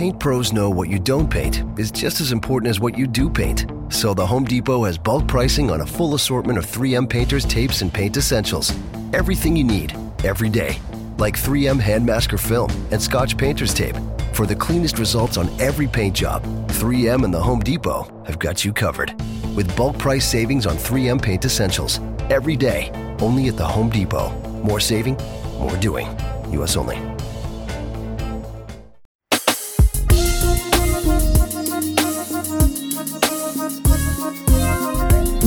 paint 0.00 0.18
pros 0.18 0.50
know 0.50 0.70
what 0.70 0.88
you 0.88 0.98
don't 0.98 1.30
paint 1.30 1.62
is 1.78 1.90
just 1.90 2.22
as 2.22 2.32
important 2.32 2.70
as 2.70 2.80
what 2.80 2.96
you 2.96 3.06
do 3.06 3.28
paint. 3.28 3.70
So 3.90 4.14
the 4.14 4.26
Home 4.26 4.46
Depot 4.46 4.84
has 4.84 4.96
bulk 4.96 5.28
pricing 5.28 5.70
on 5.70 5.82
a 5.82 5.86
full 5.86 6.14
assortment 6.14 6.58
of 6.58 6.64
3M 6.64 7.06
painters, 7.06 7.44
tapes, 7.44 7.82
and 7.82 7.92
paint 7.92 8.16
essentials. 8.16 8.72
Everything 9.12 9.54
you 9.54 9.62
need, 9.62 9.94
every 10.24 10.48
day. 10.48 10.78
Like 11.18 11.36
3M 11.36 11.78
Hand 11.78 12.06
Masker 12.06 12.38
Film 12.38 12.70
and 12.90 13.02
Scotch 13.02 13.36
Painter's 13.36 13.74
Tape. 13.74 13.96
For 14.32 14.46
the 14.46 14.56
cleanest 14.56 14.98
results 14.98 15.36
on 15.36 15.50
every 15.60 15.86
paint 15.86 16.16
job, 16.16 16.44
3M 16.68 17.22
and 17.22 17.34
the 17.34 17.42
Home 17.42 17.60
Depot 17.60 18.10
have 18.24 18.38
got 18.38 18.64
you 18.64 18.72
covered. 18.72 19.12
With 19.54 19.76
bulk 19.76 19.98
price 19.98 20.26
savings 20.26 20.64
on 20.64 20.76
3M 20.76 21.20
paint 21.20 21.44
essentials. 21.44 22.00
Every 22.30 22.56
day, 22.56 22.90
only 23.20 23.48
at 23.48 23.58
the 23.58 23.66
Home 23.66 23.90
Depot. 23.90 24.30
More 24.62 24.80
saving, 24.80 25.18
more 25.58 25.76
doing. 25.76 26.06
U.S. 26.52 26.78
only. 26.78 27.19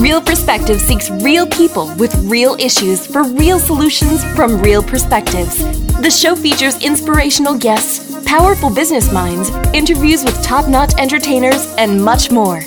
Real 0.04 0.20
Perspective 0.20 0.82
seeks 0.82 1.08
real 1.08 1.46
people 1.46 1.86
with 1.94 2.14
real 2.26 2.56
issues 2.56 3.06
for 3.06 3.22
real 3.24 3.58
solutions 3.58 4.22
from 4.36 4.60
real 4.60 4.82
perspectives. 4.82 5.56
The 6.02 6.10
show 6.10 6.36
features 6.36 6.76
inspirational 6.84 7.56
guests, 7.56 8.22
powerful 8.26 8.68
business 8.68 9.10
minds, 9.10 9.48
interviews 9.72 10.22
with 10.22 10.42
top 10.42 10.68
notch 10.68 10.92
entertainers, 10.98 11.74
and 11.78 12.04
much 12.04 12.30
more. 12.30 12.60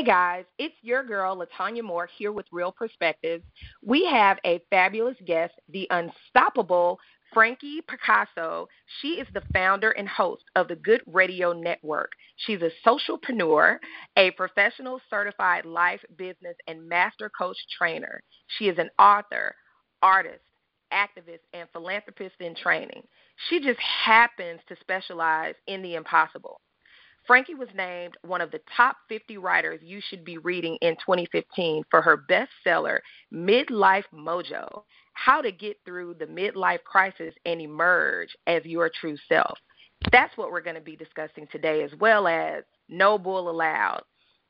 Hey 0.00 0.06
guys, 0.06 0.44
it's 0.58 0.74
your 0.80 1.04
girl 1.04 1.36
Latanya 1.36 1.82
Moore 1.82 2.08
here 2.16 2.32
with 2.32 2.46
Real 2.50 2.72
Perspectives. 2.72 3.44
We 3.84 4.06
have 4.06 4.38
a 4.46 4.62
fabulous 4.70 5.18
guest, 5.26 5.52
the 5.68 5.86
unstoppable 5.90 6.98
Frankie 7.34 7.82
Picasso. 7.86 8.66
She 9.02 9.20
is 9.20 9.26
the 9.34 9.42
founder 9.52 9.90
and 9.90 10.08
host 10.08 10.44
of 10.56 10.68
the 10.68 10.76
Good 10.76 11.02
Radio 11.06 11.52
Network. 11.52 12.12
She's 12.36 12.62
a 12.62 12.70
socialpreneur, 12.88 13.76
a 14.16 14.30
professional 14.30 15.02
certified 15.10 15.66
life, 15.66 16.00
business, 16.16 16.56
and 16.66 16.88
master 16.88 17.30
coach 17.38 17.58
trainer. 17.76 18.22
She 18.56 18.68
is 18.68 18.78
an 18.78 18.88
author, 18.98 19.54
artist, 20.00 20.40
activist, 20.94 21.40
and 21.52 21.68
philanthropist 21.74 22.36
in 22.40 22.54
training. 22.54 23.02
She 23.50 23.60
just 23.60 23.80
happens 23.80 24.60
to 24.66 24.76
specialize 24.80 25.56
in 25.66 25.82
the 25.82 25.96
impossible. 25.96 26.62
Frankie 27.26 27.54
was 27.54 27.68
named 27.74 28.16
one 28.22 28.40
of 28.40 28.50
the 28.50 28.60
top 28.76 28.96
50 29.08 29.38
writers 29.38 29.80
you 29.82 30.00
should 30.08 30.24
be 30.24 30.38
reading 30.38 30.76
in 30.80 30.94
2015 30.96 31.84
for 31.90 32.02
her 32.02 32.24
bestseller, 32.28 32.98
Midlife 33.32 34.04
Mojo 34.14 34.82
How 35.12 35.40
to 35.40 35.52
Get 35.52 35.76
Through 35.84 36.14
the 36.14 36.26
Midlife 36.26 36.82
Crisis 36.84 37.34
and 37.44 37.60
Emerge 37.60 38.36
as 38.46 38.64
Your 38.64 38.90
True 39.00 39.16
Self. 39.28 39.58
That's 40.10 40.36
what 40.36 40.50
we're 40.50 40.62
going 40.62 40.76
to 40.76 40.80
be 40.80 40.96
discussing 40.96 41.46
today, 41.52 41.82
as 41.82 41.90
well 42.00 42.26
as 42.26 42.64
No 42.88 43.18
Bull 43.18 43.50
Allowed, 43.50 44.02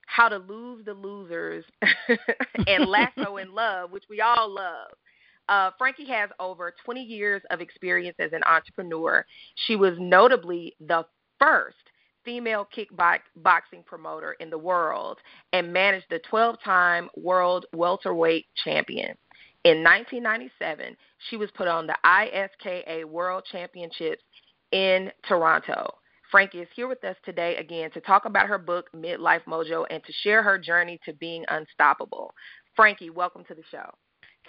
How 0.06 0.28
to 0.28 0.38
Lose 0.38 0.84
the 0.84 0.94
Losers, 0.94 1.64
and 2.66 2.86
Lasso 2.86 3.36
in 3.38 3.52
Love, 3.54 3.90
which 3.90 4.04
we 4.08 4.20
all 4.20 4.48
love. 4.48 4.92
Uh, 5.48 5.72
Frankie 5.76 6.06
has 6.06 6.30
over 6.38 6.72
20 6.84 7.02
years 7.02 7.42
of 7.50 7.60
experience 7.60 8.16
as 8.20 8.32
an 8.32 8.42
entrepreneur. 8.48 9.26
She 9.66 9.74
was 9.74 9.94
notably 9.98 10.76
the 10.78 11.04
first 11.40 11.89
female 12.30 12.68
kickboxing 12.76 13.84
promoter 13.84 14.36
in 14.38 14.50
the 14.50 14.58
world 14.58 15.18
and 15.52 15.72
managed 15.72 16.06
the 16.10 16.20
12 16.30 16.62
time 16.64 17.10
world 17.16 17.66
welterweight 17.72 18.46
champion. 18.62 19.16
In 19.64 19.82
1997, 19.82 20.96
she 21.28 21.36
was 21.36 21.50
put 21.56 21.66
on 21.66 21.88
the 21.88 21.96
ISKA 22.06 23.04
World 23.04 23.42
Championships 23.50 24.22
in 24.70 25.10
Toronto. 25.26 25.92
Frankie 26.30 26.60
is 26.60 26.68
here 26.76 26.86
with 26.86 27.02
us 27.02 27.16
today 27.24 27.56
again 27.56 27.90
to 27.90 28.00
talk 28.00 28.26
about 28.26 28.46
her 28.46 28.58
book, 28.58 28.86
Midlife 28.94 29.44
Mojo, 29.48 29.84
and 29.90 30.00
to 30.04 30.12
share 30.22 30.44
her 30.44 30.56
journey 30.56 31.00
to 31.04 31.12
being 31.14 31.44
unstoppable. 31.48 32.32
Frankie, 32.76 33.10
welcome 33.10 33.42
to 33.48 33.54
the 33.56 33.64
show. 33.72 33.90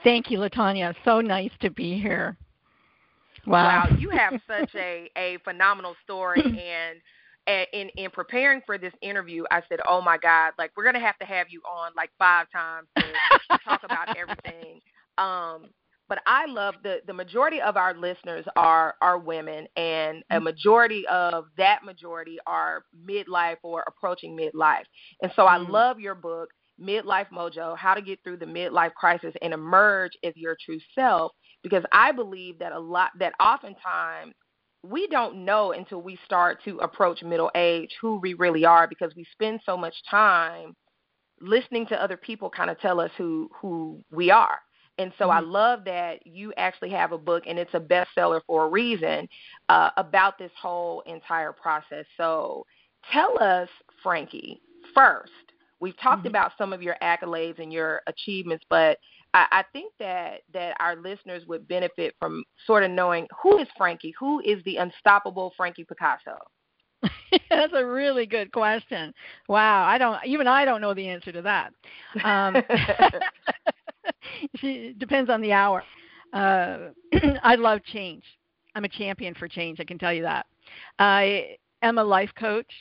Thank 0.04 0.30
you, 0.30 0.38
Latanya. 0.38 0.94
So 1.04 1.20
nice 1.20 1.52
to 1.62 1.72
be 1.72 2.00
here. 2.00 2.38
Wow. 3.48 3.88
Wow, 3.90 3.98
you 3.98 4.12
have 4.12 4.40
such 4.48 4.70
a, 4.76 5.10
a 5.18 5.40
phenomenal 5.44 5.96
story 6.04 6.42
and 6.46 7.02
in 7.74 7.90
in 7.98 8.12
preparing 8.12 8.62
for 8.66 8.78
this 8.78 8.94
interview, 9.02 9.44
I 9.52 9.62
said, 9.70 9.80
"Oh 9.88 10.02
my 10.02 10.18
God, 10.18 10.54
like 10.58 10.72
we're 10.76 10.84
gonna 10.84 11.00
have 11.00 11.18
to 11.20 11.26
have 11.26 11.48
you 11.50 11.62
on 11.70 11.92
like 11.96 12.12
five 12.18 12.48
times 12.52 12.88
to 12.98 13.04
talk 13.64 13.82
about 13.84 14.18
everything." 14.18 14.80
Um, 15.18 15.70
but 16.12 16.20
I 16.26 16.46
love 16.46 16.76
the 16.84 16.98
the 17.08 17.14
majority 17.14 17.62
of 17.62 17.78
our 17.78 17.94
listeners 17.94 18.46
are 18.58 18.96
are 19.02 19.18
women, 19.18 19.66
and 19.78 20.24
a 20.30 20.36
mm-hmm. 20.36 20.44
majority 20.44 21.08
of 21.08 21.46
that 21.58 21.86
majority 21.86 22.38
are 22.46 22.84
midlife 23.08 23.58
or 23.64 23.86
approaching 23.88 24.38
midlife. 24.38 24.84
And 25.22 25.32
so 25.36 25.44
mm-hmm. 25.44 25.66
I 25.66 25.70
love 25.70 26.00
your 26.02 26.16
book, 26.16 26.50
Midlife 26.82 27.30
Mojo: 27.30 27.78
How 27.78 27.94
to 27.94 28.02
Get 28.02 28.20
Through 28.24 28.38
the 28.38 28.46
Midlife 28.46 28.94
Crisis 28.94 29.34
and 29.42 29.54
Emerge 29.54 30.12
as 30.24 30.34
Your 30.36 30.58
True 30.66 30.80
Self, 30.94 31.32
because 31.64 31.84
I 31.94 32.12
believe 32.12 32.60
that 32.60 32.74
a 32.74 32.80
lot 32.80 33.12
that 33.20 33.34
oftentimes 33.40 34.34
we 34.84 35.08
don't 35.08 35.46
know 35.46 35.74
until 35.74 36.02
we 36.02 36.18
start 36.26 36.64
to 36.66 36.78
approach 36.80 37.22
middle 37.22 37.52
age 37.56 37.92
who 38.02 38.18
we 38.20 38.34
really 38.34 38.66
are 38.66 38.88
because 38.88 39.14
we 39.16 39.26
spend 39.32 39.60
so 39.66 39.78
much 39.78 39.94
time 40.10 40.76
listening 41.40 41.86
to 41.88 42.02
other 42.02 42.18
people 42.18 42.50
kind 42.50 42.70
of 42.70 42.80
tell 42.80 43.00
us 43.00 43.12
who 43.18 43.50
who 43.60 44.04
we 44.12 44.32
are. 44.32 44.60
And 44.98 45.12
so 45.18 45.28
mm-hmm. 45.28 45.38
I 45.38 45.40
love 45.40 45.84
that 45.86 46.26
you 46.26 46.54
actually 46.58 46.92
have 46.92 47.12
a 47.12 47.18
book 47.18 47.44
and 47.48 47.58
it's 47.58 47.74
a 47.74 47.80
bestseller 47.80 48.42
for 48.46 48.66
a 48.66 48.70
reason 48.70 49.28
uh, 49.70 49.90
about 49.98 50.38
this 50.38 50.52
whole 50.60 51.02
entire 51.02 51.54
process. 51.54 52.06
So 52.18 52.66
tell 53.12 53.42
us, 53.42 53.70
Frankie, 54.04 54.62
first, 54.94 55.32
we've 55.80 55.98
talked 56.00 56.20
mm-hmm. 56.20 56.28
about 56.28 56.52
some 56.58 56.74
of 56.74 56.82
your 56.82 56.96
accolades 57.02 57.60
and 57.60 57.72
your 57.72 58.02
achievements, 58.08 58.66
but 58.70 58.98
I, 59.34 59.48
I 59.52 59.64
think 59.72 59.94
that 60.00 60.42
that 60.54 60.76
our 60.80 60.96
listeners 60.96 61.46
would 61.48 61.68
benefit 61.68 62.16
from 62.20 62.44
sort 62.66 62.84
of 62.84 62.92
knowing 62.92 63.28
who 63.42 63.60
is 63.60 63.68
Frankie, 63.78 64.14
who 64.20 64.40
is 64.42 64.64
the 64.66 64.78
unstoppable 64.78 65.54
Frankie 65.56 65.86
Picasso. 65.86 66.38
That's 67.50 67.74
a 67.76 67.86
really 67.86 68.26
good 68.26 68.52
question. 68.52 69.14
Wow, 69.48 69.84
I 69.86 69.98
don't 69.98 70.20
even 70.26 70.48
I 70.48 70.66
don't 70.66 70.82
know 70.82 70.94
the 70.94 71.08
answer 71.08 71.32
to 71.32 71.42
that. 71.42 71.74
Um, 72.24 72.58
it 74.62 75.00
depends 75.00 75.30
on 75.30 75.42
the 75.42 75.54
hour. 75.54 75.84
Uh, 76.34 76.90
I 77.44 77.56
love 77.56 77.84
change. 77.84 78.24
I'm 78.76 78.86
a 78.86 78.90
champion 78.90 79.34
for 79.34 79.48
change. 79.48 79.80
I 79.80 79.84
can 79.84 79.98
tell 79.98 80.14
you 80.14 80.24
that. 80.24 80.46
I 81.00 81.58
am 81.82 81.98
a 81.98 82.04
life 82.04 82.32
coach. 82.38 82.72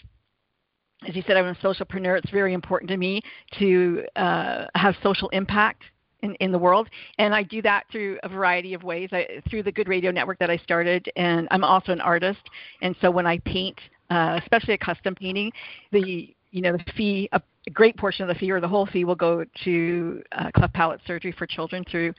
As 1.08 1.16
you 1.16 1.22
said, 1.26 1.36
I'm 1.36 1.46
a 1.46 1.54
socialpreneur. 1.54 2.18
It's 2.18 2.30
very 2.30 2.52
important 2.52 2.90
to 2.90 2.96
me 2.96 3.22
to 3.58 4.04
uh, 4.16 4.66
have 4.74 4.94
social 5.02 5.30
impact 5.30 5.82
in, 6.22 6.34
in 6.36 6.52
the 6.52 6.58
world. 6.58 6.88
And 7.18 7.34
I 7.34 7.42
do 7.42 7.62
that 7.62 7.84
through 7.90 8.18
a 8.22 8.28
variety 8.28 8.74
of 8.74 8.82
ways. 8.82 9.08
I, 9.12 9.42
through 9.48 9.62
the 9.62 9.72
Good 9.72 9.88
Radio 9.88 10.10
Network 10.10 10.38
that 10.38 10.50
I 10.50 10.56
started, 10.58 11.10
and 11.16 11.48
I'm 11.50 11.64
also 11.64 11.92
an 11.92 12.00
artist. 12.00 12.40
And 12.82 12.94
so 13.00 13.10
when 13.10 13.26
I 13.26 13.38
paint, 13.38 13.78
uh, 14.10 14.38
especially 14.42 14.74
a 14.74 14.78
custom 14.78 15.14
painting, 15.14 15.52
the 15.92 16.34
you 16.50 16.62
know 16.62 16.72
the 16.72 16.92
fee, 16.96 17.28
a, 17.32 17.40
great 17.72 17.96
portion 17.96 18.28
of 18.28 18.28
the 18.28 18.34
fee 18.34 18.50
or 18.50 18.60
the 18.60 18.66
whole 18.66 18.86
fee 18.86 19.04
will 19.04 19.14
go 19.14 19.44
to 19.62 20.22
uh, 20.32 20.50
cleft 20.56 20.74
palate 20.74 21.00
surgery 21.06 21.30
for 21.30 21.46
children 21.46 21.84
through 21.88 22.12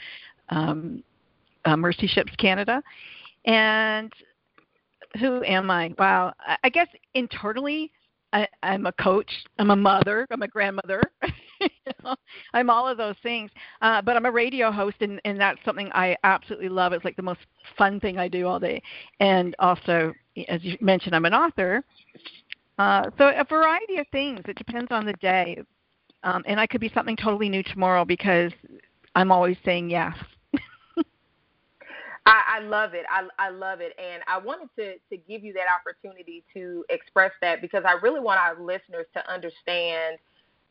um, 0.50 1.04
uh, 1.66 1.76
Mercy 1.76 2.08
Ships 2.08 2.32
Canada. 2.38 2.82
And 3.46 4.14
who 5.20 5.44
am 5.44 5.70
I? 5.70 5.94
Wow, 5.98 6.34
I 6.64 6.70
guess 6.70 6.88
internally 7.16 7.92
I, 8.34 8.48
I'm 8.64 8.86
a 8.86 8.94
coach. 8.94 9.32
I'm 9.60 9.72
a 9.72 9.76
mother. 9.76 10.28
I'm 10.32 10.42
a 10.42 10.48
grandmother. 10.48 11.02
I'm 12.54 12.70
all 12.70 12.88
of 12.88 12.98
those 12.98 13.16
things. 13.24 13.52
Uh, 13.82 14.02
but 14.02 14.16
I'm 14.16 14.26
a 14.26 14.32
radio 14.32 14.72
host, 14.72 14.98
and, 15.02 15.22
and 15.26 15.40
that's 15.40 15.60
something 15.66 15.90
I 15.94 16.16
absolutely 16.24 16.70
love. 16.70 16.94
It's 16.94 17.06
like 17.06 17.16
the 17.16 17.22
most 17.22 17.42
fun 17.78 18.00
thing 18.00 18.18
I 18.18 18.28
do 18.28 18.48
all 18.48 18.60
day. 18.60 18.82
And 19.20 19.56
also, 19.60 20.14
as 20.48 20.64
you 20.64 20.78
mentioned, 20.82 21.16
I'm 21.16 21.26
an 21.26 21.34
author. 21.34 21.84
Uh, 22.78 23.10
so 23.18 23.30
a 23.30 23.46
variety 23.48 23.98
of 23.98 24.08
things. 24.12 24.42
It 24.48 24.58
depends 24.58 24.92
on 24.92 25.06
the 25.06 25.14
day. 25.14 25.62
Um, 26.24 26.44
and 26.46 26.60
I 26.60 26.68
could 26.68 26.82
be 26.82 26.92
something 26.94 27.16
totally 27.16 27.50
new 27.50 27.64
tomorrow 27.64 28.06
because 28.06 28.52
I'm 29.16 29.32
always 29.32 29.58
saying 29.66 29.90
yes. 29.90 30.16
I, 32.26 32.42
I 32.48 32.60
love 32.62 32.94
it. 32.94 33.06
I, 33.10 33.28
I 33.40 33.50
love 33.50 33.82
it. 33.82 33.94
And 33.98 34.22
I 34.28 34.38
wanted 34.38 34.70
to, 34.78 34.94
to 35.10 35.18
give 35.28 35.44
you 35.44 35.54
that 35.54 35.66
opportunity 35.80 36.44
to 36.54 36.86
express 36.90 37.32
that 37.42 37.62
because 37.62 37.84
I 37.86 37.94
really 37.94 38.20
want 38.20 38.40
our 38.40 38.60
listeners 38.62 39.08
to 39.14 39.32
understand 39.32 40.18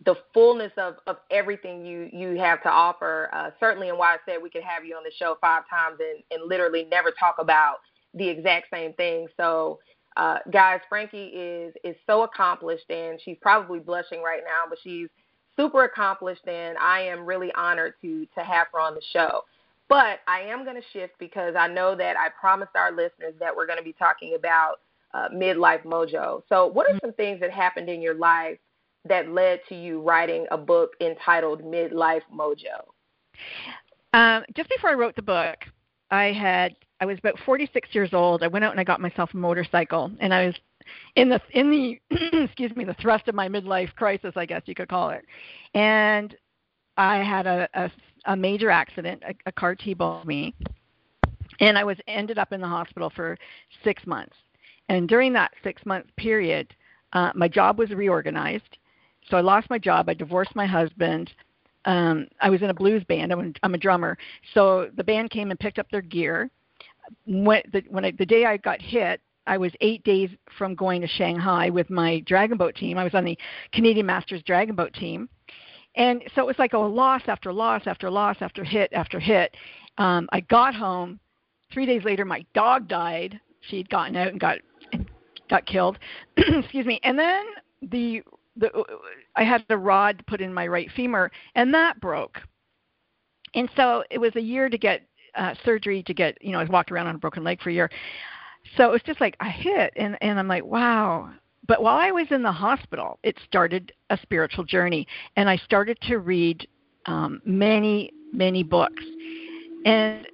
the 0.04 0.14
fullness 0.32 0.72
of, 0.78 0.96
of 1.06 1.18
everything 1.30 1.84
you, 1.84 2.08
you 2.12 2.38
have 2.38 2.62
to 2.62 2.70
offer. 2.70 3.28
Uh, 3.32 3.50
certainly, 3.60 3.90
and 3.90 3.98
why 3.98 4.14
I 4.14 4.16
said 4.26 4.42
we 4.42 4.50
could 4.50 4.62
have 4.62 4.84
you 4.84 4.96
on 4.96 5.04
the 5.04 5.12
show 5.18 5.36
five 5.40 5.64
times 5.68 5.98
and, 6.00 6.22
and 6.30 6.48
literally 6.48 6.86
never 6.90 7.10
talk 7.10 7.36
about 7.38 7.76
the 8.14 8.28
exact 8.28 8.68
same 8.72 8.92
thing. 8.94 9.28
So, 9.36 9.78
uh, 10.16 10.38
guys, 10.50 10.80
Frankie 10.88 11.26
is 11.26 11.74
is 11.84 11.96
so 12.06 12.22
accomplished, 12.22 12.90
and 12.90 13.20
she's 13.22 13.36
probably 13.40 13.78
blushing 13.78 14.22
right 14.22 14.42
now, 14.44 14.64
but 14.68 14.78
she's 14.82 15.08
super 15.56 15.84
accomplished, 15.84 16.46
and 16.48 16.76
I 16.78 17.00
am 17.02 17.24
really 17.24 17.52
honored 17.54 17.94
to 18.02 18.26
to 18.36 18.40
have 18.42 18.68
her 18.72 18.80
on 18.80 18.94
the 18.94 19.02
show. 19.12 19.42
But 19.88 20.20
I 20.26 20.40
am 20.42 20.64
going 20.64 20.76
to 20.76 20.88
shift 20.92 21.14
because 21.18 21.54
I 21.56 21.66
know 21.66 21.96
that 21.96 22.16
I 22.16 22.28
promised 22.40 22.72
our 22.76 22.90
listeners 22.90 23.34
that 23.40 23.54
we're 23.54 23.66
going 23.66 23.78
to 23.78 23.84
be 23.84 23.92
talking 23.92 24.34
about 24.36 24.76
uh, 25.12 25.28
midlife 25.34 25.82
mojo. 25.84 26.42
So, 26.48 26.66
what 26.66 26.90
are 26.90 26.98
some 27.00 27.12
things 27.12 27.40
that 27.40 27.50
happened 27.50 27.88
in 27.88 28.00
your 28.00 28.14
life 28.14 28.58
that 29.08 29.30
led 29.30 29.60
to 29.68 29.74
you 29.74 30.00
writing 30.00 30.46
a 30.50 30.58
book 30.58 30.90
entitled 31.00 31.62
Midlife 31.62 32.22
Mojo? 32.34 32.84
Um, 34.12 34.44
just 34.56 34.68
before 34.68 34.90
I 34.90 34.94
wrote 34.94 35.16
the 35.16 35.22
book, 35.22 35.56
I 36.10 36.32
had 36.32 36.74
I 37.00 37.06
was 37.06 37.18
about 37.18 37.38
46 37.46 37.88
years 37.92 38.10
old. 38.12 38.42
I 38.42 38.48
went 38.48 38.64
out 38.64 38.72
and 38.72 38.80
I 38.80 38.84
got 38.84 39.00
myself 39.00 39.30
a 39.32 39.36
motorcycle, 39.36 40.10
and 40.20 40.34
I 40.34 40.46
was 40.46 40.54
in 41.16 41.28
the 41.28 41.40
in 41.52 41.70
the 41.70 42.00
excuse 42.44 42.74
me 42.76 42.84
the 42.84 42.96
thrust 43.00 43.28
of 43.28 43.34
my 43.34 43.48
midlife 43.48 43.94
crisis, 43.94 44.32
I 44.36 44.46
guess 44.46 44.62
you 44.66 44.74
could 44.74 44.88
call 44.88 45.10
it. 45.10 45.24
And 45.74 46.36
I 46.96 47.18
had 47.18 47.46
a 47.46 47.68
a, 47.74 47.90
a 48.26 48.36
major 48.36 48.70
accident. 48.70 49.22
A, 49.26 49.34
a 49.46 49.52
car 49.52 49.74
T-boned 49.74 50.26
me, 50.26 50.54
and 51.60 51.78
I 51.78 51.84
was 51.84 51.96
ended 52.06 52.38
up 52.38 52.52
in 52.52 52.60
the 52.60 52.68
hospital 52.68 53.10
for 53.14 53.38
six 53.82 54.04
months. 54.06 54.36
And 54.88 55.08
during 55.08 55.32
that 55.34 55.52
six 55.62 55.80
month 55.86 56.06
period, 56.16 56.74
uh, 57.12 57.30
my 57.34 57.48
job 57.48 57.78
was 57.78 57.90
reorganized. 57.90 58.76
So 59.30 59.36
I 59.36 59.40
lost 59.40 59.70
my 59.70 59.78
job. 59.78 60.08
I 60.08 60.14
divorced 60.14 60.54
my 60.54 60.66
husband. 60.66 61.30
Um, 61.84 62.26
I 62.40 62.50
was 62.50 62.62
in 62.62 62.70
a 62.70 62.74
blues 62.74 63.04
band. 63.04 63.32
I'm, 63.32 63.54
I'm 63.62 63.74
a 63.74 63.78
drummer. 63.78 64.18
So 64.54 64.90
the 64.96 65.04
band 65.04 65.30
came 65.30 65.50
and 65.50 65.58
picked 65.58 65.78
up 65.78 65.90
their 65.90 66.02
gear. 66.02 66.50
When, 67.26 67.62
the, 67.72 67.82
when 67.88 68.04
I, 68.04 68.12
the 68.12 68.26
day 68.26 68.44
I 68.44 68.56
got 68.56 68.80
hit, 68.82 69.20
I 69.46 69.56
was 69.56 69.72
eight 69.80 70.04
days 70.04 70.30
from 70.58 70.74
going 70.74 71.00
to 71.00 71.08
Shanghai 71.08 71.70
with 71.70 71.90
my 71.90 72.20
dragon 72.20 72.58
boat 72.58 72.74
team. 72.74 72.98
I 72.98 73.04
was 73.04 73.14
on 73.14 73.24
the 73.24 73.38
Canadian 73.72 74.06
Masters 74.06 74.42
dragon 74.42 74.74
boat 74.74 74.92
team. 74.92 75.28
And 75.96 76.22
so 76.34 76.42
it 76.42 76.46
was 76.46 76.58
like 76.58 76.72
a 76.72 76.78
loss 76.78 77.22
after 77.26 77.52
loss 77.52 77.82
after 77.86 78.10
loss 78.10 78.36
after 78.40 78.62
hit 78.62 78.92
after 78.92 79.18
hit. 79.18 79.56
Um, 79.98 80.28
I 80.32 80.40
got 80.40 80.74
home. 80.74 81.18
Three 81.72 81.86
days 81.86 82.04
later, 82.04 82.24
my 82.24 82.44
dog 82.54 82.88
died. 82.88 83.40
She 83.62 83.78
had 83.78 83.88
gotten 83.90 84.16
out 84.16 84.28
and 84.28 84.40
got 84.40 84.58
got 85.48 85.66
killed. 85.66 85.98
Excuse 86.36 86.86
me. 86.86 87.00
And 87.02 87.18
then 87.18 87.44
the 87.82 88.22
the 88.60 88.84
I 89.36 89.42
had 89.42 89.64
the 89.68 89.76
rod 89.76 90.22
put 90.26 90.40
in 90.40 90.52
my 90.54 90.66
right 90.66 90.90
femur, 90.94 91.30
and 91.54 91.72
that 91.74 92.00
broke. 92.00 92.38
And 93.54 93.68
so 93.76 94.04
it 94.10 94.18
was 94.18 94.34
a 94.36 94.40
year 94.40 94.68
to 94.68 94.78
get 94.78 95.02
uh, 95.34 95.54
surgery 95.64 96.02
to 96.04 96.14
get 96.14 96.38
you 96.40 96.52
know 96.52 96.60
I 96.60 96.64
walked 96.64 96.92
around 96.92 97.08
on 97.08 97.14
a 97.16 97.18
broken 97.18 97.42
leg 97.42 97.60
for 97.60 97.70
a 97.70 97.72
year. 97.72 97.90
So 98.76 98.84
it 98.84 98.92
was 98.92 99.02
just 99.04 99.20
like 99.20 99.36
I 99.40 99.48
hit, 99.48 99.92
and 99.96 100.16
and 100.20 100.38
I'm 100.38 100.48
like 100.48 100.64
wow. 100.64 101.30
But 101.66 101.82
while 101.82 101.98
I 101.98 102.10
was 102.10 102.26
in 102.30 102.42
the 102.42 102.52
hospital, 102.52 103.18
it 103.22 103.36
started 103.46 103.92
a 104.10 104.18
spiritual 104.22 104.64
journey, 104.64 105.06
and 105.36 105.48
I 105.48 105.56
started 105.56 105.98
to 106.08 106.18
read 106.18 106.66
um, 107.06 107.40
many 107.44 108.12
many 108.32 108.62
books, 108.62 109.02
and 109.84 110.26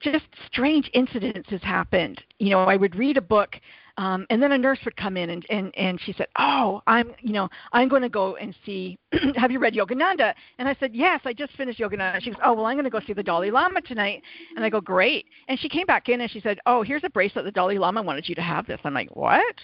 just 0.00 0.26
strange 0.46 0.90
incidences 0.94 1.62
happened. 1.62 2.22
You 2.38 2.50
know, 2.50 2.60
I 2.60 2.76
would 2.76 2.94
read 2.94 3.16
a 3.16 3.22
book 3.22 3.56
um, 3.96 4.26
and 4.28 4.42
then 4.42 4.52
a 4.52 4.58
nurse 4.58 4.80
would 4.84 4.96
come 4.96 5.16
in 5.16 5.30
and, 5.30 5.46
and, 5.50 5.76
and 5.76 6.00
she 6.00 6.12
said, 6.12 6.26
Oh, 6.38 6.82
I'm 6.86 7.14
you 7.20 7.32
know, 7.32 7.48
I'm 7.72 7.88
gonna 7.88 8.08
go 8.08 8.36
and 8.36 8.54
see 8.66 8.98
have 9.36 9.52
you 9.52 9.60
read 9.60 9.74
Yogananda? 9.74 10.34
And 10.58 10.68
I 10.68 10.76
said, 10.80 10.94
Yes, 10.94 11.20
I 11.24 11.32
just 11.32 11.52
finished 11.56 11.78
Yogananda. 11.78 12.20
She 12.20 12.30
goes, 12.30 12.40
Oh 12.44 12.54
well 12.54 12.66
I'm 12.66 12.76
gonna 12.76 12.90
go 12.90 13.00
see 13.06 13.12
the 13.12 13.22
Dalai 13.22 13.50
Lama 13.50 13.80
tonight 13.82 14.22
and 14.56 14.64
I 14.64 14.70
go, 14.70 14.80
Great 14.80 15.26
and 15.48 15.58
she 15.58 15.68
came 15.68 15.86
back 15.86 16.08
in 16.08 16.20
and 16.20 16.30
she 16.30 16.40
said, 16.40 16.58
Oh, 16.66 16.82
here's 16.82 17.04
a 17.04 17.10
bracelet 17.10 17.44
the 17.44 17.52
Dalai 17.52 17.78
Lama 17.78 18.02
wanted 18.02 18.28
you 18.28 18.34
to 18.34 18.42
have 18.42 18.66
this. 18.66 18.80
I'm 18.84 18.94
like, 18.94 19.14
What? 19.14 19.54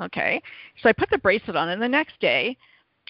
Okay. 0.00 0.40
So 0.82 0.88
I 0.88 0.92
put 0.92 1.10
the 1.10 1.18
bracelet 1.18 1.56
on 1.56 1.68
and 1.70 1.82
the 1.82 1.88
next 1.88 2.20
day 2.20 2.56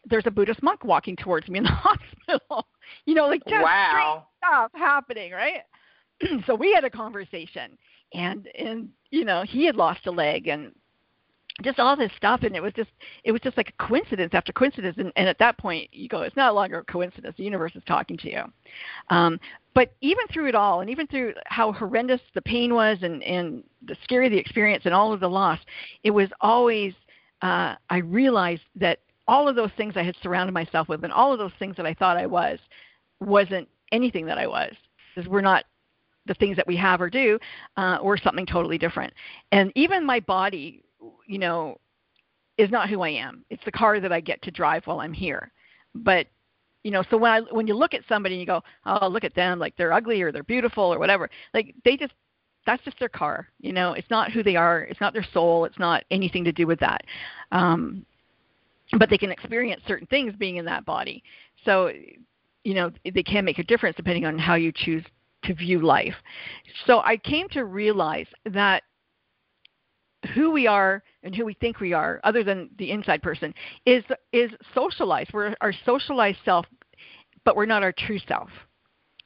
there's 0.08 0.26
a 0.26 0.30
Buddhist 0.30 0.62
monk 0.62 0.84
walking 0.84 1.16
towards 1.16 1.48
me 1.48 1.58
in 1.58 1.64
the 1.64 1.70
hospital. 1.72 2.66
you 3.04 3.14
know, 3.14 3.26
like 3.26 3.44
just 3.44 3.62
wow. 3.62 4.26
stuff 4.38 4.70
happening, 4.74 5.32
right? 5.32 5.62
so 6.46 6.54
we 6.54 6.72
had 6.72 6.84
a 6.84 6.90
conversation 6.90 7.76
and 8.14 8.48
and 8.58 8.88
you 9.10 9.24
know 9.24 9.42
he 9.42 9.64
had 9.64 9.76
lost 9.76 10.06
a 10.06 10.10
leg 10.10 10.48
and 10.48 10.72
just 11.62 11.78
all 11.78 11.96
this 11.96 12.10
stuff 12.16 12.42
and 12.42 12.56
it 12.56 12.62
was 12.62 12.72
just 12.74 12.90
it 13.24 13.32
was 13.32 13.40
just 13.42 13.56
like 13.56 13.68
a 13.78 13.86
coincidence 13.86 14.30
after 14.32 14.52
coincidence 14.52 14.96
and, 14.98 15.12
and 15.16 15.28
at 15.28 15.38
that 15.38 15.58
point 15.58 15.88
you 15.92 16.08
go 16.08 16.22
it's 16.22 16.36
no 16.36 16.52
longer 16.52 16.78
a 16.78 16.84
coincidence. 16.84 17.34
The 17.36 17.44
universe 17.44 17.72
is 17.74 17.82
talking 17.86 18.16
to 18.18 18.30
you. 18.30 18.42
Um, 19.10 19.38
but 19.74 19.94
even 20.00 20.26
through 20.28 20.48
it 20.48 20.54
all 20.54 20.80
and 20.80 20.88
even 20.88 21.06
through 21.06 21.34
how 21.46 21.72
horrendous 21.72 22.20
the 22.34 22.42
pain 22.42 22.74
was 22.74 22.98
and 23.02 23.22
and 23.22 23.62
the 23.86 23.96
scary 24.02 24.28
the 24.28 24.38
experience 24.38 24.84
and 24.86 24.94
all 24.94 25.12
of 25.12 25.20
the 25.20 25.28
loss 25.28 25.58
it 26.04 26.10
was 26.10 26.28
always 26.40 26.94
uh, 27.42 27.74
i 27.90 27.98
realized 27.98 28.62
that 28.74 29.00
all 29.28 29.46
of 29.46 29.54
those 29.54 29.70
things 29.76 29.94
i 29.96 30.02
had 30.02 30.16
surrounded 30.22 30.52
myself 30.52 30.88
with 30.88 31.04
and 31.04 31.12
all 31.12 31.32
of 31.32 31.38
those 31.38 31.52
things 31.58 31.76
that 31.76 31.86
i 31.86 31.94
thought 31.94 32.16
i 32.16 32.26
was 32.26 32.58
wasn't 33.20 33.68
anything 33.92 34.26
that 34.26 34.38
i 34.38 34.46
was. 34.46 34.72
Because 35.14 35.28
we're 35.28 35.42
not 35.42 35.64
the 36.26 36.34
things 36.34 36.56
that 36.56 36.66
we 36.66 36.76
have 36.76 37.00
or 37.00 37.10
do, 37.10 37.38
uh, 37.76 37.98
or 38.00 38.16
something 38.16 38.46
totally 38.46 38.78
different. 38.78 39.12
And 39.50 39.72
even 39.74 40.06
my 40.06 40.20
body, 40.20 40.82
you 41.26 41.38
know, 41.38 41.78
is 42.58 42.70
not 42.70 42.88
who 42.88 43.00
I 43.00 43.08
am. 43.10 43.44
It's 43.50 43.64
the 43.64 43.72
car 43.72 44.00
that 44.00 44.12
I 44.12 44.20
get 44.20 44.40
to 44.42 44.50
drive 44.50 44.86
while 44.86 45.00
I'm 45.00 45.12
here. 45.12 45.50
But 45.94 46.26
you 46.84 46.90
know, 46.90 47.04
so 47.10 47.16
when 47.16 47.30
I 47.30 47.40
when 47.52 47.66
you 47.66 47.74
look 47.74 47.94
at 47.94 48.02
somebody 48.08 48.34
and 48.34 48.40
you 48.40 48.46
go, 48.46 48.62
oh, 48.86 49.06
look 49.08 49.24
at 49.24 49.34
them, 49.34 49.58
like 49.58 49.76
they're 49.76 49.92
ugly 49.92 50.20
or 50.22 50.32
they're 50.32 50.42
beautiful 50.42 50.84
or 50.84 50.98
whatever, 50.98 51.30
like 51.54 51.74
they 51.84 51.96
just 51.96 52.12
that's 52.66 52.82
just 52.84 52.98
their 52.98 53.08
car. 53.08 53.48
You 53.60 53.72
know, 53.72 53.92
it's 53.92 54.10
not 54.10 54.32
who 54.32 54.42
they 54.42 54.56
are. 54.56 54.82
It's 54.82 55.00
not 55.00 55.12
their 55.12 55.26
soul. 55.32 55.64
It's 55.64 55.78
not 55.78 56.04
anything 56.10 56.44
to 56.44 56.52
do 56.52 56.66
with 56.66 56.80
that. 56.80 57.04
Um, 57.50 58.04
but 58.98 59.10
they 59.10 59.18
can 59.18 59.30
experience 59.30 59.82
certain 59.86 60.06
things 60.08 60.34
being 60.38 60.56
in 60.56 60.64
that 60.66 60.84
body. 60.84 61.22
So, 61.64 61.92
you 62.64 62.74
know, 62.74 62.90
they 63.04 63.22
can 63.22 63.44
make 63.44 63.58
a 63.58 63.64
difference 63.64 63.96
depending 63.96 64.26
on 64.26 64.38
how 64.38 64.54
you 64.54 64.72
choose 64.74 65.04
to 65.44 65.54
view 65.54 65.80
life. 65.80 66.14
So 66.86 67.00
I 67.00 67.16
came 67.16 67.48
to 67.50 67.64
realize 67.64 68.26
that 68.46 68.82
who 70.34 70.50
we 70.50 70.66
are 70.66 71.02
and 71.22 71.34
who 71.34 71.44
we 71.44 71.54
think 71.54 71.80
we 71.80 71.92
are, 71.92 72.20
other 72.24 72.44
than 72.44 72.70
the 72.78 72.90
inside 72.90 73.22
person, 73.22 73.52
is 73.86 74.04
is 74.32 74.50
socialized. 74.74 75.30
We're 75.32 75.54
our 75.60 75.72
socialized 75.84 76.38
self, 76.44 76.66
but 77.44 77.56
we're 77.56 77.66
not 77.66 77.82
our 77.82 77.92
true 77.92 78.20
self, 78.28 78.48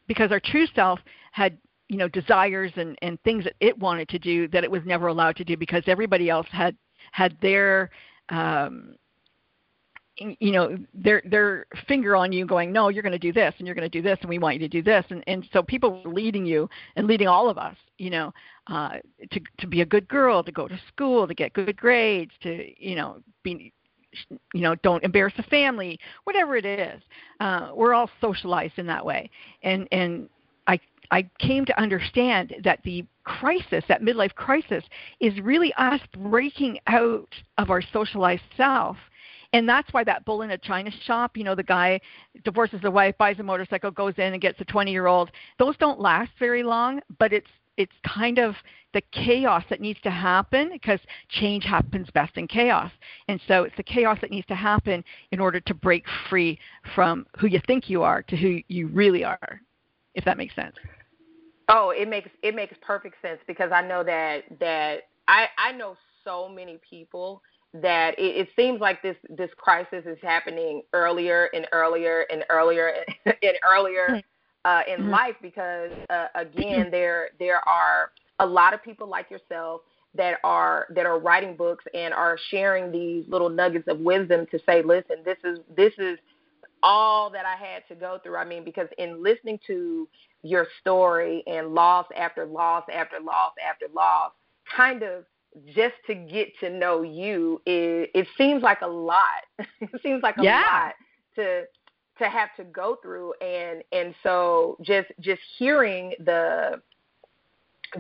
because 0.07 0.33
our 0.33 0.41
true 0.41 0.67
self 0.75 1.01
had 1.33 1.59
you 1.89 1.99
know 1.99 2.09
desires 2.09 2.73
and 2.77 2.97
and 3.03 3.21
things 3.23 3.45
that 3.45 3.55
it 3.61 3.79
wanted 3.79 4.09
to 4.09 4.19
do 4.19 4.49
that 4.49 4.65
it 4.65 4.71
was 4.71 4.83
never 4.85 5.09
allowed 5.09 5.37
to 5.37 5.45
do 5.45 5.57
because 5.57 5.83
everybody 5.87 6.31
else 6.31 6.47
had 6.51 6.77
had 7.13 7.37
their 7.41 7.91
um, 8.31 8.97
you 10.19 10.53
know 10.53 10.77
their 10.95 11.23
their 11.27 11.67
finger 11.87 12.17
on 12.17 12.33
you 12.33 12.47
going 12.47 12.73
no 12.73 12.89
you're 12.89 13.03
going 13.03 13.13
to 13.13 13.19
do 13.19 13.33
this 13.33 13.55
and 13.59 13.67
you're 13.67 13.75
going 13.75 13.89
to 13.89 13.99
do 13.99 14.03
this 14.03 14.19
and 14.23 14.29
we 14.29 14.39
want 14.39 14.55
you 14.55 14.61
to 14.61 14.69
do 14.69 14.83
this. 14.83 15.05
And 15.11 15.23
and 15.27 15.47
so 15.53 15.63
people 15.63 16.03
were 16.03 16.13
leading 16.13 16.47
you 16.47 16.69
and 16.97 17.07
leading 17.07 17.29
all 17.29 17.49
of 17.49 17.59
us 17.59 17.77
you 17.99 18.11
know 18.11 18.33
uh 18.69 18.97
to 19.31 19.41
to 19.59 19.67
be 19.67 19.83
a 19.83 19.87
good 19.87 20.09
girl 20.09 20.43
to 20.43 20.53
go 20.53 20.69
to 20.69 20.79
school 20.89 21.27
to 21.27 21.35
get 21.35 21.53
good 21.53 21.77
grades 21.77 22.33
to 22.43 22.73
you 22.83 22.97
know 22.97 23.21
be 23.43 23.73
you 24.55 24.63
know 24.63 24.75
don't 24.77 25.05
embarrass 25.05 25.35
the 25.37 25.43
family 25.45 25.99
whatever 26.25 26.57
it 26.57 26.65
is. 26.65 27.03
Uh 27.41 27.71
we're 27.75 27.95
all 27.95 28.11
socialized 28.21 28.79
in 28.79 28.87
that 28.87 29.05
way. 29.05 29.31
And 29.63 29.87
and 29.93 30.29
i 30.67 30.79
i 31.11 31.29
came 31.39 31.67
to 31.67 31.79
understand 31.81 32.55
that 32.65 32.81
the 32.85 33.05
crisis 33.25 33.85
that 33.89 34.03
midlife 34.03 34.35
crisis 34.35 34.85
is 35.21 35.39
really 35.41 35.73
us 35.75 36.01
breaking 36.17 36.79
out 36.87 37.29
of 37.59 37.71
our 37.71 37.83
socialized 37.93 38.43
self 38.57 38.97
and 39.53 39.69
that's 39.69 39.93
why 39.93 40.05
that 40.05 40.25
bull 40.25 40.43
in 40.43 40.51
a 40.51 40.59
china 40.59 40.91
shop, 41.05 41.37
you 41.37 41.45
know, 41.45 41.55
the 41.55 41.63
guy 41.63 42.01
divorces 42.45 42.81
the 42.83 42.91
wife, 42.91 43.17
buys 43.19 43.39
a 43.39 43.43
motorcycle, 43.43 43.91
goes 43.91 44.15
in 44.19 44.33
and 44.33 44.41
gets 44.41 44.61
a 44.61 44.65
20 44.65 44.91
year 44.91 45.07
old. 45.07 45.31
Those 45.59 45.77
don't 45.77 46.01
last 46.01 46.31
very 46.39 46.63
long, 46.63 47.01
but 47.19 47.33
it's 47.33 47.51
it's 47.77 47.93
kind 48.07 48.39
of 48.39 48.55
the 48.95 49.03
chaos 49.13 49.63
that 49.69 49.81
needs 49.81 50.01
to 50.01 50.11
happen 50.11 50.71
because 50.73 51.01
change 51.29 51.65
happens 51.65 52.09
best 52.15 52.37
in 52.39 52.49
chaos. 52.49 52.91
And 53.29 53.39
so 53.47 53.65
it's 53.65 53.77
the 53.77 53.83
chaos 53.83 54.17
that 54.23 54.31
needs 54.31 54.47
to 54.47 54.55
happen 54.55 55.05
in 55.31 55.41
order 55.41 55.61
to 55.61 55.75
break 55.75 56.05
free 56.31 56.59
from 56.95 57.27
who 57.39 57.47
you 57.47 57.61
think 57.67 57.91
you 57.91 58.03
are 58.03 58.23
to 58.23 58.37
who 58.37 58.61
you 58.69 58.89
really 58.89 59.25
are, 59.25 59.61
if 60.15 60.25
that 60.25 60.39
makes 60.39 60.55
sense. 60.55 60.75
Oh, 61.69 61.91
it 61.91 62.09
makes 62.09 62.31
it 62.43 62.55
makes 62.55 62.75
perfect 62.81 63.17
sense 63.21 63.41
because 63.47 63.73
I 63.73 63.83
know 63.87 64.03
that 64.05 64.45
that 64.61 65.01
I 65.29 65.49
I 65.59 65.73
know 65.73 65.97
so 66.25 66.49
many 66.49 66.79
people 66.89 67.43
that 67.83 68.19
it, 68.19 68.37
it 68.37 68.49
seems 68.57 68.81
like 68.81 69.03
this 69.03 69.17
this 69.29 69.51
crisis 69.57 70.05
is 70.07 70.19
happening 70.23 70.83
earlier 70.93 71.49
and 71.55 71.67
earlier 71.73 72.27
and 72.31 72.45
earlier 72.51 72.93
and, 73.27 73.57
earlier 73.69 74.07
hmm. 74.09 74.17
uh, 74.65 74.81
in 74.89 75.01
mm-hmm. 75.01 75.11
life 75.11 75.37
because 75.43 75.91
uh, 76.11 76.27
again 76.35 76.89
there 76.91 77.31
there 77.39 77.67
are 77.69 78.13
a 78.41 78.47
lot 78.47 78.75
of 78.75 78.83
people 78.83 79.09
like 79.09 79.31
yourself 79.31 79.81
that 80.15 80.39
are 80.45 80.87
that 80.95 81.07
are 81.07 81.19
writing 81.19 81.57
books 81.57 81.85
and 81.95 82.15
are 82.15 82.39
sharing 82.51 82.91
these 82.91 83.25
little 83.29 83.51
nuggets 83.51 83.87
of 83.89 83.99
wisdom 84.01 84.47
to 84.51 84.59
say 84.67 84.83
listen 84.83 85.17
this 85.25 85.39
is 85.45 85.59
this 85.77 85.93
is 85.99 86.19
all 86.83 87.31
that 87.31 87.45
I 87.45 87.57
had 87.57 87.87
to 87.89 87.95
go 87.95 88.19
through. 88.23 88.37
I 88.37 88.45
mean, 88.45 88.65
because 88.65 88.89
in 88.99 89.23
listening 89.23 89.59
to 89.67 90.09
your 90.43 90.67
story 90.81 91.43
and 91.47 91.75
loss 91.75 92.07
after 92.17 92.47
loss 92.47 92.85
after 92.93 93.19
loss 93.19 93.53
after 93.69 93.87
loss, 93.95 94.33
kind 94.77 95.03
of 95.03 95.25
just 95.75 95.95
to 96.07 96.15
get 96.15 96.49
to 96.61 96.71
know 96.71 97.03
you, 97.03 97.61
it, 97.67 98.11
it 98.15 98.27
seems 98.37 98.63
like 98.63 98.83
a 98.83 98.87
lot. 98.87 99.45
it 99.59 100.01
seems 100.03 100.23
like 100.23 100.37
a 100.39 100.43
yeah. 100.43 100.63
lot 100.63 100.95
to 101.37 101.65
to 102.19 102.29
have 102.29 102.49
to 102.57 102.65
go 102.65 102.97
through 103.03 103.33
and 103.43 103.83
and 103.93 104.15
so 104.23 104.77
just 104.83 105.09
just 105.21 105.41
hearing 105.59 106.15
the 106.25 106.81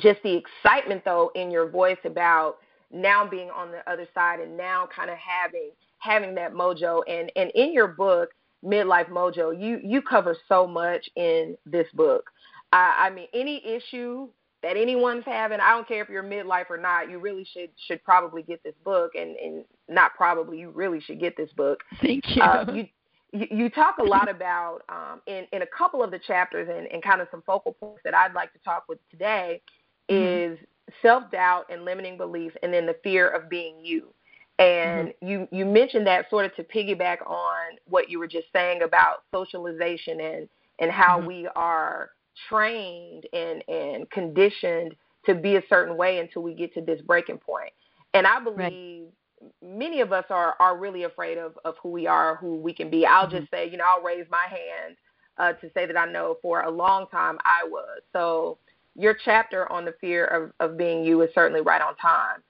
just 0.00 0.22
the 0.22 0.34
excitement 0.34 1.02
though 1.04 1.30
in 1.34 1.50
your 1.50 1.68
voice 1.68 1.98
about 2.04 2.56
now 2.92 3.26
being 3.26 3.50
on 3.50 3.70
the 3.70 3.90
other 3.90 4.06
side 4.14 4.40
and 4.40 4.56
now 4.56 4.88
kind 4.94 5.10
of 5.10 5.16
having 5.18 5.70
having 5.98 6.34
that 6.34 6.52
mojo 6.52 7.02
and 7.08 7.30
and 7.36 7.50
in 7.54 7.72
your 7.72 7.88
book 7.88 8.30
midlife 8.64 9.08
mojo 9.10 9.58
you 9.58 9.78
you 9.82 10.00
cover 10.00 10.36
so 10.48 10.66
much 10.66 11.08
in 11.16 11.56
this 11.66 11.86
book 11.94 12.30
i 12.72 13.06
i 13.06 13.10
mean 13.10 13.26
any 13.34 13.62
issue 13.66 14.28
that 14.62 14.76
anyone's 14.76 15.24
having 15.24 15.60
i 15.60 15.70
don't 15.70 15.86
care 15.86 16.02
if 16.02 16.08
you're 16.08 16.22
midlife 16.22 16.70
or 16.70 16.78
not 16.78 17.10
you 17.10 17.18
really 17.18 17.46
should 17.52 17.70
should 17.86 18.02
probably 18.04 18.42
get 18.42 18.62
this 18.62 18.74
book 18.84 19.12
and 19.14 19.36
and 19.36 19.64
not 19.88 20.14
probably 20.14 20.58
you 20.58 20.70
really 20.70 21.00
should 21.00 21.20
get 21.20 21.36
this 21.36 21.50
book 21.56 21.80
thank 22.02 22.24
you 22.34 22.42
uh, 22.42 22.64
you 22.72 22.86
you, 23.32 23.68
talk 23.70 23.98
a 23.98 24.04
lot 24.04 24.28
about 24.28 24.82
um, 24.88 25.20
in 25.26 25.46
in 25.52 25.62
a 25.62 25.66
couple 25.66 26.02
of 26.02 26.10
the 26.10 26.18
chapters 26.18 26.68
and, 26.72 26.86
and 26.92 27.02
kind 27.02 27.20
of 27.20 27.28
some 27.30 27.42
focal 27.42 27.72
points 27.72 28.00
that 28.04 28.14
I'd 28.14 28.34
like 28.34 28.52
to 28.52 28.58
talk 28.60 28.84
with 28.88 28.98
today 29.10 29.60
mm-hmm. 30.10 30.54
is 30.54 30.58
self 31.02 31.30
doubt 31.30 31.66
and 31.70 31.84
limiting 31.84 32.16
beliefs, 32.16 32.56
and 32.62 32.72
then 32.72 32.86
the 32.86 32.96
fear 33.02 33.28
of 33.28 33.48
being 33.48 33.76
you. 33.82 34.08
And 34.58 35.08
mm-hmm. 35.08 35.28
you 35.28 35.48
you 35.50 35.66
mentioned 35.66 36.06
that 36.06 36.30
sort 36.30 36.46
of 36.46 36.54
to 36.56 36.62
piggyback 36.62 37.26
on 37.26 37.76
what 37.88 38.08
you 38.08 38.18
were 38.18 38.28
just 38.28 38.46
saying 38.54 38.82
about 38.82 39.24
socialization 39.32 40.20
and 40.20 40.48
and 40.78 40.90
how 40.90 41.18
mm-hmm. 41.18 41.26
we 41.26 41.48
are 41.56 42.10
trained 42.48 43.26
and 43.32 43.62
and 43.68 44.10
conditioned 44.10 44.94
to 45.24 45.34
be 45.34 45.56
a 45.56 45.62
certain 45.68 45.96
way 45.96 46.18
until 46.18 46.42
we 46.42 46.54
get 46.54 46.72
to 46.74 46.80
this 46.80 47.00
breaking 47.02 47.38
point. 47.38 47.72
And 48.14 48.26
I 48.26 48.40
believe 48.40 48.58
right 48.58 49.12
many 49.62 50.00
of 50.00 50.12
us 50.12 50.24
are 50.30 50.54
are 50.60 50.76
really 50.76 51.04
afraid 51.04 51.38
of 51.38 51.58
of 51.64 51.74
who 51.82 51.90
we 51.90 52.06
are, 52.06 52.36
who 52.36 52.56
we 52.56 52.72
can 52.72 52.90
be. 52.90 53.06
I'll 53.06 53.26
mm-hmm. 53.26 53.38
just 53.38 53.50
say, 53.50 53.68
you 53.70 53.76
know, 53.76 53.84
I'll 53.86 54.02
raise 54.02 54.26
my 54.30 54.46
hand 54.48 54.96
uh, 55.38 55.52
to 55.60 55.70
say 55.74 55.86
that 55.86 55.96
I 55.96 56.10
know 56.10 56.38
for 56.42 56.62
a 56.62 56.70
long 56.70 57.06
time 57.08 57.38
I 57.44 57.66
was. 57.66 58.00
So 58.12 58.58
your 58.94 59.16
chapter 59.24 59.70
on 59.70 59.84
the 59.84 59.94
fear 60.00 60.26
of 60.26 60.52
of 60.60 60.76
being 60.76 61.04
you 61.04 61.22
is 61.22 61.30
certainly 61.34 61.60
right 61.60 61.82
on 61.82 61.96
time. 61.96 62.42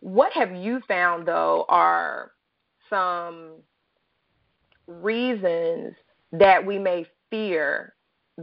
What 0.00 0.32
have 0.32 0.54
you 0.54 0.80
found 0.88 1.26
though 1.26 1.66
are 1.68 2.32
some 2.88 3.52
reasons 4.86 5.94
that 6.32 6.64
we 6.64 6.78
may 6.78 7.06
fear 7.30 7.94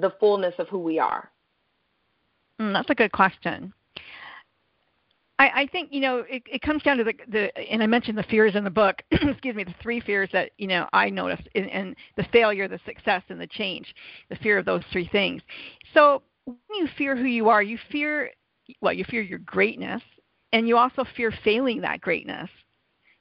the 0.01 0.13
fullness 0.19 0.53
of 0.59 0.67
who 0.69 0.79
we 0.79 0.99
are? 0.99 1.31
Mm, 2.59 2.73
that's 2.73 2.89
a 2.89 2.95
good 2.95 3.11
question. 3.11 3.73
I, 5.39 5.49
I 5.61 5.67
think 5.67 5.89
you 5.91 5.99
know 5.99 6.23
it, 6.27 6.43
it 6.51 6.61
comes 6.61 6.81
down 6.83 6.97
to 6.97 7.03
the, 7.03 7.13
the 7.27 7.55
and 7.71 7.83
I 7.83 7.87
mentioned 7.87 8.17
the 8.17 8.23
fears 8.23 8.55
in 8.55 8.63
the 8.63 8.69
book. 8.69 9.03
excuse 9.11 9.55
me, 9.55 9.63
the 9.63 9.75
three 9.81 9.99
fears 9.99 10.29
that 10.33 10.51
you 10.57 10.67
know 10.67 10.87
I 10.93 11.09
noticed, 11.09 11.47
and, 11.55 11.69
and 11.69 11.95
the 12.15 12.25
failure, 12.31 12.67
the 12.67 12.79
success, 12.85 13.21
and 13.29 13.39
the 13.39 13.47
change. 13.47 13.93
The 14.29 14.35
fear 14.37 14.57
of 14.57 14.65
those 14.65 14.83
three 14.91 15.07
things. 15.07 15.41
So 15.93 16.23
when 16.45 16.57
you 16.75 16.87
fear 16.97 17.15
who 17.15 17.25
you 17.25 17.49
are, 17.49 17.61
you 17.61 17.77
fear 17.91 18.31
well, 18.81 18.93
you 18.93 19.05
fear 19.05 19.21
your 19.21 19.39
greatness, 19.39 20.01
and 20.53 20.67
you 20.67 20.77
also 20.77 21.05
fear 21.15 21.31
failing 21.43 21.81
that 21.81 22.01
greatness. 22.01 22.49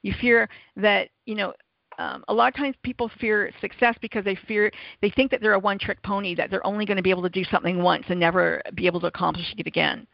You 0.03 0.15
fear 0.21 0.49
that 0.77 1.11
you 1.27 1.35
know 1.35 1.53
um, 1.99 2.25
a 2.29 2.35
lot 2.35 2.49
of 2.49 2.55
times 2.55 2.77
people 2.83 3.11
fear 3.21 3.51
success 3.61 3.97
because 4.01 4.25
they 4.25 4.37
fear 4.47 4.71
they 5.03 5.11
think 5.11 5.31
that 5.31 5.41
they're 5.41 5.55
a 5.55 5.59
one 5.59 5.79
trick 5.79 6.03
pony 6.03 6.35
that 6.35 6.51
they're 6.51 6.67
only 6.67 6.85
going 6.85 6.97
to 6.97 7.03
be 7.03 7.11
able 7.11 7.23
to 7.23 7.31
do 7.31 7.45
something 7.45 7.83
once 7.83 8.05
and 8.09 8.21
never 8.21 8.63
be 8.75 8.87
able 8.87 9.01
to 9.01 9.07
accomplish 9.07 9.55
it 9.57 9.67
again 9.67 10.07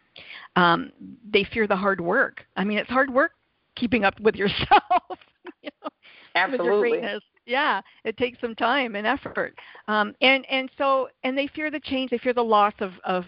um, 0.56 0.92
they 1.30 1.44
fear 1.44 1.66
the 1.66 1.76
hard 1.76 2.00
work. 2.00 2.44
I 2.56 2.64
mean, 2.64 2.78
it's 2.78 2.90
hard 2.90 3.12
work 3.12 3.32
keeping 3.76 4.04
up 4.04 4.18
with 4.20 4.34
yourself. 4.36 5.18
you 5.62 5.70
know, 5.82 5.88
Absolutely. 6.34 6.68
With 6.68 6.74
your 6.74 6.80
greatness. 6.80 7.22
Yeah, 7.44 7.80
it 8.04 8.16
takes 8.16 8.40
some 8.40 8.54
time 8.54 8.94
and 8.94 9.06
effort. 9.06 9.54
Um, 9.88 10.14
and 10.20 10.46
and 10.48 10.70
so 10.78 11.08
and 11.24 11.36
they 11.36 11.48
fear 11.48 11.70
the 11.70 11.80
change. 11.80 12.10
They 12.10 12.18
fear 12.18 12.32
the 12.32 12.42
loss 12.42 12.74
of 12.78 12.92
of 13.04 13.24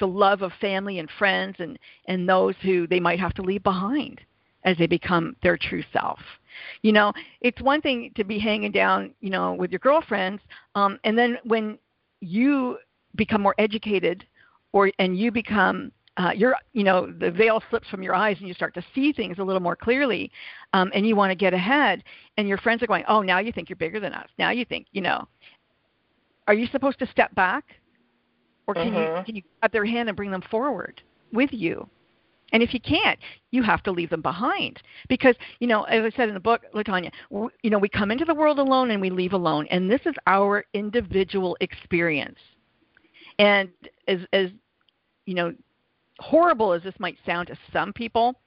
the 0.00 0.06
love 0.06 0.42
of 0.42 0.52
family 0.60 1.00
and 1.00 1.08
friends 1.18 1.56
and 1.58 1.78
and 2.06 2.26
those 2.26 2.54
who 2.62 2.86
they 2.86 2.98
might 2.98 3.20
have 3.20 3.34
to 3.34 3.42
leave 3.42 3.62
behind 3.62 4.22
as 4.64 4.78
they 4.78 4.86
become 4.86 5.36
their 5.42 5.58
true 5.58 5.84
self. 5.92 6.18
You 6.82 6.92
know, 6.92 7.12
it's 7.40 7.60
one 7.60 7.80
thing 7.80 8.12
to 8.16 8.24
be 8.24 8.38
hanging 8.38 8.72
down, 8.72 9.14
you 9.20 9.30
know, 9.30 9.54
with 9.54 9.70
your 9.70 9.80
girlfriends, 9.80 10.42
um, 10.74 10.98
and 11.04 11.16
then 11.16 11.38
when 11.44 11.78
you 12.20 12.78
become 13.16 13.42
more 13.42 13.54
educated, 13.58 14.26
or 14.72 14.90
and 14.98 15.18
you 15.18 15.30
become 15.30 15.92
uh, 16.18 16.32
you're, 16.34 16.56
you 16.72 16.82
know, 16.82 17.12
the 17.20 17.30
veil 17.30 17.62
slips 17.70 17.88
from 17.88 18.02
your 18.02 18.14
eyes 18.14 18.36
and 18.40 18.48
you 18.48 18.54
start 18.54 18.74
to 18.74 18.82
see 18.92 19.12
things 19.12 19.38
a 19.38 19.42
little 19.42 19.62
more 19.62 19.76
clearly, 19.76 20.30
um, 20.72 20.90
and 20.92 21.06
you 21.06 21.14
want 21.14 21.30
to 21.30 21.36
get 21.36 21.54
ahead, 21.54 22.02
and 22.36 22.48
your 22.48 22.58
friends 22.58 22.82
are 22.82 22.88
going, 22.88 23.04
oh, 23.08 23.22
now 23.22 23.38
you 23.38 23.52
think 23.52 23.68
you're 23.68 23.76
bigger 23.76 24.00
than 24.00 24.12
us. 24.12 24.28
Now 24.36 24.50
you 24.50 24.64
think, 24.64 24.88
you 24.90 25.00
know, 25.00 25.28
are 26.48 26.54
you 26.54 26.66
supposed 26.72 26.98
to 26.98 27.06
step 27.06 27.32
back, 27.36 27.64
or 28.66 28.74
can 28.74 28.90
mm-hmm. 28.90 29.18
you 29.18 29.24
can 29.24 29.36
you 29.36 29.42
grab 29.60 29.70
their 29.70 29.84
hand 29.84 30.08
and 30.08 30.16
bring 30.16 30.30
them 30.30 30.42
forward 30.50 31.00
with 31.32 31.50
you? 31.52 31.88
And 32.52 32.62
if 32.62 32.72
you 32.72 32.80
can't, 32.80 33.18
you 33.50 33.62
have 33.62 33.82
to 33.82 33.90
leave 33.90 34.10
them 34.10 34.22
behind 34.22 34.80
because, 35.08 35.34
you 35.60 35.66
know, 35.66 35.82
as 35.84 36.04
I 36.04 36.16
said 36.16 36.28
in 36.28 36.34
the 36.34 36.40
book, 36.40 36.62
Latanya, 36.74 37.10
you 37.30 37.70
know, 37.70 37.78
we 37.78 37.88
come 37.88 38.10
into 38.10 38.24
the 38.24 38.34
world 38.34 38.58
alone 38.58 38.90
and 38.90 39.00
we 39.00 39.10
leave 39.10 39.32
alone, 39.32 39.66
and 39.70 39.90
this 39.90 40.00
is 40.06 40.14
our 40.26 40.64
individual 40.72 41.56
experience. 41.60 42.38
And 43.38 43.70
as 44.06 44.20
as 44.32 44.50
you 45.26 45.34
know, 45.34 45.54
horrible 46.20 46.72
as 46.72 46.82
this 46.82 46.94
might 46.98 47.18
sound 47.26 47.48
to 47.48 47.58
some 47.72 47.92
people, 47.92 48.40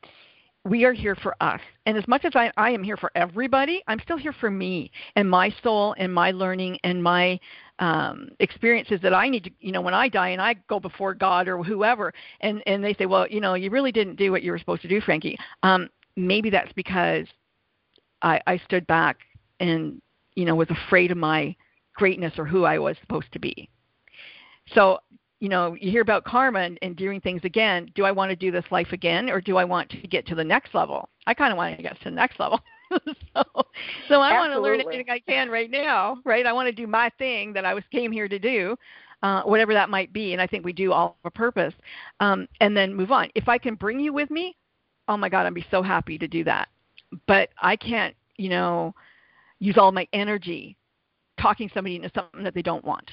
we 0.64 0.86
are 0.86 0.94
here 0.94 1.16
for 1.16 1.36
us. 1.42 1.60
And 1.86 1.98
as 1.98 2.08
much 2.08 2.24
as 2.24 2.34
I, 2.36 2.52
I 2.56 2.70
am 2.72 2.84
here 2.84 2.98
for 2.98 3.12
everybody, 3.16 3.84
I'm 3.88 4.00
still 4.00 4.18
here 4.18 4.34
for 4.34 4.52
me 4.52 4.92
and 5.16 5.30
my 5.30 5.54
soul 5.64 5.96
and 5.98 6.14
my 6.14 6.32
learning 6.32 6.78
and 6.84 7.02
my 7.02 7.40
um, 7.80 8.30
experiences 8.40 9.00
that 9.02 9.14
I 9.14 9.28
need 9.28 9.46
to, 9.46 9.52
you 9.60 9.72
know, 9.72 9.82
when 9.82 9.96
I 9.96 10.08
die 10.08 10.30
and 10.30 10.42
I 10.42 10.56
go 10.70 10.80
before 10.80 11.16
God 11.16 11.48
or 11.48 11.64
whoever, 11.64 12.14
and, 12.42 12.62
and 12.68 12.84
they 12.84 12.94
say, 12.94 13.08
well, 13.08 13.28
you 13.28 13.42
know, 13.42 13.56
you 13.56 13.72
really 13.72 13.92
didn't 13.92 14.18
do 14.18 14.32
what 14.32 14.44
you 14.44 14.52
were 14.52 14.60
supposed 14.60 14.84
to 14.84 14.88
do, 14.88 15.02
Frankie. 15.02 15.38
Um, 15.64 15.90
maybe 16.16 16.52
that's 16.52 16.72
because 16.74 17.26
I, 18.22 18.40
I 18.46 18.58
stood 18.58 18.86
back 18.86 19.18
and, 19.60 20.00
you 20.36 20.46
know, 20.46 20.54
was 20.54 20.70
afraid 20.70 21.10
of 21.10 21.18
my 21.18 21.56
greatness 21.96 22.34
or 22.38 22.46
who 22.46 22.66
I 22.66 22.78
was 22.78 22.96
supposed 23.02 23.32
to 23.34 23.40
be. 23.40 23.68
So 24.76 25.00
you 25.42 25.50
know, 25.50 25.76
you 25.82 25.90
hear 25.90 26.04
about 26.04 26.24
karma 26.24 26.60
and, 26.60 26.78
and 26.84 26.96
doing 26.96 27.20
things 27.20 27.42
again. 27.44 27.92
Do 27.96 28.06
I 28.06 28.12
want 28.12 28.30
to 28.30 28.36
do 28.36 28.52
this 28.52 28.64
life 28.70 28.90
again, 28.92 29.28
or 29.28 29.42
do 29.42 29.58
I 29.58 29.66
want 29.66 29.90
to 29.90 29.98
get 29.98 30.26
to 30.28 30.36
the 30.36 30.44
next 30.44 30.76
level? 30.76 31.10
I 31.26 31.34
kind 31.34 31.52
of 31.52 31.58
want 31.58 31.76
to 31.76 31.84
get 31.84 31.98
to 31.98 32.04
the 32.06 32.12
next 32.12 32.40
level. 32.40 32.62
so, 32.92 33.44
so 34.08 34.22
I 34.22 34.34
want 34.38 34.54
to 34.54 34.62
learn 34.62 34.82
anything 34.82 35.10
I 35.10 35.20
can 35.20 35.50
right 35.50 35.72
now, 35.72 36.20
right? 36.26 36.46
I 36.46 36.54
want 36.54 36.68
to 36.68 36.72
do 36.72 36.86
my 36.86 37.10
thing 37.18 37.54
that 37.54 37.66
I 37.66 37.74
was 37.74 37.84
came 37.92 38.12
here 38.12 38.28
to 38.28 38.38
do, 38.38 38.78
uh, 39.24 39.42
whatever 39.42 39.74
that 39.74 39.90
might 39.90 40.14
be. 40.14 40.34
And 40.34 40.42
I 40.42 40.46
think 40.46 40.64
we 40.64 40.74
do 40.74 40.94
all 40.94 41.18
for 41.24 41.30
a 41.30 41.32
purpose, 41.32 41.74
um, 42.20 42.48
and 42.60 42.78
then 42.78 42.94
move 42.94 43.12
on. 43.12 43.30
If 43.34 43.50
I 43.50 43.58
can 43.58 43.74
bring 43.74 44.00
you 44.00 44.14
with 44.14 44.30
me, 44.30 44.56
oh 45.08 45.18
my 45.18 45.28
God, 45.28 45.48
I'd 45.48 45.56
be 45.56 45.66
so 45.72 45.82
happy 45.82 46.20
to 46.20 46.28
do 46.28 46.44
that. 46.44 46.70
But 47.28 47.50
I 47.60 47.76
can't, 47.76 48.16
you 48.38 48.50
know, 48.50 48.94
use 49.58 49.78
all 49.80 49.92
my 49.92 50.08
energy 50.14 50.78
talking 51.40 51.72
somebody 51.74 51.96
into 51.96 52.12
something 52.14 52.44
that 52.44 52.54
they 52.54 52.62
don't 52.62 52.86
want 52.86 53.10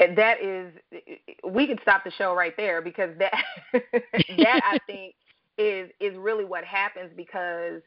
and 0.00 0.16
that 0.18 0.42
is 0.42 0.72
we 1.48 1.66
could 1.66 1.78
stop 1.82 2.04
the 2.04 2.10
show 2.12 2.34
right 2.34 2.56
there 2.56 2.82
because 2.82 3.10
that 3.18 3.34
that 3.72 4.60
I 4.64 4.78
think 4.86 5.14
is 5.58 5.90
is 6.00 6.16
really 6.16 6.44
what 6.44 6.64
happens 6.64 7.10
because 7.16 7.82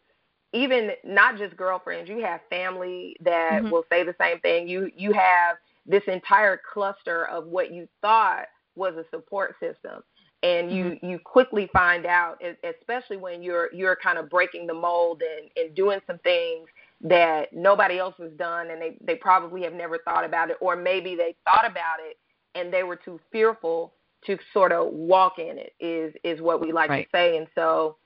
even 0.53 0.91
not 1.03 1.37
just 1.37 1.57
girlfriends, 1.57 2.09
you 2.09 2.19
have 2.23 2.39
family 2.49 3.17
that 3.21 3.61
mm-hmm. 3.61 3.69
will 3.69 3.83
say 3.91 4.03
the 4.03 4.15
same 4.19 4.39
thing. 4.39 4.67
You 4.67 4.89
you 4.95 5.11
have 5.13 5.57
this 5.85 6.03
entire 6.07 6.59
cluster 6.73 7.25
of 7.27 7.47
what 7.47 7.71
you 7.73 7.87
thought 8.01 8.45
was 8.75 8.93
a 8.95 9.03
support 9.09 9.55
system 9.59 10.03
and 10.43 10.71
you 10.71 10.83
mm-hmm. 10.85 11.09
you 11.09 11.19
quickly 11.19 11.69
find 11.73 12.05
out 12.05 12.39
especially 12.63 13.17
when 13.17 13.41
you're 13.41 13.73
you're 13.73 13.95
kind 13.95 14.17
of 14.17 14.29
breaking 14.29 14.67
the 14.67 14.73
mold 14.73 15.21
and 15.21 15.49
and 15.55 15.75
doing 15.75 15.99
some 16.05 16.19
things 16.19 16.67
that 17.01 17.53
nobody 17.53 17.99
else 17.99 18.15
has 18.19 18.31
done 18.33 18.71
and 18.71 18.81
they, 18.81 18.97
they 19.01 19.15
probably 19.15 19.61
have 19.63 19.73
never 19.73 19.99
thought 19.99 20.25
about 20.25 20.49
it 20.49 20.57
or 20.61 20.75
maybe 20.75 21.15
they 21.15 21.35
thought 21.45 21.69
about 21.69 21.97
it 21.99 22.17
and 22.55 22.73
they 22.73 22.83
were 22.83 22.95
too 22.95 23.19
fearful 23.31 23.93
to 24.25 24.37
sort 24.51 24.71
of 24.71 24.91
walk 24.91 25.37
in 25.37 25.59
it 25.59 25.73
is 25.79 26.13
is 26.23 26.41
what 26.41 26.59
we 26.59 26.71
like 26.71 26.89
right. 26.89 27.07
to 27.11 27.17
say 27.17 27.37
and 27.37 27.47
so 27.53 27.97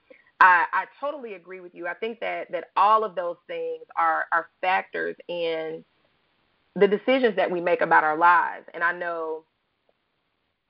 I, 0.41 0.65
I 0.74 0.86
totally 1.00 1.36
agree 1.36 1.60
with 1.60 1.75
you. 1.75 1.88
I 1.88 1.93
think 1.93 2.19
that 2.19 2.51
that 2.51 2.71
all 2.75 3.03
of 3.03 3.15
those 3.15 3.38
things 3.45 3.83
are 3.95 4.25
are 4.31 4.50
factors 4.60 5.15
in 5.27 5.86
the 6.75 6.88
decisions 6.88 7.36
that 7.36 7.50
we 7.50 7.62
make 7.62 7.81
about 7.81 8.03
our 8.03 8.17
lives. 8.17 8.65
And 8.74 8.83
I 8.83 8.91
know 8.91 9.43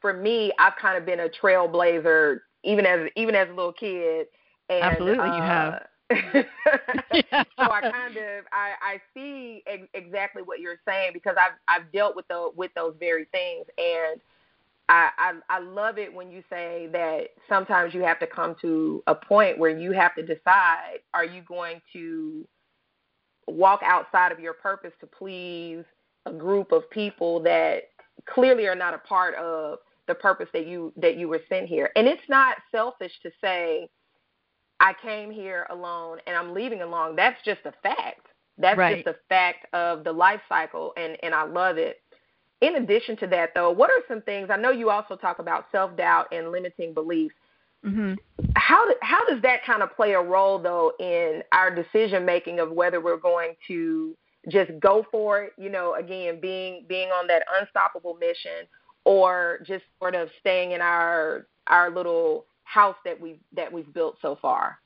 for 0.02 0.14
me, 0.14 0.52
I've 0.60 0.76
kind 0.76 0.98
of 0.98 1.06
been 1.06 1.22
a 1.22 1.30
trailblazer 1.30 2.40
even 2.64 2.86
as 2.86 3.10
even 3.16 3.34
as 3.34 3.48
a 3.50 3.54
little 3.54 3.72
kid. 3.72 4.28
And, 4.70 4.84
Absolutely, 4.84 5.20
uh, 5.20 5.38
you 5.38 5.42
have 5.42 5.86
so 6.34 7.72
I 7.72 7.82
kind 7.82 8.18
of 8.18 8.46
I, 8.52 8.74
I 8.82 9.02
see 9.14 9.64
ex- 9.68 9.88
exactly 9.94 10.42
what 10.42 10.60
you're 10.60 10.80
saying 10.88 11.12
because 11.14 11.36
I've 11.38 11.58
I've 11.68 11.92
dealt 11.92 12.16
with 12.16 12.28
the 12.28 12.52
with 12.56 12.72
those 12.76 12.96
very 13.00 13.26
things 13.32 13.66
and 13.78 14.22
I, 14.90 15.10
I 15.18 15.34
I 15.50 15.60
love 15.60 15.98
it 15.98 16.14
when 16.14 16.32
you 16.32 16.44
say 16.50 16.90
that 16.92 17.30
sometimes 17.48 17.94
you 17.94 18.02
have 18.02 18.20
to 18.20 18.28
come 18.28 18.56
to 18.62 19.04
a 19.08 19.16
point 19.16 19.58
where 19.58 19.78
you 19.78 19.92
have 19.92 20.16
to 20.16 20.22
decide 20.22 21.00
are 21.14 21.26
you 21.26 21.42
going 21.42 21.82
to 21.94 22.48
walk 23.48 23.82
outside 23.84 24.32
of 24.32 24.40
your 24.40 24.54
purpose 24.54 24.94
to 25.00 25.08
please 25.08 25.84
a 26.26 26.32
group 26.32 26.72
of 26.72 26.90
people 26.90 27.42
that 27.42 27.84
clearly 28.28 28.68
are 28.68 28.76
not 28.76 28.94
a 28.94 29.00
part 29.00 29.36
of 29.36 29.80
the 30.08 30.16
purpose 30.16 30.48
that 30.54 30.68
you 30.68 30.92
that 30.98 31.18
you 31.18 31.28
were 31.28 31.42
sent 31.50 31.68
here. 31.68 31.92
And 31.96 32.08
it's 32.08 32.22
not 32.30 32.58
selfish 32.72 33.14
to 33.24 33.32
say 33.42 33.90
I 34.82 34.94
came 35.00 35.30
here 35.30 35.68
alone 35.70 36.18
and 36.26 36.36
I'm 36.36 36.54
leaving 36.54 36.82
alone. 36.82 37.16
That's 37.16 37.38
just 37.46 37.62
a 37.66 37.74
fact. 37.84 38.26
That's 38.58 38.78
right. 38.78 39.06
just 39.06 39.16
a 39.16 39.20
fact 39.30 39.72
of 39.74 40.04
the 40.04 40.12
life 40.12 40.42
cycle 40.50 40.92
and 40.98 41.18
and 41.24 41.34
I 41.34 41.44
love 41.44 41.78
it. 41.78 42.02
In 42.62 42.76
addition 42.76 43.16
to 43.18 43.28
that 43.28 43.52
though, 43.56 43.72
what 43.72 43.92
are 43.92 44.02
some 44.08 44.22
things 44.24 44.50
I 44.52 44.58
know 44.58 44.72
you 44.72 44.90
also 44.90 45.16
talk 45.16 45.40
about 45.40 45.66
self-doubt 45.72 46.28
and 46.32 46.52
limiting 46.52 46.94
beliefs. 46.94 47.36
Mm-hmm. 47.86 48.14
How 48.56 48.86
how 49.02 49.24
does 49.28 49.42
that 49.44 49.64
kind 49.66 49.84
of 49.84 49.96
play 49.96 50.14
a 50.14 50.22
role 50.22 50.60
though 50.60 50.94
in 51.00 51.44
our 51.52 51.74
decision 51.74 52.26
making 52.26 52.60
of 52.60 52.72
whether 52.72 53.00
we're 53.00 53.18
going 53.18 53.54
to 53.68 54.16
just 54.50 54.72
go 54.80 55.06
for 55.12 55.44
it, 55.44 55.54
you 55.58 55.70
know, 55.70 55.94
again 55.94 56.40
being 56.42 56.86
being 56.90 57.10
on 57.10 57.28
that 57.28 57.44
unstoppable 57.60 58.16
mission 58.16 58.68
or 59.06 59.60
just 59.66 59.84
sort 60.00 60.16
of 60.16 60.30
staying 60.40 60.72
in 60.72 60.82
our 60.82 61.46
our 61.68 61.92
little 61.92 62.46
house 62.72 62.96
that 63.04 63.20
we've 63.20 63.40
that 63.54 63.72
we've 63.72 63.94
built 63.94 64.18
so 64.22 64.38
far? 64.42 64.80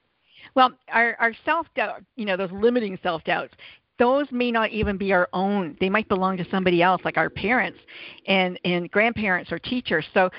Well, 0.55 0.71
our 0.89 1.15
our 1.19 1.33
self 1.45 1.67
doubt, 1.75 2.03
you 2.15 2.25
know, 2.25 2.37
those 2.37 2.51
limiting 2.51 2.97
self 3.03 3.23
doubts, 3.23 3.53
those 3.99 4.25
may 4.31 4.51
not 4.51 4.71
even 4.71 4.97
be 4.97 5.13
our 5.13 5.29
own. 5.33 5.77
They 5.79 5.89
might 5.89 6.07
belong 6.07 6.37
to 6.37 6.45
somebody 6.49 6.81
else, 6.81 7.01
like 7.05 7.17
our 7.17 7.29
parents 7.29 7.79
and 8.27 8.59
and 8.63 8.89
grandparents 8.89 9.51
or 9.51 9.59
teachers. 9.59 10.05
So 10.13 10.29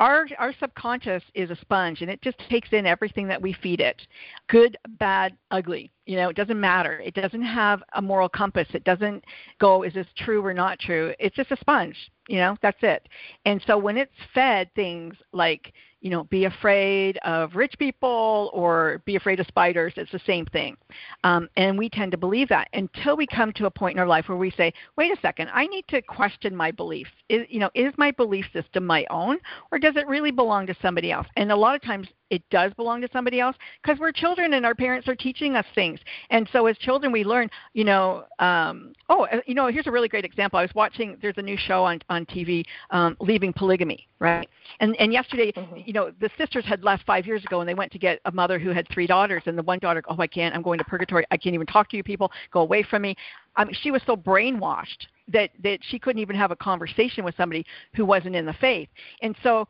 our 0.00 0.26
our 0.38 0.52
subconscious 0.60 1.22
is 1.34 1.50
a 1.50 1.56
sponge 1.56 2.02
and 2.02 2.10
it 2.10 2.20
just 2.20 2.38
takes 2.50 2.68
in 2.72 2.84
everything 2.84 3.26
that 3.28 3.40
we 3.40 3.54
feed 3.62 3.80
it 3.80 4.02
good 4.48 4.76
bad 4.98 5.36
ugly 5.50 5.90
you 6.04 6.16
know 6.16 6.28
it 6.28 6.36
doesn't 6.36 6.60
matter 6.60 7.00
it 7.00 7.14
doesn't 7.14 7.42
have 7.42 7.82
a 7.94 8.02
moral 8.02 8.28
compass 8.28 8.68
it 8.74 8.84
doesn't 8.84 9.24
go 9.58 9.82
is 9.82 9.94
this 9.94 10.06
true 10.18 10.44
or 10.44 10.52
not 10.52 10.78
true 10.78 11.14
it's 11.18 11.36
just 11.36 11.50
a 11.50 11.56
sponge 11.56 11.96
you 12.28 12.36
know 12.36 12.56
that's 12.60 12.82
it 12.82 13.08
and 13.46 13.62
so 13.66 13.78
when 13.78 13.96
it's 13.96 14.12
fed 14.34 14.68
things 14.74 15.14
like 15.32 15.72
you 16.06 16.12
know, 16.12 16.22
be 16.22 16.44
afraid 16.44 17.18
of 17.24 17.56
rich 17.56 17.74
people 17.80 18.48
or 18.54 19.02
be 19.06 19.16
afraid 19.16 19.40
of 19.40 19.46
spiders. 19.48 19.92
It's 19.96 20.12
the 20.12 20.20
same 20.24 20.46
thing. 20.46 20.76
Um, 21.24 21.48
and 21.56 21.76
we 21.76 21.88
tend 21.88 22.12
to 22.12 22.16
believe 22.16 22.48
that 22.50 22.68
until 22.74 23.16
we 23.16 23.26
come 23.26 23.52
to 23.54 23.66
a 23.66 23.70
point 23.72 23.96
in 23.96 23.98
our 23.98 24.06
life 24.06 24.28
where 24.28 24.38
we 24.38 24.52
say, 24.52 24.72
wait 24.96 25.10
a 25.10 25.20
second, 25.20 25.50
I 25.52 25.66
need 25.66 25.84
to 25.88 26.00
question 26.02 26.54
my 26.54 26.70
beliefs. 26.70 27.10
Is, 27.28 27.44
you 27.48 27.58
know, 27.58 27.70
is 27.74 27.92
my 27.96 28.12
belief 28.12 28.44
system 28.52 28.86
my 28.86 29.04
own 29.10 29.38
or 29.72 29.80
does 29.80 29.96
it 29.96 30.06
really 30.06 30.30
belong 30.30 30.68
to 30.68 30.76
somebody 30.80 31.10
else? 31.10 31.26
And 31.34 31.50
a 31.50 31.56
lot 31.56 31.74
of 31.74 31.82
times 31.82 32.06
it 32.30 32.42
does 32.50 32.72
belong 32.74 33.00
to 33.00 33.08
somebody 33.12 33.40
else 33.40 33.56
because 33.82 33.98
we're 34.00 34.12
children 34.12 34.54
and 34.54 34.66
our 34.66 34.74
parents 34.74 35.08
are 35.08 35.14
teaching 35.14 35.54
us 35.54 35.66
things. 35.74 36.00
And 36.30 36.48
so 36.52 36.66
as 36.66 36.76
children, 36.78 37.12
we 37.12 37.24
learn, 37.24 37.48
you 37.72 37.84
know, 37.84 38.24
um, 38.38 38.92
oh, 39.08 39.26
uh, 39.26 39.40
you 39.46 39.54
know, 39.54 39.68
here's 39.68 39.86
a 39.86 39.90
really 39.90 40.08
great 40.08 40.24
example. 40.24 40.58
I 40.58 40.62
was 40.62 40.74
watching, 40.74 41.16
there's 41.22 41.38
a 41.38 41.42
new 41.42 41.56
show 41.56 41.84
on, 41.84 42.00
on 42.08 42.26
TV, 42.26 42.64
um, 42.90 43.16
Leaving 43.20 43.52
Polygamy, 43.52 44.08
right? 44.18 44.48
And, 44.80 44.96
and 44.96 45.12
yesterday, 45.12 45.52
mm-hmm. 45.52 45.76
you 45.84 45.92
know, 45.92 46.10
the 46.20 46.30
sisters 46.36 46.64
had 46.64 46.82
left 46.82 47.04
five 47.06 47.26
years 47.26 47.44
ago 47.44 47.60
and 47.60 47.68
they 47.68 47.74
went 47.74 47.92
to 47.92 47.98
get 47.98 48.20
a 48.24 48.32
mother 48.32 48.58
who 48.58 48.70
had 48.70 48.88
three 48.88 49.06
daughters. 49.06 49.42
And 49.46 49.56
the 49.56 49.62
one 49.62 49.78
daughter, 49.78 50.02
oh, 50.08 50.16
I 50.18 50.26
can't, 50.26 50.54
I'm 50.54 50.62
going 50.62 50.78
to 50.78 50.84
purgatory. 50.84 51.24
I 51.30 51.36
can't 51.36 51.54
even 51.54 51.66
talk 51.66 51.88
to 51.90 51.96
you 51.96 52.02
people. 52.02 52.30
Go 52.52 52.60
away 52.60 52.82
from 52.82 53.02
me. 53.02 53.16
I 53.56 53.64
mean, 53.64 53.74
she 53.82 53.90
was 53.90 54.02
so 54.06 54.16
brainwashed 54.16 55.06
that, 55.28 55.50
that 55.62 55.78
she 55.82 55.98
couldn't 55.98 56.20
even 56.20 56.36
have 56.36 56.50
a 56.50 56.56
conversation 56.56 57.24
with 57.24 57.36
somebody 57.36 57.64
who 57.94 58.04
wasn't 58.04 58.34
in 58.34 58.46
the 58.46 58.54
faith. 58.54 58.88
And 59.22 59.34
so, 59.42 59.66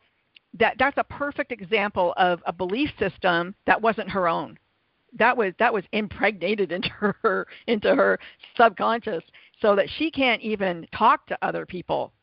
that 0.59 0.75
that's 0.79 0.97
a 0.97 1.03
perfect 1.03 1.51
example 1.51 2.13
of 2.17 2.41
a 2.45 2.53
belief 2.53 2.89
system 2.99 3.55
that 3.65 3.81
wasn't 3.81 4.09
her 4.09 4.27
own. 4.27 4.57
That 5.17 5.35
was 5.35 5.53
that 5.59 5.73
was 5.73 5.83
impregnated 5.91 6.71
into 6.71 6.89
her 7.21 7.47
into 7.67 7.95
her 7.95 8.19
subconscious 8.55 9.23
so 9.61 9.75
that 9.75 9.87
she 9.97 10.11
can't 10.11 10.41
even 10.41 10.87
talk 10.95 11.25
to 11.27 11.37
other 11.41 11.65
people. 11.65 12.13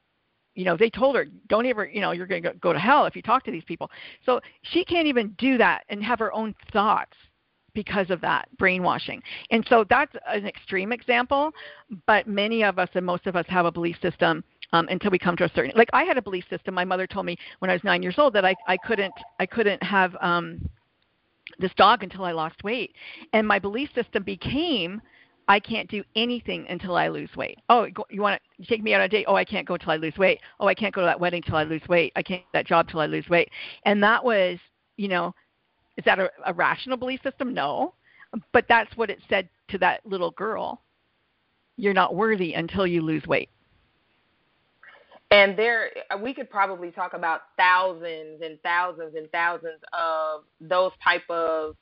You 0.54 0.64
know 0.64 0.76
they 0.76 0.90
told 0.90 1.16
her 1.16 1.26
don't 1.48 1.66
ever 1.66 1.86
you 1.86 2.00
know 2.00 2.12
you're 2.12 2.26
going 2.26 2.42
to 2.42 2.54
go 2.54 2.72
to 2.72 2.78
hell 2.78 3.06
if 3.06 3.16
you 3.16 3.22
talk 3.22 3.44
to 3.44 3.50
these 3.50 3.64
people. 3.64 3.90
So 4.24 4.40
she 4.62 4.84
can't 4.84 5.06
even 5.06 5.34
do 5.38 5.58
that 5.58 5.84
and 5.88 6.02
have 6.02 6.18
her 6.18 6.32
own 6.32 6.54
thoughts 6.72 7.16
because 7.74 8.08
of 8.10 8.20
that 8.20 8.48
brainwashing. 8.56 9.20
And 9.50 9.66
so 9.68 9.84
that's 9.88 10.14
an 10.28 10.46
extreme 10.46 10.92
example 10.92 11.52
but 12.06 12.26
many 12.26 12.62
of 12.64 12.78
us 12.78 12.88
and 12.94 13.04
most 13.04 13.26
of 13.26 13.36
us 13.36 13.46
have 13.48 13.66
a 13.66 13.72
belief 13.72 13.96
system 14.00 14.44
um, 14.74 14.88
until 14.90 15.10
we 15.12 15.18
come 15.18 15.36
to 15.36 15.44
a 15.44 15.50
certain 15.54 15.72
like 15.76 15.88
I 15.92 16.02
had 16.02 16.18
a 16.18 16.22
belief 16.22 16.44
system. 16.50 16.74
My 16.74 16.84
mother 16.84 17.06
told 17.06 17.24
me 17.24 17.38
when 17.60 17.70
I 17.70 17.74
was 17.74 17.84
nine 17.84 18.02
years 18.02 18.16
old 18.18 18.34
that 18.34 18.44
I 18.44 18.54
I 18.66 18.76
couldn't 18.76 19.14
I 19.38 19.46
couldn't 19.46 19.82
have 19.82 20.16
um, 20.20 20.68
this 21.58 21.70
dog 21.76 22.02
until 22.02 22.24
I 22.24 22.32
lost 22.32 22.62
weight, 22.64 22.94
and 23.32 23.46
my 23.46 23.58
belief 23.58 23.88
system 23.94 24.24
became 24.24 25.00
I 25.46 25.60
can't 25.60 25.88
do 25.88 26.02
anything 26.16 26.66
until 26.68 26.96
I 26.96 27.08
lose 27.08 27.30
weight. 27.36 27.58
Oh, 27.68 27.86
you 28.10 28.20
want 28.20 28.40
to 28.60 28.66
take 28.66 28.82
me 28.82 28.94
out 28.94 29.00
on 29.00 29.06
a 29.06 29.08
date? 29.08 29.26
Oh, 29.28 29.36
I 29.36 29.44
can't 29.44 29.66
go 29.66 29.76
till 29.76 29.92
I 29.92 29.96
lose 29.96 30.16
weight. 30.16 30.40
Oh, 30.58 30.66
I 30.66 30.74
can't 30.74 30.94
go 30.94 31.02
to 31.02 31.06
that 31.06 31.20
wedding 31.20 31.42
till 31.42 31.56
I 31.56 31.64
lose 31.64 31.86
weight. 31.88 32.12
I 32.16 32.22
can't 32.22 32.42
that 32.52 32.66
job 32.66 32.88
till 32.88 33.00
I 33.00 33.06
lose 33.06 33.28
weight. 33.28 33.50
And 33.84 34.02
that 34.02 34.24
was, 34.24 34.58
you 34.96 35.06
know, 35.06 35.34
is 35.96 36.04
that 36.04 36.18
a, 36.18 36.30
a 36.46 36.52
rational 36.52 36.96
belief 36.96 37.20
system? 37.22 37.54
No, 37.54 37.94
but 38.52 38.64
that's 38.68 38.96
what 38.96 39.10
it 39.10 39.20
said 39.28 39.48
to 39.68 39.78
that 39.78 40.00
little 40.04 40.32
girl. 40.32 40.80
You're 41.76 41.92
not 41.92 42.14
worthy 42.14 42.54
until 42.54 42.86
you 42.86 43.02
lose 43.02 43.26
weight. 43.26 43.50
And 45.30 45.58
there, 45.58 45.90
we 46.22 46.32
could 46.32 46.48
probably 46.48 46.90
talk 46.90 47.14
about 47.14 47.40
thousands 47.58 48.40
and 48.42 48.58
thousands 48.62 49.14
and 49.16 49.30
thousands 49.32 49.80
of 49.92 50.42
those 50.60 50.92
type 51.02 51.28
of 51.28 51.76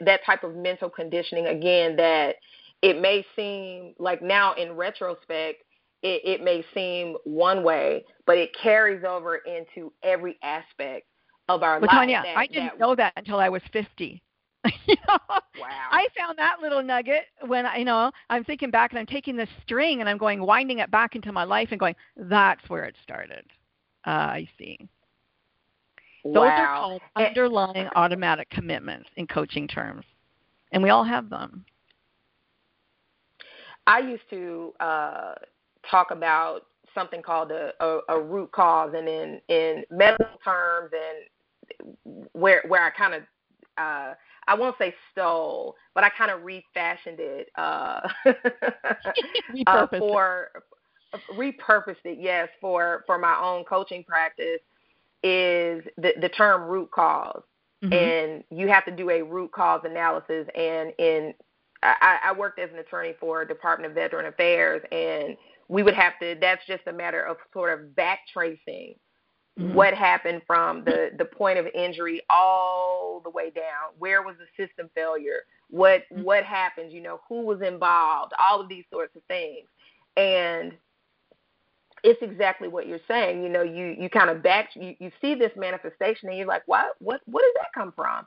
that 0.00 0.24
type 0.26 0.44
of 0.44 0.54
mental 0.54 0.90
conditioning. 0.90 1.46
Again, 1.46 1.96
that 1.96 2.36
it 2.82 3.00
may 3.00 3.24
seem 3.34 3.94
like 3.98 4.22
now 4.22 4.54
in 4.54 4.72
retrospect, 4.72 5.62
it, 6.02 6.22
it 6.24 6.44
may 6.44 6.64
seem 6.74 7.16
one 7.24 7.62
way, 7.62 8.04
but 8.26 8.36
it 8.38 8.50
carries 8.62 9.04
over 9.04 9.36
into 9.36 9.92
every 10.02 10.36
aspect 10.42 11.06
of 11.48 11.62
our 11.62 11.80
well, 11.80 11.88
life. 11.88 11.90
Tanya, 11.90 12.22
that, 12.24 12.36
I 12.36 12.46
didn't 12.46 12.64
that, 12.64 12.78
know 12.78 12.94
that 12.94 13.12
until 13.16 13.38
I 13.38 13.48
was 13.48 13.62
50. 13.72 14.22
you 14.86 14.96
know, 15.06 15.18
wow. 15.28 15.88
I 15.90 16.08
found 16.16 16.38
that 16.38 16.56
little 16.60 16.82
nugget 16.82 17.24
when 17.46 17.64
I, 17.64 17.76
you 17.76 17.84
know 17.84 18.10
I'm 18.28 18.44
thinking 18.44 18.70
back 18.70 18.90
and 18.90 18.98
I'm 18.98 19.06
taking 19.06 19.36
this 19.36 19.48
string 19.64 20.00
and 20.00 20.08
I'm 20.08 20.18
going 20.18 20.42
winding 20.42 20.80
it 20.80 20.90
back 20.90 21.14
into 21.14 21.32
my 21.32 21.44
life 21.44 21.68
and 21.70 21.78
going 21.78 21.94
that's 22.16 22.68
where 22.68 22.84
it 22.84 22.96
started. 23.02 23.44
Uh, 24.06 24.10
I 24.10 24.48
see. 24.58 24.78
Those 26.24 26.34
wow. 26.34 26.46
are 26.46 26.76
called 26.76 27.02
underlying 27.16 27.88
automatic 27.94 28.50
commitments 28.50 29.08
in 29.16 29.26
coaching 29.26 29.68
terms, 29.68 30.04
and 30.72 30.82
we 30.82 30.90
all 30.90 31.04
have 31.04 31.30
them. 31.30 31.64
I 33.86 34.00
used 34.00 34.28
to 34.30 34.74
uh, 34.80 35.34
talk 35.90 36.10
about 36.10 36.66
something 36.94 37.22
called 37.22 37.52
a, 37.52 37.72
a, 37.80 38.00
a 38.08 38.20
root 38.20 38.50
cause, 38.52 38.92
and 38.96 39.08
in 39.08 39.40
in 39.48 39.84
medical 39.90 40.26
terms, 40.44 40.90
and 40.92 42.26
where 42.32 42.62
where 42.66 42.84
I 42.84 42.90
kind 42.90 43.14
of 43.14 43.22
uh, 43.78 44.14
I 44.48 44.54
won't 44.54 44.76
say 44.78 44.94
stole, 45.12 45.76
but 45.94 46.04
I 46.04 46.08
kind 46.10 46.30
of 46.30 46.42
refashioned 46.42 47.18
it 47.20 47.48
uh, 47.56 48.00
uh, 49.66 49.86
for 49.98 50.48
repurposed 51.36 52.04
it. 52.04 52.18
Yes, 52.20 52.48
for 52.60 53.04
for 53.06 53.18
my 53.18 53.38
own 53.40 53.64
coaching 53.64 54.04
practice 54.04 54.60
is 55.22 55.84
the 55.96 56.14
the 56.20 56.28
term 56.30 56.62
root 56.62 56.90
cause 56.90 57.42
mm-hmm. 57.84 57.92
and 57.92 58.44
you 58.50 58.68
have 58.68 58.84
to 58.84 58.90
do 58.90 59.10
a 59.10 59.22
root 59.22 59.52
cause 59.52 59.82
analysis. 59.84 60.46
And 60.54 60.92
in 60.98 61.34
I, 61.82 62.18
I 62.24 62.32
worked 62.32 62.58
as 62.58 62.70
an 62.72 62.78
attorney 62.78 63.14
for 63.20 63.44
Department 63.44 63.90
of 63.90 63.94
Veteran 63.94 64.26
Affairs, 64.26 64.82
and 64.90 65.36
we 65.68 65.82
would 65.82 65.94
have 65.94 66.14
to. 66.20 66.36
That's 66.40 66.64
just 66.66 66.82
a 66.86 66.92
matter 66.92 67.22
of 67.22 67.36
sort 67.52 67.78
of 67.78 67.94
back 67.94 68.20
tracing 68.32 68.94
mm-hmm. 69.58 69.74
what 69.74 69.94
happened 69.94 70.42
from 70.46 70.84
the 70.84 71.10
the 71.16 71.24
point 71.24 71.58
of 71.58 71.66
injury 71.74 72.20
all 72.30 72.97
the 73.22 73.30
way 73.30 73.50
down? 73.50 73.92
Where 73.98 74.22
was 74.22 74.36
the 74.38 74.46
system 74.62 74.90
failure? 74.94 75.40
What 75.70 76.02
mm-hmm. 76.12 76.22
what 76.22 76.44
happened? 76.44 76.92
You 76.92 77.02
know 77.02 77.20
who 77.28 77.42
was 77.42 77.60
involved? 77.62 78.32
All 78.38 78.60
of 78.60 78.68
these 78.68 78.84
sorts 78.90 79.14
of 79.16 79.22
things. 79.24 79.66
And 80.16 80.72
it's 82.04 82.22
exactly 82.22 82.68
what 82.68 82.86
you're 82.86 83.00
saying. 83.08 83.42
You 83.42 83.48
know 83.48 83.62
you 83.62 83.96
you 83.98 84.08
kind 84.08 84.30
of 84.30 84.42
back 84.42 84.70
you, 84.74 84.94
you 84.98 85.10
see 85.20 85.34
this 85.34 85.52
manifestation 85.56 86.28
and 86.28 86.38
you're 86.38 86.46
like 86.46 86.62
what 86.66 86.94
what 87.00 87.20
what 87.26 87.42
does 87.42 87.54
that 87.56 87.72
come 87.74 87.92
from? 87.94 88.26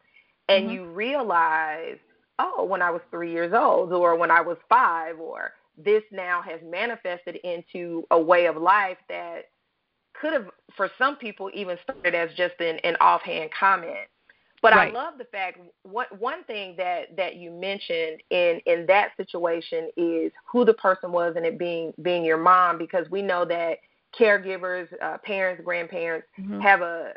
And 0.49 0.65
mm-hmm. 0.65 0.73
you 0.73 0.85
realize 0.85 1.97
oh 2.39 2.63
when 2.63 2.81
i 2.81 2.89
was 2.89 3.01
three 3.11 3.29
years 3.29 3.53
old 3.53 3.91
or 3.91 4.15
when 4.15 4.31
i 4.31 4.39
was 4.39 4.55
five 4.69 5.19
or 5.19 5.51
this 5.77 6.03
now 6.11 6.41
has 6.41 6.59
manifested 6.63 7.37
into 7.43 8.05
a 8.11 8.19
way 8.19 8.45
of 8.45 8.57
life 8.57 8.97
that 9.09 9.45
could 10.19 10.33
have, 10.33 10.47
for 10.75 10.89
some 10.97 11.15
people, 11.15 11.49
even 11.53 11.77
started 11.83 12.15
as 12.15 12.29
just 12.35 12.59
an, 12.59 12.77
an 12.83 12.95
offhand 12.99 13.49
comment. 13.57 14.07
But 14.61 14.73
right. 14.73 14.93
I 14.93 14.93
love 14.93 15.15
the 15.17 15.25
fact 15.25 15.59
one 15.83 16.05
one 16.19 16.43
thing 16.43 16.75
that 16.77 17.15
that 17.17 17.35
you 17.35 17.51
mentioned 17.51 18.21
in 18.29 18.61
in 18.65 18.85
that 18.87 19.09
situation 19.17 19.89
is 19.97 20.31
who 20.51 20.65
the 20.65 20.73
person 20.75 21.11
was 21.11 21.33
and 21.35 21.45
it 21.45 21.57
being 21.57 21.93
being 22.01 22.23
your 22.23 22.37
mom 22.37 22.77
because 22.77 23.09
we 23.09 23.21
know 23.21 23.43
that 23.45 23.77
caregivers, 24.17 24.87
uh, 25.01 25.17
parents, 25.23 25.63
grandparents 25.65 26.27
mm-hmm. 26.39 26.59
have 26.59 26.81
a 26.81 27.13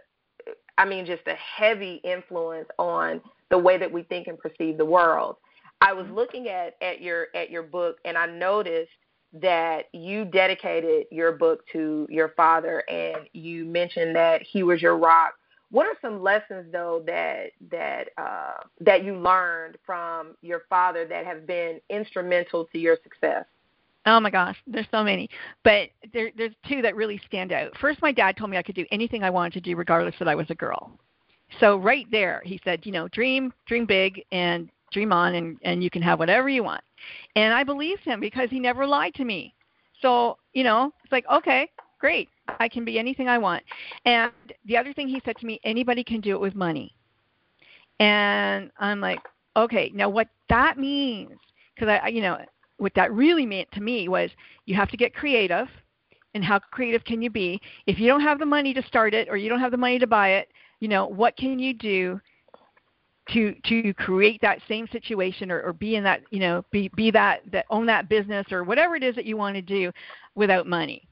I 0.79 0.87
mean 0.87 1.05
just 1.05 1.23
a 1.27 1.35
heavy 1.35 2.01
influence 2.03 2.69
on 2.79 3.21
the 3.51 3.59
way 3.59 3.77
that 3.77 3.93
we 3.93 4.05
think 4.05 4.27
and 4.27 4.39
perceive 4.39 4.79
the 4.79 4.85
world. 4.85 5.37
I 5.83 5.93
was 5.93 6.07
mm-hmm. 6.07 6.15
looking 6.15 6.49
at 6.49 6.77
at 6.81 7.03
your 7.03 7.27
at 7.35 7.51
your 7.51 7.63
book 7.63 7.99
and 8.07 8.17
I 8.17 8.25
noticed 8.25 8.91
that 9.35 9.87
you 9.93 10.25
dedicated 10.25 11.07
your 11.11 11.33
book 11.33 11.61
to 11.73 12.07
your 12.09 12.29
father 12.37 12.85
and 12.89 13.29
you 13.33 13.67
mentioned 13.67 14.15
that 14.17 14.41
he 14.43 14.63
was 14.63 14.81
your 14.81 14.97
rock 14.97 15.35
what 15.75 15.87
are 15.87 15.97
some 16.01 16.23
lessons 16.23 16.67
though 16.71 17.03
that 17.05 17.47
that 17.73 18.11
uh, 18.17 18.63
that 18.81 19.03
you 19.05 19.17
learned 19.17 19.77
from 19.85 20.37
your 20.41 20.63
father 20.71 21.05
that 21.05 21.27
have 21.27 21.49
been 21.49 21.81
instrumental 21.91 22.67
to 22.67 22.79
your 22.79 22.97
success? 23.03 23.45
Oh 24.07 24.21
my 24.21 24.31
gosh, 24.31 24.57
there's 24.69 24.87
so 24.93 25.03
many, 25.03 25.29
but 25.65 25.89
there, 26.13 26.31
there's 26.37 26.55
two 26.69 26.81
that 26.83 26.95
really 26.95 27.21
stand 27.27 27.51
out. 27.51 27.77
First, 27.81 28.01
my 28.03 28.13
dad 28.13 28.37
told 28.37 28.51
me 28.51 28.57
I 28.57 28.63
could 28.63 28.77
do 28.77 28.87
anything 28.93 29.25
I 29.25 29.31
wanted 29.31 29.55
to 29.55 29.61
do, 29.61 29.75
regardless 29.75 30.15
that 30.21 30.29
I 30.29 30.37
was 30.37 30.47
a 30.51 30.55
girl. 30.55 30.93
So 31.59 31.77
right 31.79 32.07
there, 32.09 32.41
he 32.45 32.61
said, 32.63 32.87
you 32.87 32.93
know, 32.93 33.09
dream, 33.09 33.53
dream 33.67 33.85
big, 33.85 34.23
and 34.31 34.71
dream 34.93 35.13
on, 35.13 35.35
and 35.35 35.59
and 35.63 35.83
you 35.83 35.91
can 35.91 36.03
have 36.03 36.21
whatever 36.21 36.49
you 36.49 36.63
want. 36.63 36.85
And 37.35 37.53
I 37.53 37.65
believed 37.65 38.03
him 38.03 38.21
because 38.21 38.49
he 38.49 38.61
never 38.61 38.87
lied 38.87 39.15
to 39.15 39.25
me. 39.25 39.53
So 40.01 40.39
you 40.53 40.63
know, 40.63 40.93
it's 41.03 41.11
like 41.11 41.25
okay, 41.33 41.69
great. 42.05 42.29
I 42.61 42.69
can 42.69 42.85
be 42.85 42.99
anything 42.99 43.29
I 43.31 43.39
want. 43.39 43.63
And 44.05 44.31
the 44.67 44.77
other 44.77 44.93
thing 44.93 45.09
he 45.09 45.23
said 45.25 45.39
to 45.39 45.47
me, 45.47 45.59
anybody 45.65 46.05
can 46.05 46.21
do 46.21 46.33
it 46.33 46.41
with 46.41 46.55
money. 46.55 46.95
And 47.99 48.71
I'm 48.79 49.01
like, 49.01 49.21
okay, 49.57 49.91
now 49.95 50.11
what 50.11 50.29
that 50.51 50.77
means, 50.77 51.31
because 51.75 51.89
I, 51.89 52.09
you 52.09 52.21
know, 52.21 52.37
what 52.77 52.93
that 52.97 53.11
really 53.11 53.47
meant 53.47 53.73
to 53.73 53.81
me 53.81 54.09
was 54.09 54.29
you 54.67 54.75
have 54.75 54.91
to 54.91 54.99
get 54.99 55.15
creative. 55.15 55.67
And 56.35 56.45
how 56.45 56.59
creative 56.59 57.05
can 57.05 57.23
you 57.23 57.31
be? 57.31 57.59
If 57.87 57.99
you 57.99 58.07
don't 58.07 58.21
have 58.21 58.39
the 58.39 58.45
money 58.45 58.75
to 58.75 58.83
start 58.83 59.15
it 59.15 59.29
or 59.31 59.39
you 59.39 59.49
don't 59.49 59.61
have 59.61 59.71
the 59.71 59.79
money 59.79 59.99
to 59.99 60.07
buy 60.07 60.33
it, 60.33 60.49
you 60.81 60.89
know, 60.89 61.07
what 61.07 61.35
can 61.39 61.59
you 61.59 61.73
do 61.73 62.21
to 63.31 63.55
to 63.65 63.95
create 63.95 64.43
that 64.43 64.59
same 64.69 64.87
situation 64.89 65.51
or, 65.51 65.63
or 65.63 65.73
be 65.73 65.97
in 65.97 66.05
that 66.05 66.21
you 66.31 66.41
know 66.41 66.63
be 66.71 66.91
be 66.95 67.11
that 67.11 67.41
that 67.51 67.65
own 67.71 67.87
that 67.87 68.11
business 68.11 68.45
or 68.53 68.63
whatever 68.63 68.95
it 68.95 69.03
is 69.03 69.15
that 69.15 69.25
you 69.25 69.35
want 69.35 69.57
to 69.57 69.63
do 69.63 69.91
without 70.35 70.67
money 70.67 71.09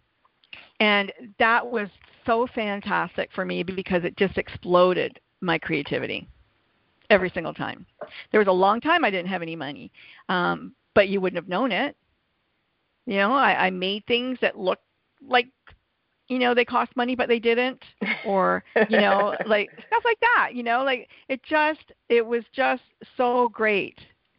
and 0.80 1.12
that 1.38 1.66
was 1.66 1.88
so 2.26 2.46
fantastic 2.54 3.30
for 3.34 3.44
me 3.44 3.62
because 3.62 4.04
it 4.04 4.16
just 4.16 4.38
exploded 4.38 5.18
my 5.40 5.58
creativity 5.58 6.26
every 7.10 7.30
single 7.30 7.54
time. 7.54 7.84
There 8.30 8.40
was 8.40 8.48
a 8.48 8.52
long 8.52 8.80
time 8.80 9.04
I 9.04 9.10
didn't 9.10 9.28
have 9.28 9.42
any 9.42 9.56
money, 9.56 9.90
um, 10.28 10.74
but 10.94 11.08
you 11.08 11.20
wouldn't 11.20 11.36
have 11.36 11.48
known 11.48 11.72
it. 11.72 11.96
You 13.06 13.16
know, 13.16 13.32
I, 13.32 13.66
I 13.66 13.70
made 13.70 14.04
things 14.06 14.38
that 14.40 14.58
looked 14.58 14.84
like, 15.26 15.48
you 16.28 16.38
know, 16.38 16.54
they 16.54 16.64
cost 16.64 16.94
money 16.96 17.16
but 17.16 17.28
they 17.28 17.40
didn't, 17.40 17.82
or 18.24 18.62
you 18.88 18.98
know, 18.98 19.36
like 19.46 19.70
stuff 19.86 20.02
like 20.04 20.20
that. 20.20 20.50
You 20.54 20.62
know, 20.62 20.84
like 20.84 21.08
it 21.28 21.42
just, 21.42 21.92
it 22.08 22.24
was 22.24 22.44
just 22.54 22.82
so 23.16 23.48
great 23.48 23.98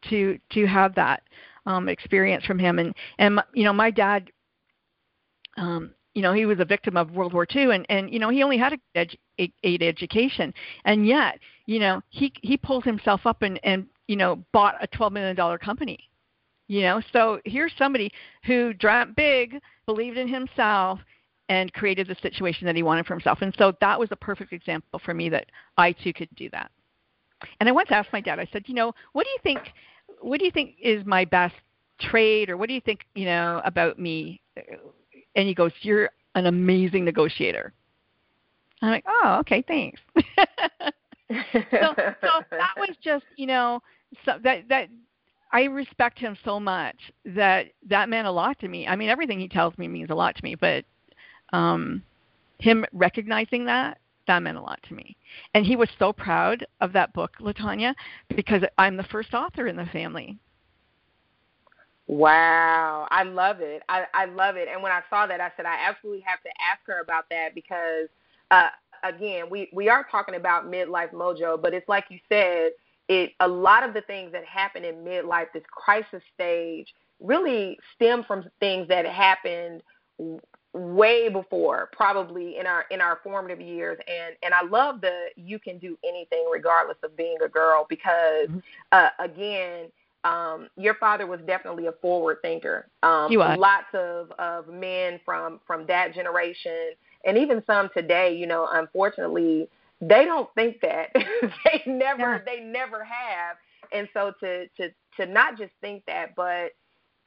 to 0.09 0.39
to 0.53 0.65
have 0.65 0.95
that 0.95 1.23
um, 1.65 1.89
experience 1.89 2.45
from 2.45 2.57
him. 2.59 2.79
And 2.79 2.93
and 3.19 3.39
you 3.53 3.63
know, 3.63 3.73
my 3.73 3.91
dad 3.91 4.29
um, 5.57 5.91
you 6.13 6.21
know 6.21 6.33
he 6.33 6.45
was 6.45 6.59
a 6.59 6.65
victim 6.65 6.97
of 6.97 7.11
World 7.11 7.33
War 7.33 7.47
II 7.53 7.73
and 7.73 7.85
and 7.89 8.11
you 8.11 8.19
know 8.19 8.29
he 8.29 8.43
only 8.43 8.57
had 8.57 8.73
a 8.73 8.79
edu- 8.97 9.51
aid 9.63 9.83
education. 9.83 10.53
And 10.85 11.07
yet 11.07 11.39
you 11.65 11.79
know 11.79 12.01
he 12.09 12.33
he 12.41 12.57
pulled 12.57 12.83
himself 12.83 13.21
up 13.25 13.41
and 13.41 13.59
and 13.63 13.87
you 14.07 14.15
know 14.15 14.43
bought 14.51 14.75
a 14.81 14.87
12 14.87 15.13
million 15.13 15.35
dollar 15.35 15.57
company. 15.57 16.09
You 16.67 16.81
know 16.81 17.01
so 17.11 17.39
here's 17.45 17.73
somebody 17.77 18.11
who 18.45 18.73
dreamt 18.73 19.15
big 19.15 19.59
believed 19.85 20.17
in 20.17 20.27
himself 20.27 20.99
and 21.49 21.73
created 21.73 22.07
the 22.07 22.15
situation 22.21 22.65
that 22.65 22.75
he 22.75 22.83
wanted 22.83 23.05
for 23.05 23.13
himself. 23.13 23.39
And 23.41 23.53
so 23.57 23.73
that 23.81 23.99
was 23.99 24.09
a 24.11 24.15
perfect 24.15 24.53
example 24.53 25.01
for 25.03 25.13
me 25.13 25.29
that 25.29 25.47
I 25.77 25.91
too 25.91 26.13
could 26.13 26.29
do 26.35 26.49
that. 26.51 26.71
And 27.59 27.67
I 27.67 27.73
once 27.73 27.89
asked 27.91 28.13
my 28.13 28.21
dad 28.21 28.39
I 28.39 28.47
said 28.51 28.63
you 28.67 28.75
know 28.75 28.93
what 29.13 29.25
do 29.25 29.29
you 29.31 29.39
think 29.43 29.73
what 30.21 30.39
do 30.39 30.45
you 30.45 30.51
think 30.51 30.75
is 30.81 31.05
my 31.05 31.25
best 31.25 31.55
trade, 31.99 32.49
or 32.49 32.57
what 32.57 32.67
do 32.67 32.73
you 32.73 32.81
think 32.81 33.05
you 33.15 33.25
know 33.25 33.61
about 33.65 33.99
me 33.99 34.41
and 35.35 35.47
he 35.47 35.53
goes, 35.53 35.71
"You're 35.81 36.09
an 36.35 36.45
amazing 36.45 37.05
negotiator." 37.05 37.73
I'm 38.81 38.89
like, 38.89 39.05
"Oh, 39.07 39.37
okay, 39.41 39.63
thanks." 39.67 40.01
so, 40.15 41.93
so 41.95 42.43
that 42.51 42.73
was 42.77 42.95
just, 43.01 43.25
you 43.35 43.47
know, 43.47 43.81
so 44.25 44.33
that 44.43 44.67
that 44.69 44.89
I 45.51 45.63
respect 45.63 46.19
him 46.19 46.37
so 46.43 46.59
much 46.59 46.97
that 47.25 47.67
that 47.87 48.09
meant 48.09 48.27
a 48.27 48.31
lot 48.31 48.59
to 48.59 48.67
me. 48.67 48.87
I 48.87 48.95
mean, 48.95 49.09
everything 49.09 49.39
he 49.39 49.47
tells 49.47 49.77
me 49.77 49.87
means 49.87 50.09
a 50.09 50.15
lot 50.15 50.35
to 50.35 50.43
me, 50.43 50.55
but 50.55 50.85
um 51.51 52.03
him 52.59 52.85
recognizing 52.93 53.65
that 53.65 53.99
that 54.27 54.39
meant 54.39 54.57
a 54.57 54.61
lot 54.61 54.79
to 54.87 54.93
me. 54.93 55.17
And 55.53 55.65
he 55.65 55.75
was 55.75 55.89
so 55.99 56.13
proud 56.13 56.65
of 56.81 56.93
that 56.93 57.13
book, 57.13 57.33
Latanya, 57.39 57.93
because 58.35 58.63
I'm 58.77 58.97
the 58.97 59.03
first 59.03 59.33
author 59.33 59.67
in 59.67 59.75
the 59.75 59.85
family. 59.87 60.37
Wow, 62.07 63.07
I 63.11 63.23
love 63.23 63.61
it. 63.61 63.81
I, 63.87 64.05
I 64.13 64.25
love 64.25 64.57
it. 64.57 64.67
And 64.71 64.83
when 64.83 64.91
I 64.91 65.01
saw 65.09 65.25
that, 65.25 65.39
I 65.39 65.51
said 65.55 65.65
I 65.65 65.77
absolutely 65.87 66.23
have 66.25 66.41
to 66.43 66.49
ask 66.69 66.81
her 66.85 66.99
about 67.01 67.25
that 67.29 67.55
because, 67.55 68.09
uh, 68.51 68.69
again, 69.03 69.49
we 69.49 69.69
we 69.71 69.87
are 69.87 70.05
talking 70.11 70.35
about 70.35 70.69
midlife 70.69 71.11
mojo, 71.13 71.61
but 71.61 71.73
it's 71.73 71.87
like 71.87 72.05
you 72.09 72.19
said, 72.27 72.71
it 73.07 73.31
a 73.39 73.47
lot 73.47 73.87
of 73.87 73.93
the 73.93 74.01
things 74.01 74.33
that 74.33 74.43
happen 74.45 74.83
in 74.83 74.95
midlife, 74.95 75.47
this 75.53 75.63
crisis 75.71 76.21
stage, 76.33 76.93
really 77.21 77.79
stem 77.95 78.23
from 78.25 78.43
things 78.59 78.87
that 78.89 79.05
happened 79.05 79.81
way 80.73 81.29
before 81.29 81.89
probably 81.93 82.57
in 82.57 82.65
our 82.65 82.85
in 82.89 82.99
our 82.99 83.19
formative 83.23 83.61
years 83.61 83.97
and 84.07 84.35
and 84.41 84.53
I 84.55 84.65
love 84.65 85.01
the 85.01 85.27
you 85.35 85.59
can 85.59 85.77
do 85.77 85.97
anything 86.03 86.47
regardless 86.51 86.97
of 87.03 87.15
being 87.15 87.37
a 87.45 87.47
girl 87.47 87.85
because 87.87 88.49
mm-hmm. 88.49 88.59
uh 88.91 89.09
again 89.19 89.91
um, 90.23 90.69
your 90.77 90.95
father 90.95 91.27
was 91.27 91.39
definitely 91.45 91.87
a 91.87 91.91
forward 91.93 92.37
thinker. 92.41 92.87
Um, 93.01 93.29
he 93.29 93.37
was. 93.37 93.57
Lots 93.57 93.93
of, 93.93 94.31
of 94.39 94.67
men 94.67 95.19
from, 95.25 95.59
from 95.67 95.85
that 95.87 96.13
generation, 96.13 96.91
and 97.25 97.37
even 97.37 97.63
some 97.65 97.89
today, 97.95 98.35
you 98.35 98.47
know, 98.47 98.67
unfortunately, 98.71 99.69
they 100.01 100.25
don't 100.25 100.49
think 100.55 100.81
that. 100.81 101.09
they 101.15 101.83
never, 101.85 102.33
yeah. 102.33 102.39
they 102.45 102.59
never 102.59 103.03
have. 103.03 103.57
And 103.91 104.07
so 104.13 104.33
to, 104.39 104.67
to, 104.77 104.89
to 105.17 105.25
not 105.25 105.57
just 105.57 105.71
think 105.81 106.03
that, 106.07 106.35
but 106.35 106.71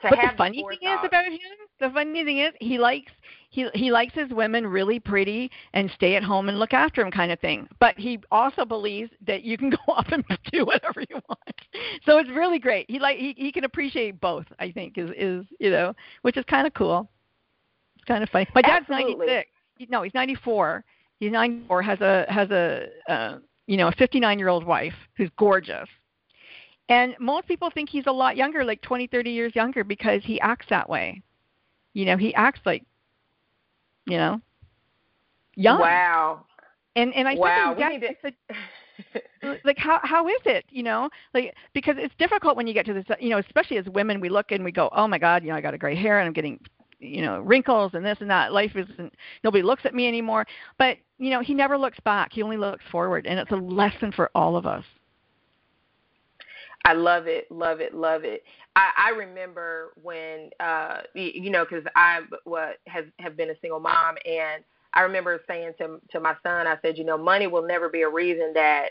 but 0.02 0.10
the 0.10 0.36
funny 0.36 0.64
thing 0.68 0.88
is 0.88 0.98
about 1.04 1.24
him, 1.24 1.38
the 1.80 1.90
funny 1.90 2.24
thing 2.24 2.38
is 2.38 2.52
he 2.60 2.78
likes 2.78 3.12
he 3.50 3.68
he 3.74 3.90
likes 3.90 4.14
his 4.14 4.30
women 4.30 4.66
really 4.66 5.00
pretty 5.00 5.50
and 5.72 5.90
stay 5.94 6.16
at 6.16 6.22
home 6.22 6.48
and 6.48 6.58
look 6.58 6.74
after 6.74 7.00
him 7.00 7.10
kind 7.10 7.32
of 7.32 7.40
thing. 7.40 7.68
But 7.80 7.98
he 7.98 8.18
also 8.30 8.64
believes 8.64 9.10
that 9.26 9.42
you 9.42 9.56
can 9.56 9.70
go 9.86 9.92
off 9.92 10.06
and 10.12 10.24
do 10.52 10.66
whatever 10.66 11.00
you 11.00 11.20
want. 11.28 11.40
So 12.04 12.18
it's 12.18 12.30
really 12.30 12.58
great. 12.58 12.86
He 12.90 12.98
like 12.98 13.18
he 13.18 13.34
he 13.36 13.52
can 13.52 13.64
appreciate 13.64 14.20
both. 14.20 14.46
I 14.58 14.70
think 14.70 14.98
is 14.98 15.10
is 15.16 15.46
you 15.58 15.70
know 15.70 15.94
which 16.22 16.36
is 16.36 16.44
kind 16.44 16.66
of 16.66 16.74
cool. 16.74 17.08
It's 17.96 18.04
kind 18.04 18.22
of 18.22 18.28
funny. 18.28 18.46
My 18.54 18.62
dad's 18.62 18.86
Absolutely. 18.90 19.26
96. 19.26 19.50
No, 19.90 20.02
he's 20.02 20.14
94. 20.14 20.84
He's 21.20 21.32
94. 21.32 21.82
Has 21.82 22.00
a 22.00 22.26
has 22.28 22.50
a 22.50 22.86
uh, 23.08 23.38
you 23.66 23.76
know 23.76 23.88
a 23.88 23.92
59 23.92 24.38
year 24.38 24.48
old 24.48 24.64
wife 24.64 24.94
who's 25.16 25.30
gorgeous 25.38 25.88
and 26.88 27.14
most 27.18 27.48
people 27.48 27.70
think 27.70 27.88
he's 27.88 28.06
a 28.06 28.12
lot 28.12 28.36
younger, 28.36 28.64
like 28.64 28.80
20, 28.82 29.06
30 29.08 29.30
years 29.30 29.54
younger, 29.54 29.82
because 29.82 30.22
he 30.24 30.40
acts 30.40 30.66
that 30.70 30.88
way. 30.88 31.22
You 31.94 32.04
know, 32.04 32.16
he 32.16 32.34
acts 32.34 32.60
like, 32.64 32.84
you 34.06 34.16
know, 34.16 34.40
young. 35.54 35.80
Wow. 35.80 36.44
And 36.94 37.12
and 37.14 37.26
I 37.26 37.34
wow. 37.34 37.74
said, 37.78 38.00
to 38.22 38.34
said, 39.42 39.60
like 39.64 39.78
how 39.78 40.00
how 40.02 40.28
is 40.28 40.40
it? 40.44 40.64
You 40.70 40.82
know, 40.82 41.10
like 41.34 41.54
because 41.74 41.96
it's 41.98 42.14
difficult 42.18 42.56
when 42.56 42.66
you 42.66 42.74
get 42.74 42.86
to 42.86 42.94
this. 42.94 43.04
You 43.20 43.30
know, 43.30 43.38
especially 43.38 43.78
as 43.78 43.86
women, 43.86 44.20
we 44.20 44.28
look 44.28 44.52
and 44.52 44.64
we 44.64 44.72
go, 44.72 44.88
oh 44.92 45.08
my 45.08 45.18
God, 45.18 45.42
you 45.42 45.50
know, 45.50 45.56
I 45.56 45.60
got 45.60 45.74
a 45.74 45.78
gray 45.78 45.96
hair 45.96 46.20
and 46.20 46.26
I'm 46.26 46.32
getting 46.32 46.60
you 46.98 47.20
know 47.20 47.40
wrinkles 47.40 47.92
and 47.94 48.04
this 48.04 48.16
and 48.20 48.30
that 48.30 48.52
life 48.52 48.72
isn't 48.74 49.12
nobody 49.44 49.62
looks 49.62 49.84
at 49.84 49.94
me 49.94 50.08
anymore 50.08 50.46
but 50.78 50.96
you 51.18 51.28
know 51.28 51.40
he 51.40 51.52
never 51.52 51.76
looks 51.76 51.98
back 52.04 52.32
he 52.32 52.42
only 52.42 52.56
looks 52.56 52.84
forward 52.90 53.26
and 53.26 53.38
it's 53.38 53.50
a 53.50 53.56
lesson 53.56 54.10
for 54.10 54.30
all 54.34 54.56
of 54.56 54.64
us 54.64 54.84
I 56.86 56.92
love 56.92 57.26
it, 57.26 57.50
love 57.50 57.80
it, 57.80 57.94
love 57.94 58.22
it. 58.22 58.44
I, 58.76 59.08
I 59.08 59.10
remember 59.10 59.92
when, 60.00 60.50
uh, 60.60 61.00
you 61.14 61.50
know, 61.50 61.64
because 61.64 61.84
I 61.96 62.20
what 62.44 62.78
has 62.86 63.04
have 63.18 63.36
been 63.36 63.50
a 63.50 63.58
single 63.60 63.80
mom, 63.80 64.14
and 64.24 64.62
I 64.94 65.00
remember 65.00 65.42
saying 65.48 65.72
to 65.78 66.00
to 66.12 66.20
my 66.20 66.36
son, 66.44 66.68
I 66.68 66.76
said, 66.82 66.96
you 66.96 67.02
know, 67.02 67.18
money 67.18 67.48
will 67.48 67.66
never 67.66 67.88
be 67.88 68.02
a 68.02 68.08
reason 68.08 68.52
that 68.54 68.90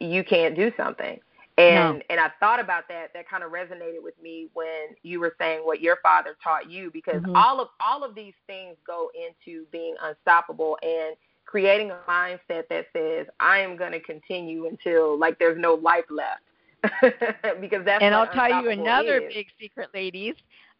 you 0.00 0.24
can't 0.24 0.56
do 0.56 0.72
something. 0.76 1.20
And 1.58 1.98
no. 1.98 2.02
and 2.08 2.18
I 2.18 2.30
thought 2.40 2.60
about 2.60 2.88
that. 2.88 3.12
That 3.12 3.28
kind 3.28 3.44
of 3.44 3.52
resonated 3.52 4.02
with 4.02 4.14
me 4.22 4.48
when 4.54 4.96
you 5.02 5.20
were 5.20 5.34
saying 5.38 5.60
what 5.64 5.82
your 5.82 5.98
father 6.02 6.34
taught 6.42 6.70
you, 6.70 6.90
because 6.92 7.20
mm-hmm. 7.20 7.36
all 7.36 7.60
of 7.60 7.68
all 7.78 8.04
of 8.04 8.14
these 8.14 8.34
things 8.46 8.76
go 8.86 9.10
into 9.14 9.66
being 9.70 9.96
unstoppable 10.02 10.78
and 10.82 11.14
creating 11.44 11.90
a 11.90 11.98
mindset 12.08 12.68
that 12.70 12.86
says 12.94 13.26
I 13.38 13.58
am 13.58 13.76
going 13.76 13.92
to 13.92 14.00
continue 14.00 14.66
until 14.66 15.18
like 15.18 15.38
there's 15.38 15.58
no 15.58 15.74
life 15.74 16.04
left. 16.08 16.42
because 17.60 17.84
that's 17.84 18.02
and 18.02 18.14
I'll 18.14 18.28
tell 18.28 18.62
you 18.62 18.70
another 18.70 19.18
is. 19.18 19.34
big 19.34 19.46
secret, 19.60 19.88
ladies. 19.94 20.34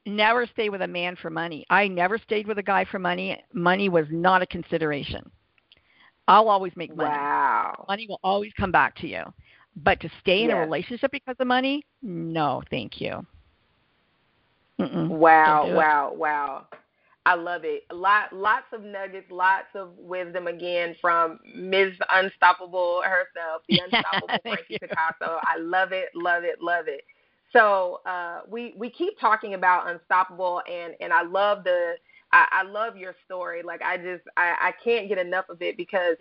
Never 0.06 0.46
stay 0.46 0.68
with 0.68 0.82
a 0.82 0.87
man 0.87 1.16
for 1.16 1.28
money. 1.28 1.66
I 1.70 1.88
never 1.88 2.18
stayed 2.18 2.46
with 2.46 2.58
a 2.58 2.62
guy 2.62 2.84
for 2.84 2.98
money. 2.98 3.42
Money 3.52 3.88
was 3.88 4.06
not 4.11 4.42
a 4.42 4.46
consideration. 4.46 5.30
I'll 6.28 6.48
always 6.48 6.72
make 6.76 6.94
money. 6.96 7.11
Wow. 7.11 7.84
Money 7.88 8.06
will 8.08 8.20
always 8.22 8.52
come 8.58 8.70
back 8.70 8.96
to 8.96 9.08
you. 9.08 9.22
But 9.76 10.00
to 10.00 10.11
stay 10.20 10.42
in 10.42 10.50
yes. 10.50 10.56
a 10.56 10.61
relationship 10.61 11.11
because 11.11 11.37
of 11.38 11.46
money, 11.46 11.84
no, 12.02 12.62
thank 12.70 13.00
you. 13.00 13.26
Mm-mm, 14.80 15.08
wow, 15.08 15.74
wow, 15.74 16.12
wow. 16.14 16.66
I 17.26 17.35
love 17.35 17.62
it. 17.64 17.85
Lot, 17.92 18.33
lots 18.33 18.66
of 18.72 18.83
nuggets, 18.83 19.31
lots 19.31 19.68
of 19.74 19.90
wisdom 19.98 20.46
again 20.46 20.96
from 21.00 21.38
Ms. 21.54 21.92
Unstoppable 22.11 23.02
herself, 23.02 23.62
the 23.68 23.81
Unstoppable 23.85 24.38
Frankie 24.42 24.78
Picasso. 24.78 25.38
I 25.42 25.59
love 25.59 25.92
it, 25.92 26.09
love 26.14 26.44
it, 26.44 26.62
love 26.62 26.87
it. 26.88 27.04
So 27.52 28.00
uh, 28.07 28.40
we 28.48 28.74
we 28.76 28.90
keep 28.90 29.18
talking 29.18 29.54
about 29.54 29.90
Unstoppable, 29.90 30.62
and 30.70 30.94
and 31.00 31.12
I 31.12 31.22
love 31.22 31.64
the 31.64 31.94
I, 32.33 32.46
I 32.50 32.62
love 32.62 32.96
your 32.96 33.14
story. 33.24 33.62
Like 33.62 33.83
I 33.83 33.96
just 33.96 34.24
I, 34.37 34.54
I 34.61 34.72
can't 34.83 35.09
get 35.09 35.18
enough 35.18 35.48
of 35.48 35.62
it 35.62 35.76
because 35.76 36.16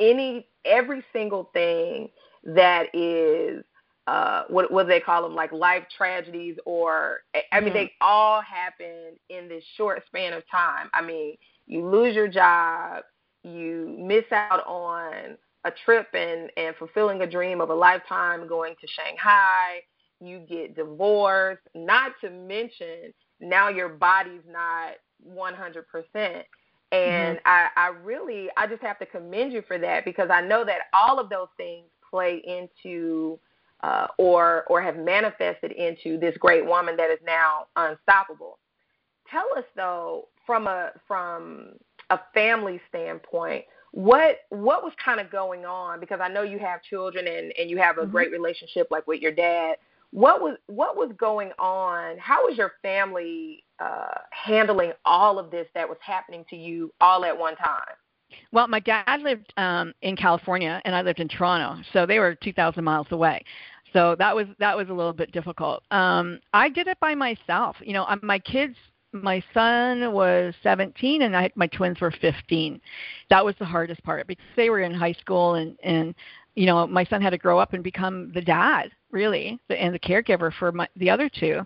any 0.00 0.46
every 0.64 1.04
single 1.12 1.50
thing 1.52 2.08
that 2.44 2.94
is 2.94 3.64
uh 4.06 4.44
what 4.48 4.72
what 4.72 4.88
they 4.88 5.00
call 5.00 5.22
them 5.22 5.34
like 5.34 5.52
life 5.52 5.84
tragedies 5.96 6.56
or 6.66 7.20
I 7.52 7.60
mean 7.60 7.70
mm-hmm. 7.70 7.74
they 7.74 7.92
all 8.00 8.40
happen 8.40 9.16
in 9.28 9.48
this 9.48 9.64
short 9.76 10.02
span 10.06 10.32
of 10.32 10.42
time. 10.50 10.88
I 10.92 11.02
mean, 11.02 11.36
you 11.66 11.86
lose 11.86 12.14
your 12.14 12.28
job, 12.28 13.04
you 13.44 13.96
miss 13.98 14.24
out 14.32 14.66
on 14.66 15.36
a 15.64 15.72
trip 15.84 16.08
and 16.14 16.50
and 16.56 16.74
fulfilling 16.76 17.22
a 17.22 17.30
dream 17.30 17.60
of 17.60 17.70
a 17.70 17.74
lifetime 17.74 18.48
going 18.48 18.74
to 18.80 18.86
Shanghai, 18.88 19.82
you 20.20 20.40
get 20.48 20.74
divorced, 20.74 21.62
not 21.74 22.12
to 22.20 22.30
mention 22.30 23.12
now 23.40 23.68
your 23.68 23.88
body's 23.88 24.42
not 24.48 24.94
100%. 25.28 25.84
And 26.92 27.38
mm-hmm. 27.38 27.38
I, 27.44 27.68
I 27.76 27.88
really, 28.02 28.48
I 28.56 28.66
just 28.66 28.82
have 28.82 28.98
to 29.00 29.06
commend 29.06 29.52
you 29.52 29.62
for 29.66 29.78
that 29.78 30.04
because 30.04 30.28
I 30.30 30.40
know 30.40 30.64
that 30.64 30.82
all 30.92 31.18
of 31.18 31.28
those 31.28 31.48
things 31.56 31.86
play 32.08 32.42
into 32.46 33.38
uh, 33.82 34.06
or 34.18 34.64
or 34.68 34.80
have 34.80 34.96
manifested 34.96 35.72
into 35.72 36.18
this 36.18 36.36
great 36.38 36.64
woman 36.64 36.96
that 36.96 37.10
is 37.10 37.18
now 37.24 37.66
unstoppable. 37.76 38.58
Tell 39.30 39.46
us 39.56 39.64
though, 39.76 40.28
from 40.46 40.66
a 40.66 40.90
from 41.06 41.74
a 42.10 42.20
family 42.34 42.80
standpoint, 42.88 43.64
what 43.92 44.40
what 44.50 44.82
was 44.82 44.92
kind 45.02 45.20
of 45.20 45.30
going 45.30 45.64
on? 45.64 46.00
Because 46.00 46.20
I 46.22 46.28
know 46.28 46.42
you 46.42 46.58
have 46.58 46.82
children 46.82 47.26
and 47.26 47.52
and 47.58 47.70
you 47.70 47.78
have 47.78 47.98
a 47.98 48.02
mm-hmm. 48.02 48.10
great 48.10 48.30
relationship 48.30 48.88
like 48.90 49.06
with 49.06 49.20
your 49.20 49.32
dad. 49.32 49.76
What 50.12 50.42
was 50.42 50.58
what 50.66 50.96
was 50.96 51.10
going 51.16 51.52
on? 51.58 52.18
How 52.18 52.46
was 52.46 52.56
your 52.56 52.72
family 52.82 53.64
uh, 53.78 54.18
handling 54.30 54.92
all 55.04 55.38
of 55.38 55.50
this 55.50 55.66
that 55.74 55.88
was 55.88 55.98
happening 56.00 56.44
to 56.50 56.56
you 56.56 56.92
all 57.00 57.24
at 57.24 57.36
one 57.36 57.56
time? 57.56 57.96
Well, 58.52 58.68
my 58.68 58.80
dad 58.80 59.20
lived 59.20 59.52
um, 59.56 59.92
in 60.02 60.16
California, 60.16 60.80
and 60.84 60.94
I 60.94 61.02
lived 61.02 61.20
in 61.20 61.28
Toronto, 61.28 61.82
so 61.92 62.06
they 62.06 62.18
were 62.18 62.34
2,000 62.34 62.82
miles 62.82 63.06
away. 63.10 63.42
So 63.92 64.16
that 64.18 64.34
was 64.34 64.46
that 64.58 64.76
was 64.76 64.88
a 64.88 64.92
little 64.92 65.12
bit 65.12 65.32
difficult. 65.32 65.82
Um, 65.90 66.40
I 66.52 66.68
did 66.68 66.86
it 66.88 66.98
by 67.00 67.14
myself. 67.14 67.76
You 67.80 67.92
know, 67.94 68.06
my 68.22 68.38
kids. 68.38 68.76
My 69.14 69.44
son 69.52 70.14
was 70.14 70.54
17, 70.62 71.20
and 71.20 71.36
I, 71.36 71.50
my 71.54 71.66
twins 71.66 72.00
were 72.00 72.14
15. 72.22 72.80
That 73.28 73.44
was 73.44 73.54
the 73.58 73.66
hardest 73.66 74.02
part 74.04 74.26
because 74.26 74.46
they 74.56 74.70
were 74.70 74.80
in 74.80 74.94
high 74.94 75.12
school, 75.12 75.56
and 75.56 75.76
and 75.84 76.14
you 76.54 76.66
know, 76.66 76.86
my 76.86 77.04
son 77.04 77.22
had 77.22 77.30
to 77.30 77.38
grow 77.38 77.58
up 77.58 77.72
and 77.72 77.82
become 77.82 78.30
the 78.32 78.40
dad, 78.40 78.90
really, 79.10 79.58
and 79.70 79.94
the 79.94 79.98
caregiver 79.98 80.52
for 80.58 80.72
my, 80.72 80.88
the 80.96 81.08
other 81.08 81.28
two. 81.28 81.60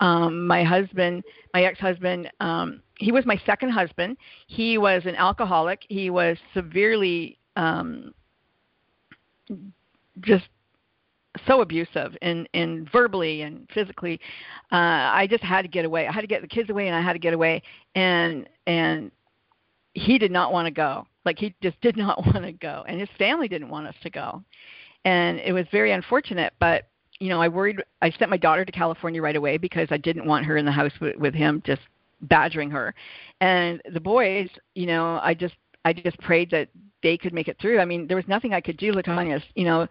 Um, 0.00 0.46
my 0.46 0.62
husband, 0.62 1.24
my 1.54 1.64
ex-husband, 1.64 2.30
um, 2.40 2.82
he 2.98 3.12
was 3.12 3.24
my 3.24 3.40
second 3.46 3.70
husband. 3.70 4.16
He 4.46 4.76
was 4.76 5.02
an 5.06 5.16
alcoholic. 5.16 5.82
He 5.88 6.10
was 6.10 6.36
severely 6.52 7.38
um, 7.56 8.12
just 10.20 10.46
so 11.46 11.60
abusive 11.60 12.16
and 12.22 12.48
and 12.54 12.90
verbally 12.90 13.42
and 13.42 13.68
physically 13.72 14.20
uh 14.72 15.10
i 15.12 15.26
just 15.28 15.42
had 15.42 15.62
to 15.62 15.68
get 15.68 15.84
away 15.84 16.06
i 16.06 16.12
had 16.12 16.20
to 16.20 16.26
get 16.26 16.42
the 16.42 16.48
kids 16.48 16.70
away 16.70 16.86
and 16.86 16.96
i 16.96 17.00
had 17.00 17.12
to 17.12 17.18
get 17.18 17.34
away 17.34 17.62
and 17.94 18.48
and 18.66 19.10
he 19.94 20.18
did 20.18 20.30
not 20.30 20.52
want 20.52 20.66
to 20.66 20.70
go 20.70 21.06
like 21.24 21.38
he 21.38 21.54
just 21.62 21.80
did 21.80 21.96
not 21.98 22.24
want 22.26 22.44
to 22.44 22.52
go 22.52 22.84
and 22.88 23.00
his 23.00 23.08
family 23.18 23.48
didn't 23.48 23.68
want 23.68 23.86
us 23.86 23.94
to 24.02 24.10
go 24.10 24.42
and 25.04 25.38
it 25.40 25.52
was 25.52 25.66
very 25.70 25.92
unfortunate 25.92 26.52
but 26.58 26.88
you 27.18 27.28
know, 27.28 27.40
I 27.40 27.48
worried. 27.48 27.82
I 28.02 28.10
sent 28.10 28.30
my 28.30 28.36
daughter 28.36 28.64
to 28.64 28.72
California 28.72 29.22
right 29.22 29.36
away 29.36 29.56
because 29.56 29.88
I 29.90 29.96
didn't 29.96 30.26
want 30.26 30.44
her 30.46 30.56
in 30.56 30.64
the 30.64 30.72
house 30.72 30.92
with, 31.00 31.16
with 31.16 31.34
him 31.34 31.62
just 31.64 31.82
badgering 32.22 32.70
her. 32.70 32.94
And 33.40 33.80
the 33.92 34.00
boys, 34.00 34.48
you 34.74 34.86
know, 34.86 35.20
I 35.22 35.34
just 35.34 35.54
I 35.84 35.92
just 35.92 36.18
prayed 36.20 36.50
that 36.50 36.68
they 37.02 37.16
could 37.16 37.32
make 37.32 37.48
it 37.48 37.56
through. 37.60 37.78
I 37.78 37.84
mean, 37.84 38.06
there 38.06 38.16
was 38.16 38.28
nothing 38.28 38.52
I 38.52 38.60
could 38.60 38.76
do, 38.76 38.92
Latanya. 38.92 39.42
You 39.54 39.64
know, 39.64 39.88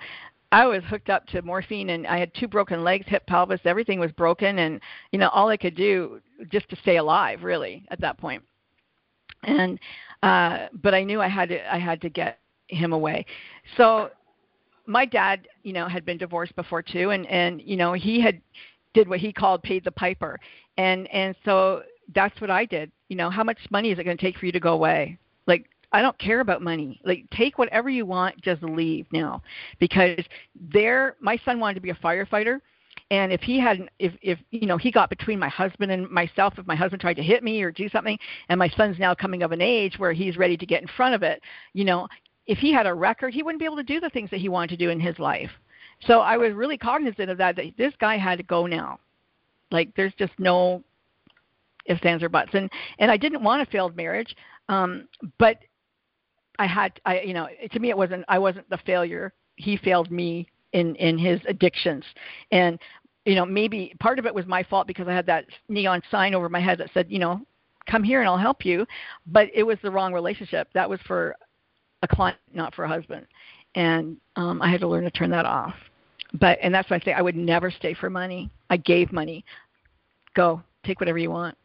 I 0.55 0.65
was 0.65 0.81
hooked 0.85 1.09
up 1.09 1.27
to 1.27 1.41
morphine 1.41 1.89
and 1.89 2.07
I 2.07 2.17
had 2.17 2.33
two 2.33 2.47
broken 2.47 2.81
legs, 2.81 3.05
hip, 3.09 3.27
pelvis, 3.27 3.59
everything 3.65 3.99
was 3.99 4.13
broken, 4.13 4.59
and 4.59 4.79
you 5.11 5.19
know, 5.19 5.27
all 5.33 5.49
I 5.49 5.57
could 5.57 5.75
do 5.75 6.21
just 6.49 6.69
to 6.69 6.77
stay 6.77 6.95
alive, 6.95 7.43
really, 7.43 7.85
at 7.91 7.99
that 7.99 8.17
point. 8.17 8.41
And 9.43 9.77
uh, 10.23 10.67
but 10.81 10.93
I 10.93 11.03
knew 11.03 11.19
I 11.19 11.27
had 11.27 11.49
to 11.49 11.73
I 11.73 11.77
had 11.77 11.99
to 12.03 12.09
get 12.09 12.39
him 12.69 12.93
away. 12.93 13.25
So 13.75 14.11
my 14.85 15.03
dad, 15.03 15.45
you 15.63 15.73
know, 15.73 15.89
had 15.89 16.05
been 16.05 16.17
divorced 16.17 16.55
before 16.55 16.81
too, 16.81 17.09
and 17.09 17.27
and 17.27 17.61
you 17.61 17.75
know 17.75 17.91
he 17.91 18.21
had 18.21 18.39
did 18.93 19.09
what 19.09 19.19
he 19.19 19.33
called 19.33 19.61
paid 19.61 19.83
the 19.83 19.91
piper, 19.91 20.39
and 20.77 21.05
and 21.11 21.35
so 21.43 21.83
that's 22.13 22.39
what 22.39 22.49
I 22.49 22.63
did. 22.63 22.93
You 23.09 23.17
know, 23.17 23.29
how 23.29 23.43
much 23.43 23.59
money 23.71 23.91
is 23.91 23.99
it 23.99 24.05
going 24.05 24.15
to 24.15 24.25
take 24.25 24.37
for 24.37 24.45
you 24.45 24.53
to 24.53 24.61
go 24.61 24.71
away? 24.71 25.19
I 25.95 26.01
don't 26.01 26.17
care 26.19 26.41
about 26.41 26.61
money. 26.61 26.99
Like 27.05 27.23
take 27.31 27.57
whatever 27.57 27.89
you 27.89 28.05
want, 28.05 28.41
just 28.41 28.61
leave 28.61 29.05
now, 29.13 29.41
because 29.79 30.19
there, 30.73 31.15
my 31.21 31.39
son 31.45 31.57
wanted 31.61 31.75
to 31.75 31.79
be 31.79 31.91
a 31.91 31.95
firefighter, 31.95 32.59
and 33.11 33.31
if 33.31 33.39
he 33.39 33.57
hadn't, 33.61 33.89
if 33.97 34.11
if 34.21 34.37
you 34.51 34.67
know 34.67 34.75
he 34.75 34.91
got 34.91 35.09
between 35.09 35.39
my 35.39 35.47
husband 35.47 35.93
and 35.93 36.09
myself, 36.09 36.55
if 36.57 36.67
my 36.67 36.75
husband 36.75 36.99
tried 36.99 37.15
to 37.15 37.23
hit 37.23 37.45
me 37.45 37.61
or 37.61 37.71
do 37.71 37.87
something, 37.87 38.19
and 38.49 38.59
my 38.59 38.67
son's 38.75 38.99
now 38.99 39.15
coming 39.15 39.41
of 39.41 39.53
an 39.53 39.61
age 39.61 39.97
where 39.97 40.11
he's 40.11 40.35
ready 40.35 40.57
to 40.57 40.65
get 40.65 40.81
in 40.81 40.89
front 40.97 41.15
of 41.15 41.23
it, 41.23 41.41
you 41.71 41.85
know, 41.85 42.09
if 42.45 42.57
he 42.57 42.73
had 42.73 42.87
a 42.87 42.93
record, 42.93 43.33
he 43.33 43.41
wouldn't 43.41 43.61
be 43.61 43.65
able 43.65 43.77
to 43.77 43.83
do 43.83 44.01
the 44.01 44.09
things 44.09 44.29
that 44.31 44.41
he 44.41 44.49
wanted 44.49 44.71
to 44.71 44.85
do 44.85 44.89
in 44.89 44.99
his 44.99 45.17
life. 45.17 45.51
So 46.05 46.19
I 46.19 46.35
was 46.35 46.51
really 46.51 46.77
cognizant 46.77 47.29
of 47.29 47.37
that. 47.37 47.55
That 47.55 47.67
this 47.77 47.93
guy 48.01 48.17
had 48.17 48.37
to 48.39 48.43
go 48.43 48.65
now. 48.65 48.99
Like 49.71 49.95
there's 49.95 50.13
just 50.19 50.33
no 50.39 50.83
ifs, 51.85 52.01
ands, 52.03 52.21
or 52.21 52.27
buts. 52.27 52.51
And 52.51 52.69
and 52.99 53.09
I 53.09 53.15
didn't 53.15 53.43
want 53.43 53.61
a 53.61 53.65
failed 53.71 53.95
marriage, 53.95 54.35
um, 54.67 55.07
but 55.39 55.59
I 56.59 56.65
had 56.65 56.99
I 57.05 57.21
you 57.21 57.33
know 57.33 57.47
to 57.71 57.79
me 57.79 57.89
it 57.89 57.97
wasn't 57.97 58.25
I 58.27 58.39
wasn't 58.39 58.69
the 58.69 58.77
failure. 58.85 59.33
He 59.55 59.77
failed 59.77 60.11
me 60.11 60.47
in 60.73 60.95
in 60.95 61.17
his 61.17 61.39
addictions, 61.47 62.03
and 62.51 62.79
you 63.25 63.35
know 63.35 63.45
maybe 63.45 63.93
part 63.99 64.19
of 64.19 64.25
it 64.25 64.33
was 64.33 64.45
my 64.45 64.63
fault 64.63 64.87
because 64.87 65.07
I 65.07 65.13
had 65.13 65.25
that 65.27 65.45
neon 65.69 66.01
sign 66.11 66.35
over 66.35 66.49
my 66.49 66.59
head 66.59 66.77
that 66.79 66.89
said 66.93 67.07
you 67.09 67.19
know 67.19 67.41
come 67.89 68.03
here 68.03 68.19
and 68.19 68.27
I'll 68.27 68.37
help 68.37 68.65
you, 68.65 68.85
but 69.27 69.49
it 69.53 69.63
was 69.63 69.77
the 69.81 69.91
wrong 69.91 70.13
relationship. 70.13 70.67
That 70.73 70.89
was 70.89 70.99
for 71.07 71.35
a 72.01 72.07
client, 72.07 72.37
not 72.53 72.73
for 72.73 72.83
a 72.85 72.87
husband. 72.87 73.25
And 73.75 74.17
um, 74.35 74.61
I 74.61 74.69
had 74.69 74.79
to 74.81 74.87
learn 74.87 75.03
to 75.03 75.11
turn 75.11 75.29
that 75.31 75.45
off. 75.45 75.75
But 76.33 76.57
and 76.61 76.73
that's 76.73 76.89
why 76.89 76.97
I 76.97 76.99
say 76.99 77.13
I 77.13 77.21
would 77.21 77.35
never 77.35 77.71
stay 77.71 77.93
for 77.93 78.09
money. 78.09 78.49
I 78.69 78.77
gave 78.77 79.11
money. 79.11 79.45
Go 80.33 80.61
take 80.83 80.99
whatever 80.99 81.17
you 81.17 81.31
want. 81.31 81.57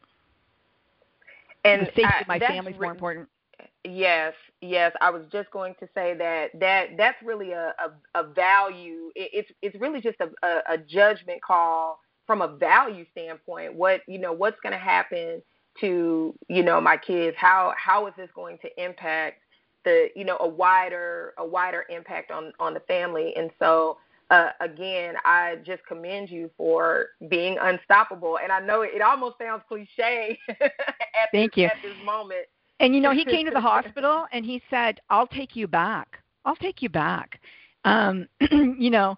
And 1.64 1.82
the 1.82 1.86
safety 1.86 2.04
I, 2.04 2.20
of 2.20 2.28
my 2.28 2.38
family 2.38 2.72
is 2.72 2.80
more 2.80 2.92
important. 2.92 3.28
Yes, 3.84 4.34
yes. 4.60 4.92
I 5.00 5.10
was 5.10 5.22
just 5.32 5.50
going 5.50 5.74
to 5.80 5.88
say 5.94 6.14
that 6.14 6.58
that 6.60 6.96
that's 6.96 7.22
really 7.22 7.52
a 7.52 7.74
a, 7.78 8.20
a 8.20 8.24
value. 8.32 9.10
It, 9.14 9.30
it's 9.32 9.50
it's 9.62 9.80
really 9.80 10.00
just 10.00 10.18
a, 10.20 10.28
a, 10.46 10.74
a 10.74 10.78
judgment 10.78 11.42
call 11.42 12.00
from 12.26 12.42
a 12.42 12.48
value 12.48 13.04
standpoint. 13.12 13.74
What 13.74 14.02
you 14.06 14.18
know, 14.18 14.32
what's 14.32 14.58
going 14.62 14.72
to 14.72 14.78
happen 14.78 15.42
to 15.80 16.34
you 16.48 16.62
know 16.62 16.80
my 16.80 16.96
kids? 16.96 17.36
How 17.38 17.72
how 17.76 18.06
is 18.06 18.14
this 18.16 18.30
going 18.34 18.58
to 18.58 18.82
impact 18.82 19.40
the 19.84 20.08
you 20.14 20.24
know 20.24 20.36
a 20.40 20.48
wider 20.48 21.34
a 21.38 21.46
wider 21.46 21.84
impact 21.88 22.30
on 22.30 22.52
on 22.60 22.74
the 22.74 22.80
family 22.80 23.34
and 23.36 23.50
so 23.58 23.96
uh, 24.30 24.50
again 24.60 25.14
i 25.24 25.56
just 25.64 25.84
commend 25.86 26.30
you 26.30 26.50
for 26.56 27.06
being 27.28 27.56
unstoppable 27.60 28.38
and 28.42 28.52
i 28.52 28.60
know 28.60 28.82
it, 28.82 28.90
it 28.94 29.02
almost 29.02 29.36
sounds 29.38 29.62
cliche 29.68 30.38
at, 30.48 30.72
Thank 31.32 31.54
this, 31.54 31.62
you. 31.62 31.66
at 31.66 31.76
this 31.82 31.96
moment 32.04 32.46
and 32.80 32.94
you 32.94 33.00
know 33.00 33.12
he 33.12 33.24
came 33.24 33.46
to 33.46 33.52
the 33.52 33.60
hospital 33.60 34.26
and 34.32 34.44
he 34.44 34.60
said 34.68 35.00
i'll 35.10 35.26
take 35.26 35.54
you 35.54 35.68
back 35.68 36.18
i'll 36.44 36.56
take 36.56 36.82
you 36.82 36.88
back 36.88 37.40
um 37.84 38.26
you 38.50 38.90
know 38.90 39.16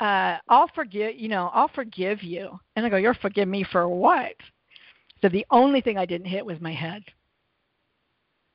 uh 0.00 0.36
i'll 0.48 0.70
forgive 0.74 1.16
you 1.16 1.28
know 1.28 1.50
i'll 1.52 1.70
forgive 1.74 2.22
you 2.22 2.58
and 2.76 2.86
i 2.86 2.88
go 2.88 2.96
you're 2.96 3.14
forgive 3.14 3.48
me 3.48 3.64
for 3.72 3.88
what 3.88 4.34
so 5.20 5.28
the 5.28 5.44
only 5.50 5.80
thing 5.80 5.98
i 5.98 6.06
didn't 6.06 6.28
hit 6.28 6.44
was 6.44 6.60
my 6.60 6.72
head 6.72 7.02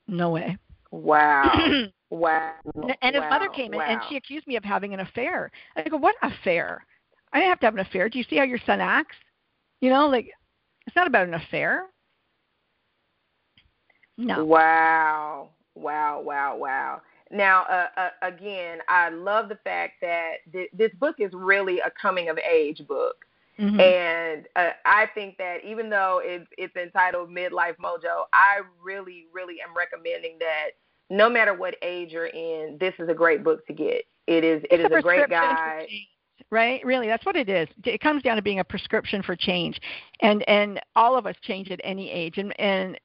no 0.08 0.30
way 0.30 0.56
Wow. 0.94 1.52
wow. 2.10 2.52
And 3.02 3.14
his 3.14 3.22
wow. 3.22 3.30
mother 3.30 3.48
came 3.48 3.72
in 3.72 3.80
wow. 3.80 3.86
and 3.88 4.00
she 4.08 4.16
accused 4.16 4.46
me 4.46 4.56
of 4.56 4.64
having 4.64 4.94
an 4.94 5.00
affair. 5.00 5.50
I 5.76 5.82
go, 5.88 5.96
What 5.96 6.14
affair? 6.22 6.86
I 7.32 7.38
didn't 7.38 7.50
have 7.50 7.60
to 7.60 7.66
have 7.66 7.74
an 7.74 7.80
affair. 7.80 8.08
Do 8.08 8.18
you 8.18 8.24
see 8.30 8.36
how 8.36 8.44
your 8.44 8.60
son 8.64 8.80
acts? 8.80 9.16
You 9.80 9.90
know, 9.90 10.06
like 10.06 10.30
it's 10.86 10.94
not 10.94 11.08
about 11.08 11.26
an 11.26 11.34
affair. 11.34 11.86
No. 14.16 14.44
Wow. 14.44 15.50
Wow, 15.74 16.20
wow, 16.20 16.56
wow. 16.56 17.02
Now, 17.30 17.64
uh, 17.64 17.86
uh, 17.96 18.08
again, 18.22 18.78
I 18.88 19.08
love 19.08 19.48
the 19.48 19.58
fact 19.64 19.94
that 20.02 20.34
th- 20.52 20.70
this 20.72 20.92
book 21.00 21.16
is 21.18 21.32
really 21.32 21.80
a 21.80 21.90
coming 22.00 22.28
of 22.28 22.38
age 22.38 22.86
book. 22.86 23.16
Mm-hmm. 23.58 23.80
And 23.80 24.46
uh, 24.56 24.70
I 24.84 25.06
think 25.14 25.36
that 25.38 25.64
even 25.64 25.88
though 25.88 26.20
it's, 26.22 26.46
it's 26.58 26.74
entitled 26.76 27.30
Midlife 27.30 27.76
Mojo, 27.76 28.24
I 28.32 28.60
really, 28.82 29.26
really 29.32 29.56
am 29.60 29.76
recommending 29.76 30.38
that 30.40 30.70
no 31.10 31.28
matter 31.28 31.54
what 31.54 31.74
age 31.82 32.12
you're 32.12 32.26
in, 32.26 32.76
this 32.78 32.94
is 32.98 33.08
a 33.08 33.14
great 33.14 33.44
book 33.44 33.66
to 33.66 33.72
get. 33.72 34.04
It 34.26 34.44
is. 34.44 34.62
It 34.64 34.80
it's 34.80 34.84
is 34.86 34.92
a, 34.92 34.98
a 34.98 35.02
great 35.02 35.28
guide. 35.28 35.86
Right, 36.50 36.84
really, 36.84 37.06
that's 37.06 37.24
what 37.26 37.36
it 37.36 37.48
is. 37.48 37.68
It 37.84 38.00
comes 38.00 38.22
down 38.22 38.36
to 38.36 38.42
being 38.42 38.60
a 38.60 38.64
prescription 38.64 39.22
for 39.22 39.36
change, 39.36 39.80
and 40.20 40.42
and 40.48 40.80
all 40.96 41.16
of 41.16 41.26
us 41.26 41.34
change 41.42 41.70
at 41.70 41.80
any 41.84 42.10
age. 42.10 42.38
And 42.38 42.58
and 42.58 42.98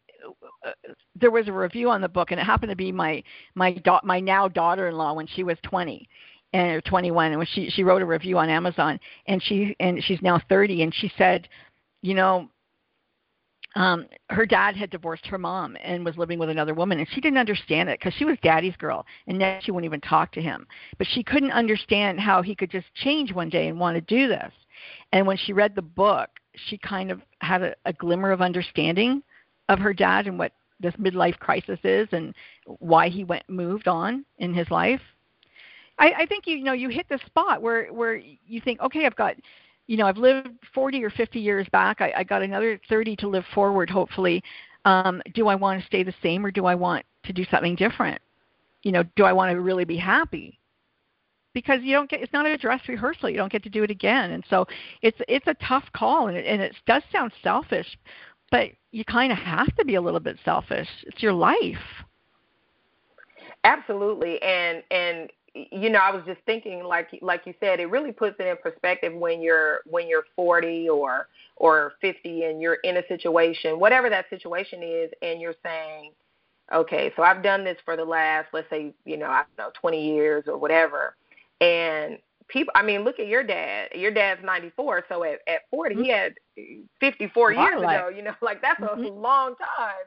there 1.16 1.32
was 1.32 1.48
a 1.48 1.54
review 1.54 1.90
on 1.90 2.02
the 2.02 2.10
book, 2.10 2.32
and 2.32 2.40
it 2.40 2.44
happened 2.44 2.70
to 2.70 2.76
be 2.76 2.92
my 2.92 3.24
my 3.56 3.74
da- 3.74 4.02
my 4.04 4.20
now 4.20 4.48
daughter-in-law 4.48 5.14
when 5.14 5.28
she 5.28 5.44
was 5.44 5.58
20 5.64 6.08
and 6.54 6.72
or 6.72 6.82
21, 6.82 7.28
and 7.28 7.38
when 7.38 7.48
she 7.48 7.70
she 7.70 7.84
wrote 7.84 8.02
a 8.02 8.06
review 8.06 8.38
on 8.38 8.50
Amazon, 8.50 9.00
and 9.28 9.42
she 9.44 9.76
and 9.80 10.04
she's 10.04 10.22
now 10.22 10.42
30, 10.50 10.84
and 10.84 10.94
she 10.94 11.12
said, 11.18 11.48
you 12.02 12.14
know, 12.14 12.50
um, 13.76 14.08
her 14.30 14.46
dad 14.46 14.76
had 14.76 14.90
divorced 14.90 15.28
her 15.28 15.38
mom 15.38 15.78
and 15.84 16.04
was 16.04 16.18
living 16.18 16.40
with 16.40 16.50
another 16.50 16.74
woman, 16.74 17.00
and 17.00 17.08
she 17.12 17.22
didn't 17.22 17.38
understand 17.38 17.90
it 17.90 18.00
because 18.00 18.14
she 18.16 18.26
was 18.26 18.38
daddy's 18.42 18.76
girl, 18.78 19.06
and 19.28 19.38
now 19.38 19.60
she 19.62 19.72
wouldn't 19.72 19.90
even 19.90 20.02
talk 20.02 20.32
to 20.34 20.42
him. 20.42 20.66
But 20.98 21.08
she 21.12 21.24
couldn't 21.24 21.52
understand 21.52 22.20
how 22.20 22.42
he 22.42 22.56
could 22.56 22.72
just 22.72 22.88
change 22.96 23.32
one 23.32 23.50
day 23.50 23.68
and 23.68 23.80
want 23.80 23.96
to 23.96 24.02
do 24.02 24.28
this. 24.28 24.52
And 25.12 25.28
when 25.28 25.38
she 25.38 25.54
read 25.54 25.76
the 25.76 25.82
book, 25.82 26.30
she 26.68 26.78
kind 26.78 27.12
of 27.12 27.22
had 27.42 27.62
a, 27.62 27.76
a 27.86 27.94
glimmer 27.94 28.32
of 28.32 28.42
understanding 28.42 29.22
of 29.70 29.80
her 29.80 29.94
dad 29.94 30.28
and 30.28 30.38
what 30.38 30.52
this 30.82 30.94
midlife 30.96 31.40
crisis 31.40 31.80
is 31.84 32.08
and 32.12 32.34
why 32.66 33.08
he 33.08 33.24
went 33.24 33.50
moved 33.50 33.88
on 33.88 34.26
in 34.40 34.54
his 34.54 34.70
life. 34.70 35.02
I, 35.98 36.12
I 36.20 36.26
think 36.26 36.48
you, 36.48 36.58
you 36.58 36.64
know 36.64 36.74
you 36.74 36.90
hit 36.90 37.08
the 37.08 37.20
spot 37.26 37.62
where 37.62 37.88
where 37.94 38.16
you 38.16 38.60
think, 38.62 38.82
okay, 38.82 39.06
I've 39.06 39.16
got 39.16 39.36
you 39.90 39.98
know, 39.98 40.06
I've 40.06 40.18
lived 40.18 40.50
40 40.76 41.04
or 41.04 41.10
50 41.10 41.40
years 41.40 41.68
back. 41.72 42.00
I, 42.00 42.14
I 42.18 42.24
got 42.24 42.44
another 42.44 42.80
30 42.90 43.16
to 43.18 43.28
live 43.28 43.44
forward, 43.56 43.90
hopefully. 43.90 44.44
Um, 44.86 45.20
do 45.34 45.48
I 45.48 45.56
want 45.56 45.82
to 45.82 45.88
stay 45.88 46.04
the 46.04 46.14
same 46.22 46.46
or 46.46 46.52
do 46.52 46.68
I 46.68 46.76
want 46.76 47.04
to 47.24 47.34
do 47.34 47.44
something 47.50 47.76
different? 47.76 48.22
You 48.84 48.92
know, 48.92 49.04
do 49.16 49.24
I 49.24 49.34
want 49.34 49.52
to 49.52 49.60
really 49.60 49.86
be 49.86 49.98
happy? 49.98 50.60
Because 51.56 51.80
you 51.82 51.94
don't 51.94 52.08
get 52.08 52.22
it's 52.22 52.32
not 52.32 52.46
a 52.46 52.56
dress 52.56 52.82
rehearsal. 52.88 53.32
You 53.32 53.38
don't 53.38 53.52
get 53.52 53.64
to 53.64 53.70
do 53.70 53.84
it 53.84 53.90
again, 53.90 54.32
and 54.32 54.44
so 54.48 54.68
it's 55.02 55.18
it's 55.28 55.48
a 55.48 55.56
tough 55.56 55.86
call, 55.94 56.28
and 56.28 56.38
it, 56.38 56.46
and 56.46 56.62
it 56.62 56.76
does 56.86 57.02
sound 57.12 57.32
selfish, 57.42 57.88
but 58.52 58.70
you 58.92 59.06
kind 59.06 59.32
of 59.32 59.38
have 59.38 59.76
to 59.76 59.86
be 59.86 59.96
a 59.96 60.02
little 60.02 60.20
bit 60.20 60.38
selfish. 60.44 60.88
It's 61.04 61.22
your 61.22 61.34
life. 61.34 61.78
Absolutely, 63.64 64.42
and 64.42 64.84
and 64.92 65.30
you 65.54 65.90
know, 65.90 66.00
I 66.00 66.12
was 66.12 66.24
just 66.26 66.40
thinking, 66.46 66.84
like 66.84 67.10
like 67.22 67.42
you 67.46 67.54
said, 67.60 67.80
it 67.80 67.90
really 67.90 68.12
puts 68.12 68.36
it 68.40 68.48
in 68.48 68.56
perspective 68.58 69.14
when 69.14 69.42
you're 69.42 69.82
when 69.86 70.08
you're 70.08 70.26
40 70.36 70.90
or 70.90 71.28
or 71.58 71.94
50 72.02 72.44
and 72.44 72.62
you're 72.62 72.78
in 72.84 72.98
a 72.98 73.08
situation, 73.08 73.80
whatever 73.80 74.10
that 74.10 74.30
situation 74.30 74.82
is, 74.82 75.12
and 75.22 75.42
you're 75.42 75.56
saying, 75.64 76.12
okay, 76.74 77.12
so 77.16 77.24
I've 77.24 77.44
done 77.44 77.66
this 77.66 77.78
for 77.84 77.98
the 77.98 78.06
last, 78.06 78.48
let's 78.54 78.70
say, 78.70 78.94
you 79.04 79.18
know, 79.18 79.26
I 79.26 79.44
don't 79.58 79.68
know, 79.68 79.72
20 79.80 80.02
years 80.02 80.46
or 80.48 80.58
whatever, 80.58 81.16
and 81.60 82.18
people, 82.50 82.72
I 82.76 82.84
mean, 82.84 83.04
look 83.04 83.20
at 83.20 83.28
your 83.28 83.44
dad. 83.44 83.90
Your 83.96 84.12
dad's 84.12 84.44
94, 84.44 85.06
so 85.08 85.24
at 85.24 85.40
at 85.48 85.62
40, 85.72 85.96
mm-hmm. 85.96 86.04
he 86.04 86.10
had 86.10 86.34
54 87.00 87.54
years 87.54 87.80
ago. 87.80 88.10
You 88.16 88.24
know, 88.24 88.34
like 88.42 88.62
that's 88.62 88.80
mm-hmm. 88.82 89.06
a 89.06 89.10
long 89.10 89.56
time, 89.78 90.06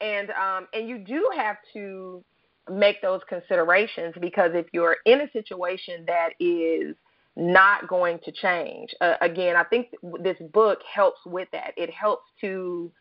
and 0.00 0.30
um, 0.30 0.68
and 0.72 0.88
you 0.88 0.98
do 0.98 1.30
have 1.36 1.56
to 1.74 2.24
make 2.70 3.02
those 3.02 3.20
considerations 3.28 4.14
because 4.20 4.52
if 4.54 4.66
you're 4.72 4.96
in 5.04 5.22
a 5.22 5.30
situation 5.32 6.04
that 6.06 6.30
is 6.38 6.94
not 7.36 7.88
going 7.88 8.18
to 8.24 8.32
change, 8.32 8.94
uh, 9.00 9.14
again, 9.20 9.56
I 9.56 9.64
think 9.64 9.88
this 10.20 10.36
book 10.52 10.78
helps 10.92 11.20
with 11.26 11.48
that. 11.52 11.72
It 11.76 11.90
helps 11.90 12.24
to 12.40 12.92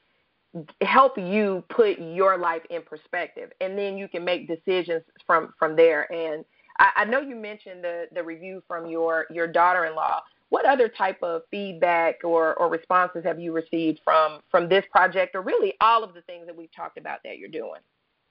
help 0.81 1.17
you 1.17 1.63
put 1.69 1.97
your 1.99 2.37
life 2.37 2.61
in 2.69 2.81
perspective, 2.81 3.51
and 3.61 3.77
then 3.77 3.97
you 3.97 4.07
can 4.07 4.25
make 4.25 4.47
decisions 4.47 5.03
from 5.25 5.53
from 5.57 5.75
there. 5.75 6.11
And 6.11 6.43
I, 6.79 6.89
I 6.97 7.05
know 7.05 7.21
you 7.21 7.35
mentioned 7.35 7.83
the 7.83 8.07
the 8.13 8.23
review 8.23 8.63
from 8.67 8.87
your 8.87 9.25
your 9.29 9.47
daughter-in-law. 9.47 10.21
What 10.49 10.65
other 10.65 10.89
type 10.89 11.23
of 11.23 11.43
feedback 11.49 12.25
or, 12.25 12.55
or 12.55 12.69
responses 12.69 13.23
have 13.23 13.39
you 13.39 13.53
received 13.53 14.01
from 14.03 14.41
from 14.49 14.67
this 14.67 14.83
project, 14.91 15.35
or 15.35 15.41
really 15.41 15.73
all 15.79 16.03
of 16.03 16.13
the 16.13 16.21
things 16.21 16.45
that 16.47 16.55
we've 16.55 16.73
talked 16.75 16.97
about 16.97 17.19
that 17.23 17.37
you're 17.37 17.49
doing? 17.49 17.79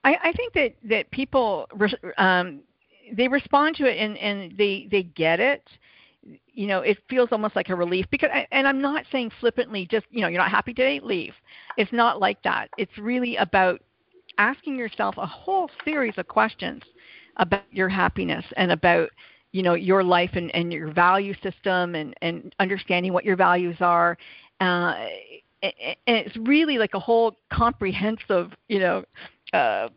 I, 0.03 0.17
I 0.23 0.31
think 0.33 0.53
that 0.53 0.75
that 0.89 1.11
people 1.11 1.67
um, 2.17 2.61
they 3.15 3.27
respond 3.27 3.75
to 3.77 3.85
it 3.85 3.97
and 3.97 4.17
and 4.17 4.57
they 4.57 4.87
they 4.91 5.03
get 5.03 5.39
it. 5.39 5.67
You 6.53 6.67
know, 6.67 6.81
it 6.81 6.99
feels 7.09 7.29
almost 7.31 7.55
like 7.55 7.69
a 7.69 7.75
relief 7.75 8.05
because, 8.11 8.29
and 8.51 8.67
I'm 8.67 8.79
not 8.79 9.05
saying 9.11 9.31
flippantly, 9.39 9.87
just 9.89 10.05
you 10.11 10.21
know, 10.21 10.27
you're 10.27 10.39
not 10.39 10.51
happy 10.51 10.71
today, 10.71 10.99
leave. 11.01 11.33
It's 11.77 11.91
not 11.91 12.19
like 12.19 12.43
that. 12.43 12.69
It's 12.77 12.95
really 12.99 13.37
about 13.37 13.81
asking 14.37 14.77
yourself 14.77 15.15
a 15.17 15.25
whole 15.25 15.69
series 15.83 16.13
of 16.17 16.27
questions 16.27 16.83
about 17.37 17.63
your 17.71 17.89
happiness 17.89 18.45
and 18.57 18.71
about 18.71 19.09
you 19.51 19.63
know 19.63 19.73
your 19.73 20.03
life 20.03 20.31
and, 20.33 20.53
and 20.55 20.71
your 20.71 20.91
value 20.91 21.33
system 21.41 21.95
and 21.95 22.13
and 22.21 22.55
understanding 22.59 23.13
what 23.13 23.25
your 23.25 23.35
values 23.35 23.77
are. 23.79 24.17
Uh, 24.59 25.07
and 25.63 25.95
it's 26.07 26.35
really 26.37 26.77
like 26.77 26.93
a 26.93 26.99
whole 26.99 27.35
comprehensive 27.51 28.51
you 28.67 28.79
know 28.79 29.03
uh, 29.53 29.89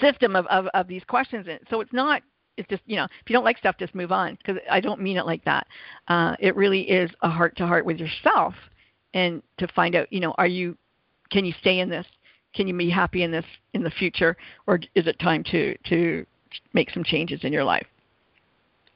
system 0.00 0.36
of, 0.36 0.46
of, 0.46 0.66
of 0.74 0.88
these 0.88 1.02
questions. 1.04 1.46
And 1.48 1.60
so 1.70 1.80
it's 1.80 1.92
not 1.92 2.22
it's 2.56 2.68
just 2.68 2.82
you 2.86 2.96
know 2.96 3.04
if 3.04 3.28
you 3.28 3.34
don't 3.34 3.44
like 3.44 3.58
stuff 3.58 3.76
just 3.78 3.94
move 3.96 4.12
on 4.12 4.36
because 4.36 4.62
i 4.70 4.80
don't 4.80 5.00
mean 5.00 5.16
it 5.16 5.26
like 5.26 5.44
that. 5.44 5.66
Uh, 6.08 6.36
it 6.38 6.54
really 6.56 6.82
is 6.82 7.10
a 7.22 7.30
heart 7.30 7.56
to 7.56 7.66
heart 7.66 7.84
with 7.84 7.98
yourself 7.98 8.54
and 9.12 9.42
to 9.58 9.66
find 9.68 9.94
out 9.94 10.12
you 10.12 10.20
know 10.20 10.34
are 10.38 10.46
you 10.46 10.76
can 11.30 11.44
you 11.44 11.54
stay 11.60 11.80
in 11.80 11.88
this 11.88 12.06
can 12.54 12.66
you 12.66 12.76
be 12.76 12.90
happy 12.90 13.22
in 13.22 13.30
this 13.30 13.44
in 13.72 13.82
the 13.82 13.90
future 13.90 14.36
or 14.66 14.80
is 14.94 15.06
it 15.06 15.18
time 15.18 15.42
to 15.44 15.76
to 15.88 16.24
make 16.72 16.90
some 16.90 17.04
changes 17.04 17.40
in 17.42 17.52
your 17.52 17.64
life 17.64 17.86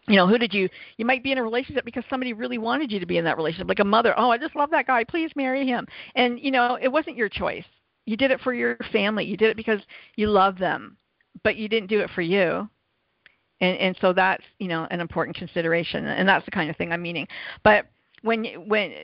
you 0.06 0.16
know 0.16 0.26
who 0.26 0.38
did 0.38 0.54
you 0.54 0.68
you 0.96 1.04
might 1.04 1.22
be 1.22 1.32
in 1.32 1.38
a 1.38 1.42
relationship 1.42 1.84
because 1.84 2.04
somebody 2.08 2.32
really 2.32 2.58
wanted 2.58 2.90
you 2.90 3.00
to 3.00 3.06
be 3.06 3.18
in 3.18 3.24
that 3.24 3.36
relationship 3.36 3.68
like 3.68 3.80
a 3.80 3.84
mother 3.84 4.14
oh 4.16 4.30
i 4.30 4.38
just 4.38 4.56
love 4.56 4.70
that 4.70 4.86
guy 4.86 5.04
please 5.04 5.30
marry 5.36 5.66
him 5.66 5.86
and 6.14 6.38
you 6.40 6.50
know 6.50 6.78
it 6.80 6.88
wasn't 6.88 7.16
your 7.16 7.28
choice 7.28 7.64
you 8.08 8.16
did 8.16 8.30
it 8.30 8.40
for 8.40 8.54
your 8.54 8.78
family. 8.90 9.26
You 9.26 9.36
did 9.36 9.50
it 9.50 9.56
because 9.56 9.80
you 10.16 10.28
love 10.28 10.56
them, 10.56 10.96
but 11.44 11.56
you 11.56 11.68
didn't 11.68 11.90
do 11.90 12.00
it 12.00 12.08
for 12.14 12.22
you. 12.22 12.66
And 13.60 13.76
and 13.76 13.96
so 14.00 14.14
that's 14.14 14.42
you 14.58 14.68
know 14.68 14.86
an 14.90 15.00
important 15.00 15.36
consideration, 15.36 16.06
and 16.06 16.26
that's 16.26 16.46
the 16.46 16.50
kind 16.50 16.70
of 16.70 16.76
thing 16.76 16.90
I'm 16.90 17.02
meaning. 17.02 17.28
But 17.62 17.84
when 18.22 18.44
when 18.66 18.94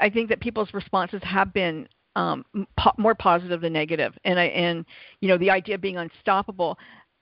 I 0.00 0.10
think 0.10 0.28
that 0.30 0.40
people's 0.40 0.74
responses 0.74 1.22
have 1.22 1.52
been 1.52 1.88
um, 2.16 2.44
po- 2.76 2.94
more 2.98 3.14
positive 3.14 3.60
than 3.60 3.72
negative, 3.72 4.14
and 4.24 4.40
I 4.40 4.44
and 4.46 4.84
you 5.20 5.28
know 5.28 5.38
the 5.38 5.50
idea 5.50 5.76
of 5.76 5.80
being 5.80 5.98
unstoppable. 5.98 6.78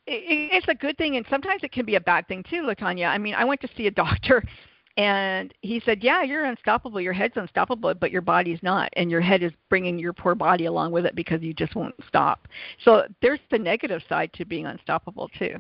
It, 0.07 0.52
it's 0.52 0.68
a 0.68 0.74
good 0.74 0.96
thing, 0.96 1.16
and 1.16 1.26
sometimes 1.28 1.62
it 1.62 1.72
can 1.72 1.85
be 1.85 1.96
a 1.96 2.00
bad 2.00 2.26
thing 2.28 2.44
too, 2.48 2.62
Latanya. 2.62 3.09
I 3.09 3.18
mean, 3.18 3.35
I 3.35 3.44
went 3.44 3.61
to 3.62 3.68
see 3.76 3.87
a 3.87 3.90
doctor 3.90 4.42
and 4.96 5.52
he 5.62 5.83
said, 5.85 6.02
Yeah, 6.02 6.22
you're 6.22 6.44
unstoppable. 6.44 7.00
Your 7.00 7.12
head's 7.12 7.37
unstoppable, 7.37 7.94
but 7.94 8.11
your 8.11 8.22
body's 8.22 8.62
not. 8.62 8.90
And 8.96 9.11
your 9.11 9.20
head 9.20 9.42
is 9.42 9.52
bringing 9.68 9.98
your 9.98 10.12
poor 10.12 10.35
body 10.35 10.66
along 10.66 10.92
with 10.92 11.04
it 11.04 11.16
because 11.16 11.42
you 11.42 11.52
just 11.52 11.74
won't 11.74 11.94
stop. 12.07 12.46
So 12.85 13.04
there's 13.20 13.40
the 13.50 13.59
negative 13.59 14.02
side 14.09 14.33
to 14.35 14.44
being 14.44 14.66
unstoppable, 14.66 15.28
too. 15.37 15.57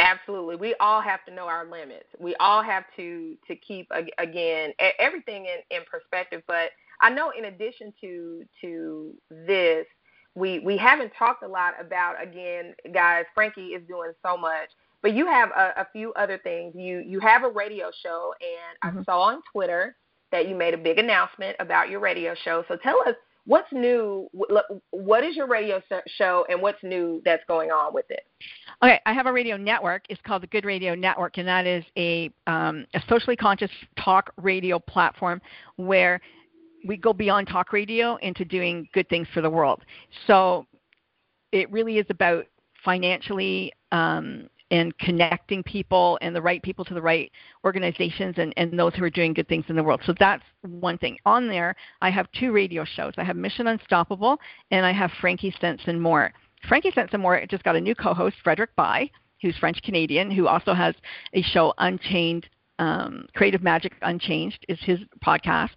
Absolutely. 0.00 0.56
We 0.56 0.74
all 0.80 1.00
have 1.00 1.24
to 1.26 1.32
know 1.32 1.46
our 1.46 1.64
limits. 1.64 2.06
We 2.18 2.34
all 2.36 2.62
have 2.62 2.84
to 2.96 3.36
to 3.46 3.54
keep 3.54 3.90
again 4.18 4.72
everything 4.98 5.46
in 5.46 5.76
in 5.76 5.82
perspective, 5.90 6.42
but 6.46 6.70
I 7.00 7.10
know 7.10 7.30
in 7.36 7.46
addition 7.46 7.92
to 8.00 8.42
to 8.60 9.14
this, 9.30 9.86
we 10.34 10.58
we 10.60 10.76
haven't 10.76 11.12
talked 11.18 11.42
a 11.42 11.48
lot 11.48 11.74
about 11.80 12.22
again, 12.22 12.74
guys, 12.92 13.24
Frankie 13.34 13.68
is 13.68 13.86
doing 13.88 14.12
so 14.24 14.36
much 14.36 14.70
but 15.02 15.14
you 15.14 15.26
have 15.26 15.50
a, 15.50 15.80
a 15.80 15.86
few 15.92 16.12
other 16.14 16.38
things. 16.38 16.74
You 16.76 17.02
you 17.06 17.20
have 17.20 17.44
a 17.44 17.48
radio 17.48 17.90
show, 18.02 18.32
and 18.40 18.92
mm-hmm. 18.92 19.00
I 19.00 19.04
saw 19.04 19.20
on 19.20 19.42
Twitter 19.52 19.96
that 20.32 20.48
you 20.48 20.54
made 20.54 20.74
a 20.74 20.78
big 20.78 20.98
announcement 20.98 21.56
about 21.60 21.88
your 21.88 22.00
radio 22.00 22.34
show. 22.44 22.64
So 22.68 22.76
tell 22.76 22.98
us 23.06 23.14
what's 23.46 23.72
new. 23.72 24.28
What 24.90 25.24
is 25.24 25.36
your 25.36 25.46
radio 25.46 25.80
show, 26.06 26.44
and 26.48 26.60
what's 26.60 26.82
new 26.82 27.22
that's 27.24 27.44
going 27.46 27.70
on 27.70 27.94
with 27.94 28.06
it? 28.10 28.26
Okay, 28.82 29.00
I 29.06 29.12
have 29.12 29.26
a 29.26 29.32
radio 29.32 29.56
network. 29.56 30.04
It's 30.08 30.20
called 30.22 30.42
the 30.42 30.48
Good 30.48 30.64
Radio 30.64 30.94
Network, 30.94 31.38
and 31.38 31.46
that 31.46 31.66
is 31.66 31.84
a 31.96 32.30
um, 32.46 32.86
a 32.94 33.02
socially 33.08 33.36
conscious 33.36 33.70
talk 33.98 34.32
radio 34.36 34.78
platform 34.78 35.40
where 35.76 36.20
we 36.86 36.96
go 36.96 37.12
beyond 37.12 37.48
talk 37.48 37.72
radio 37.72 38.16
into 38.16 38.44
doing 38.44 38.88
good 38.92 39.08
things 39.08 39.26
for 39.32 39.40
the 39.40 39.50
world. 39.50 39.82
So 40.26 40.66
it 41.52 41.70
really 41.72 41.98
is 41.98 42.06
about 42.10 42.46
financially 42.84 43.72
um, 43.92 44.48
and 44.70 44.96
connecting 44.98 45.62
people 45.62 46.18
and 46.20 46.36
the 46.36 46.42
right 46.42 46.62
people 46.62 46.84
to 46.84 46.94
the 46.94 47.02
right 47.02 47.30
organizations 47.64 48.34
and, 48.38 48.52
and 48.56 48.78
those 48.78 48.94
who 48.94 49.04
are 49.04 49.10
doing 49.10 49.32
good 49.32 49.48
things 49.48 49.64
in 49.68 49.76
the 49.76 49.82
world. 49.82 50.00
So 50.04 50.14
that's 50.18 50.44
one 50.62 50.98
thing. 50.98 51.16
On 51.24 51.48
there, 51.48 51.74
I 52.02 52.10
have 52.10 52.26
two 52.32 52.52
radio 52.52 52.84
shows. 52.84 53.14
I 53.16 53.24
have 53.24 53.36
Mission 53.36 53.68
Unstoppable 53.68 54.38
and 54.70 54.84
I 54.84 54.92
have 54.92 55.10
Frankie 55.20 55.54
Sense 55.60 55.80
and 55.86 56.00
More. 56.00 56.32
Frankie 56.68 56.90
Sense 56.90 57.10
and 57.12 57.22
More 57.22 57.44
just 57.48 57.64
got 57.64 57.76
a 57.76 57.80
new 57.80 57.94
co-host, 57.94 58.36
Frederick 58.44 58.74
Bai, 58.76 59.10
who's 59.40 59.56
French 59.56 59.80
Canadian, 59.82 60.30
who 60.30 60.46
also 60.46 60.74
has 60.74 60.94
a 61.32 61.42
show, 61.42 61.72
Unchained 61.78 62.46
um, 62.78 63.26
Creative 63.34 63.62
Magic 63.62 63.94
Unchained 64.02 64.58
is 64.68 64.78
his 64.82 65.00
podcast. 65.24 65.70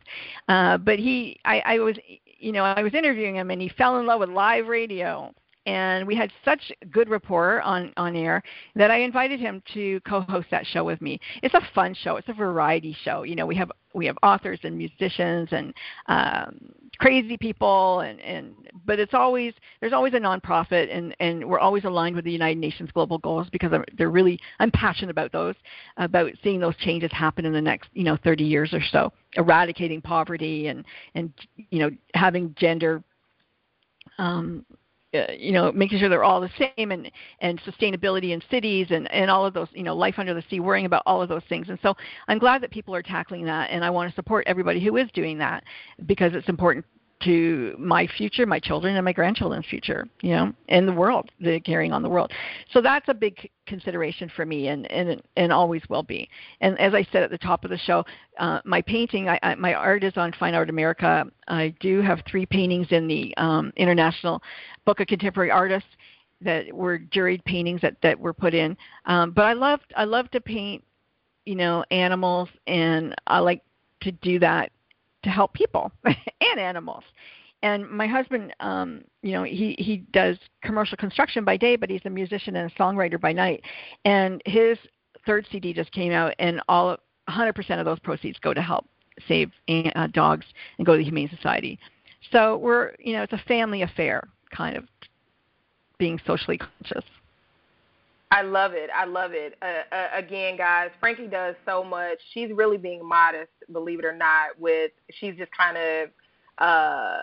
Uh, 0.47 0.77
but 0.77 0.99
he, 0.99 1.39
I, 1.45 1.59
I 1.65 1.79
was, 1.79 1.97
you 2.39 2.51
know, 2.51 2.63
I 2.63 2.81
was 2.81 2.93
interviewing 2.93 3.35
him, 3.35 3.51
and 3.51 3.61
he 3.61 3.69
fell 3.69 3.99
in 3.99 4.05
love 4.05 4.19
with 4.19 4.29
live 4.29 4.67
radio 4.67 5.33
and 5.65 6.07
we 6.07 6.15
had 6.15 6.31
such 6.43 6.71
good 6.91 7.09
rapport 7.09 7.61
on 7.61 7.93
on 7.97 8.15
air 8.15 8.41
that 8.75 8.89
I 8.89 8.97
invited 8.97 9.39
him 9.39 9.61
to 9.73 9.99
co-host 10.01 10.47
that 10.51 10.65
show 10.65 10.83
with 10.83 11.01
me. 11.01 11.19
It's 11.43 11.53
a 11.53 11.61
fun 11.75 11.93
show. 11.93 12.15
It's 12.15 12.29
a 12.29 12.33
variety 12.33 12.95
show. 13.03 13.23
You 13.23 13.35
know, 13.35 13.45
we 13.45 13.55
have 13.55 13.71
we 13.93 14.05
have 14.07 14.17
authors 14.23 14.59
and 14.63 14.77
musicians 14.77 15.49
and 15.51 15.73
um, 16.07 16.73
crazy 16.99 17.37
people 17.37 18.01
and 18.01 18.19
and 18.21 18.53
but 18.85 18.99
it's 18.99 19.13
always 19.13 19.53
there's 19.79 19.93
always 19.93 20.13
a 20.13 20.19
nonprofit 20.19 20.95
and 20.95 21.15
and 21.19 21.43
we're 21.43 21.59
always 21.59 21.83
aligned 21.83 22.15
with 22.15 22.25
the 22.25 22.31
United 22.31 22.59
Nations 22.59 22.91
global 22.93 23.17
goals 23.17 23.47
because 23.51 23.73
I'm, 23.73 23.83
they're 23.97 24.11
really 24.11 24.39
I'm 24.59 24.71
passionate 24.71 25.11
about 25.11 25.31
those 25.31 25.55
about 25.97 26.31
seeing 26.43 26.59
those 26.59 26.75
changes 26.77 27.11
happen 27.11 27.45
in 27.45 27.53
the 27.53 27.61
next 27.61 27.89
you 27.93 28.03
know 28.03 28.17
30 28.23 28.43
years 28.43 28.73
or 28.73 28.81
so. 28.91 29.11
Eradicating 29.35 30.01
poverty 30.01 30.67
and 30.67 30.85
and 31.15 31.33
you 31.69 31.79
know 31.79 31.89
having 32.13 32.53
gender 32.57 33.03
um, 34.17 34.65
uh, 35.13 35.31
you 35.37 35.51
know, 35.51 35.71
making 35.71 35.99
sure 35.99 36.07
they're 36.07 36.23
all 36.23 36.39
the 36.39 36.49
same 36.57 36.91
and, 36.91 37.11
and 37.39 37.61
sustainability 37.61 38.31
in 38.31 38.41
cities 38.49 38.87
and, 38.91 39.11
and 39.11 39.29
all 39.29 39.45
of 39.45 39.53
those, 39.53 39.67
you 39.73 39.83
know, 39.83 39.95
life 39.95 40.15
under 40.17 40.33
the 40.33 40.43
sea, 40.49 40.59
worrying 40.59 40.85
about 40.85 41.03
all 41.05 41.21
of 41.21 41.27
those 41.27 41.43
things. 41.49 41.67
And 41.69 41.77
so 41.81 41.95
I'm 42.27 42.39
glad 42.39 42.61
that 42.63 42.71
people 42.71 42.95
are 42.95 43.01
tackling 43.01 43.45
that 43.45 43.69
and 43.71 43.83
I 43.83 43.89
want 43.89 44.09
to 44.09 44.15
support 44.15 44.45
everybody 44.47 44.83
who 44.83 44.95
is 44.97 45.09
doing 45.13 45.37
that 45.39 45.63
because 46.05 46.33
it's 46.33 46.47
important 46.47 46.85
to 47.23 47.75
my 47.77 48.07
future, 48.07 48.45
my 48.45 48.59
children, 48.59 48.95
and 48.95 49.05
my 49.05 49.13
grandchildren's 49.13 49.65
future, 49.65 50.07
you 50.21 50.31
know, 50.31 50.53
and 50.69 50.87
the 50.87 50.93
world, 50.93 51.29
the 51.39 51.59
carrying 51.59 51.93
on 51.93 52.01
the 52.01 52.09
world. 52.09 52.31
So 52.71 52.81
that's 52.81 53.07
a 53.09 53.13
big 53.13 53.49
consideration 53.65 54.29
for 54.35 54.45
me, 54.45 54.67
and 54.67 54.89
and 54.91 55.21
and 55.37 55.51
always 55.51 55.81
will 55.89 56.03
be. 56.03 56.29
And 56.61 56.79
as 56.79 56.93
I 56.93 57.07
said 57.11 57.23
at 57.23 57.31
the 57.31 57.37
top 57.37 57.63
of 57.63 57.69
the 57.69 57.77
show, 57.77 58.03
uh, 58.39 58.59
my 58.65 58.81
painting, 58.81 59.29
I, 59.29 59.39
I, 59.43 59.55
my 59.55 59.73
art 59.73 60.03
is 60.03 60.13
on 60.15 60.33
Fine 60.39 60.55
Art 60.55 60.69
America. 60.69 61.25
I 61.47 61.73
do 61.79 62.01
have 62.01 62.21
three 62.29 62.45
paintings 62.45 62.87
in 62.91 63.07
the 63.07 63.35
um, 63.37 63.71
International 63.75 64.41
Book 64.85 64.99
of 64.99 65.07
Contemporary 65.07 65.51
Artists 65.51 65.89
that 66.41 66.71
were 66.73 66.99
juried 66.99 67.43
paintings 67.45 67.81
that 67.81 67.95
that 68.01 68.19
were 68.19 68.33
put 68.33 68.53
in. 68.53 68.75
Um, 69.05 69.31
but 69.31 69.45
I 69.45 69.53
love 69.53 69.79
I 69.95 70.05
love 70.05 70.29
to 70.31 70.41
paint, 70.41 70.83
you 71.45 71.55
know, 71.55 71.83
animals, 71.91 72.49
and 72.67 73.15
I 73.27 73.39
like 73.39 73.61
to 74.01 74.11
do 74.11 74.39
that 74.39 74.71
to 75.23 75.29
help 75.29 75.53
people 75.53 75.91
and 76.05 76.59
animals. 76.59 77.03
And 77.63 77.89
my 77.89 78.07
husband, 78.07 78.55
um, 78.59 79.03
you 79.21 79.33
know, 79.33 79.43
he 79.43 79.75
he 79.77 79.97
does 80.11 80.37
commercial 80.63 80.97
construction 80.97 81.45
by 81.45 81.57
day, 81.57 81.75
but 81.75 81.89
he's 81.89 82.01
a 82.05 82.09
musician 82.09 82.55
and 82.55 82.71
a 82.71 82.75
songwriter 82.75 83.21
by 83.21 83.31
night. 83.31 83.63
And 84.03 84.41
his 84.45 84.79
third 85.25 85.45
CD 85.51 85.73
just 85.73 85.91
came 85.91 86.11
out, 86.11 86.33
and 86.39 86.61
all 86.67 86.97
100% 87.29 87.79
of 87.79 87.85
those 87.85 87.99
proceeds 87.99 88.39
go 88.39 88.53
to 88.53 88.61
help 88.61 88.87
save 89.27 89.51
uh, 89.69 90.07
dogs 90.07 90.45
and 90.77 90.85
go 90.85 90.93
to 90.93 90.97
the 90.97 91.03
Humane 91.03 91.29
Society. 91.29 91.77
So 92.31 92.57
we're, 92.57 92.93
you 92.99 93.13
know, 93.13 93.23
it's 93.23 93.33
a 93.33 93.41
family 93.47 93.81
affair, 93.83 94.27
kind 94.55 94.75
of 94.75 94.85
being 95.97 96.19
socially 96.25 96.57
conscious. 96.57 97.05
I 98.31 98.43
love 98.43 98.71
it. 98.73 98.89
I 98.95 99.03
love 99.03 99.31
it. 99.33 99.57
Uh, 99.61 99.93
uh, 99.93 100.07
again, 100.13 100.55
guys, 100.55 100.89
Frankie 101.01 101.27
does 101.27 101.53
so 101.65 101.83
much. 101.83 102.17
She's 102.33 102.49
really 102.53 102.77
being 102.77 103.05
modest, 103.05 103.51
believe 103.71 103.99
it 103.99 104.05
or 104.05 104.15
not. 104.15 104.57
With 104.57 104.91
she's 105.19 105.35
just 105.35 105.51
kind 105.51 105.77
of 105.77 106.09
uh 106.57 107.21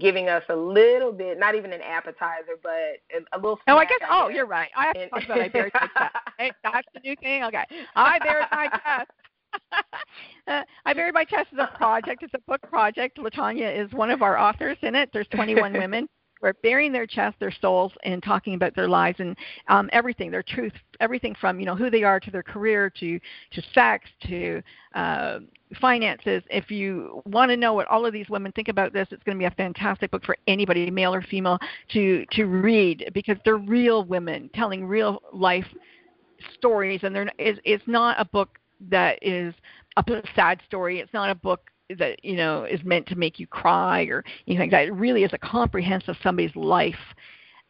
giving 0.00 0.28
us 0.28 0.42
a 0.48 0.56
little 0.56 1.12
bit, 1.12 1.38
not 1.38 1.54
even 1.54 1.72
an 1.72 1.80
appetizer, 1.82 2.58
but 2.62 2.70
a, 3.14 3.20
a 3.32 3.38
little. 3.38 3.60
Oh, 3.68 3.76
I 3.76 3.84
guess. 3.84 3.98
Oh, 4.10 4.28
you're 4.28 4.46
right. 4.46 4.70
I 4.76 4.86
have 4.86 4.94
to 4.94 5.08
talk 5.08 5.24
about 5.24 5.40
I 5.40 5.48
buried 5.48 5.72
my 5.74 5.88
chest. 5.96 6.16
Hey, 6.38 6.52
that's 6.64 6.88
the 6.94 7.00
new 7.00 7.14
thing. 7.16 7.44
Okay, 7.44 7.64
I 7.94 8.18
buried 8.18 8.46
my 8.50 8.68
chest. 8.68 9.10
uh, 10.48 10.62
I 10.84 10.94
buried 10.94 11.14
my 11.14 11.24
chest 11.24 11.48
is 11.52 11.58
a 11.60 11.76
project. 11.76 12.22
It's 12.24 12.34
a 12.34 12.40
book 12.48 12.62
project. 12.62 13.18
Latanya 13.18 13.84
is 13.84 13.92
one 13.92 14.10
of 14.10 14.22
our 14.22 14.36
authors 14.36 14.78
in 14.82 14.94
it. 14.94 15.10
There's 15.12 15.26
21 15.28 15.72
women 15.74 16.08
were 16.40 16.54
bearing 16.62 16.92
their 16.92 17.06
chest, 17.06 17.36
their 17.38 17.52
souls, 17.60 17.92
and 18.04 18.22
talking 18.22 18.54
about 18.54 18.74
their 18.74 18.88
lives 18.88 19.20
and 19.20 19.36
um, 19.68 19.88
everything, 19.92 20.30
their 20.30 20.42
truth, 20.42 20.72
everything 21.00 21.34
from 21.40 21.60
you 21.60 21.66
know 21.66 21.76
who 21.76 21.90
they 21.90 22.02
are 22.02 22.20
to 22.20 22.30
their 22.30 22.42
career 22.42 22.90
to 23.00 23.18
to 23.52 23.62
sex 23.74 24.08
to 24.26 24.62
uh, 24.94 25.40
finances. 25.80 26.42
If 26.50 26.70
you 26.70 27.22
want 27.26 27.50
to 27.50 27.56
know 27.56 27.74
what 27.74 27.86
all 27.88 28.06
of 28.06 28.12
these 28.12 28.28
women 28.28 28.52
think 28.52 28.68
about 28.68 28.92
this, 28.92 29.08
it's 29.10 29.22
going 29.22 29.36
to 29.36 29.40
be 29.40 29.46
a 29.46 29.50
fantastic 29.52 30.10
book 30.10 30.24
for 30.24 30.36
anybody, 30.46 30.90
male 30.90 31.14
or 31.14 31.22
female, 31.22 31.58
to 31.92 32.24
to 32.32 32.44
read 32.44 33.10
because 33.14 33.36
they're 33.44 33.56
real 33.56 34.04
women 34.04 34.50
telling 34.54 34.84
real 34.84 35.22
life 35.32 35.66
stories, 36.54 37.00
and 37.02 37.14
they're 37.14 37.30
it's, 37.38 37.60
it's 37.64 37.84
not 37.86 38.18
a 38.18 38.24
book 38.24 38.58
that 38.88 39.18
is 39.22 39.54
a 39.96 40.04
sad 40.34 40.60
story. 40.66 41.00
It's 41.00 41.12
not 41.12 41.30
a 41.30 41.34
book 41.34 41.70
that 41.98 42.24
you 42.24 42.36
know 42.36 42.64
is 42.64 42.80
meant 42.84 43.06
to 43.08 43.16
make 43.16 43.38
you 43.38 43.46
cry 43.46 44.02
or 44.04 44.24
anything 44.46 44.60
like 44.60 44.70
that. 44.70 44.88
It 44.88 44.94
really 44.94 45.24
is 45.24 45.32
a 45.32 45.38
comprehensive 45.38 46.16
somebody's 46.22 46.54
life. 46.56 46.94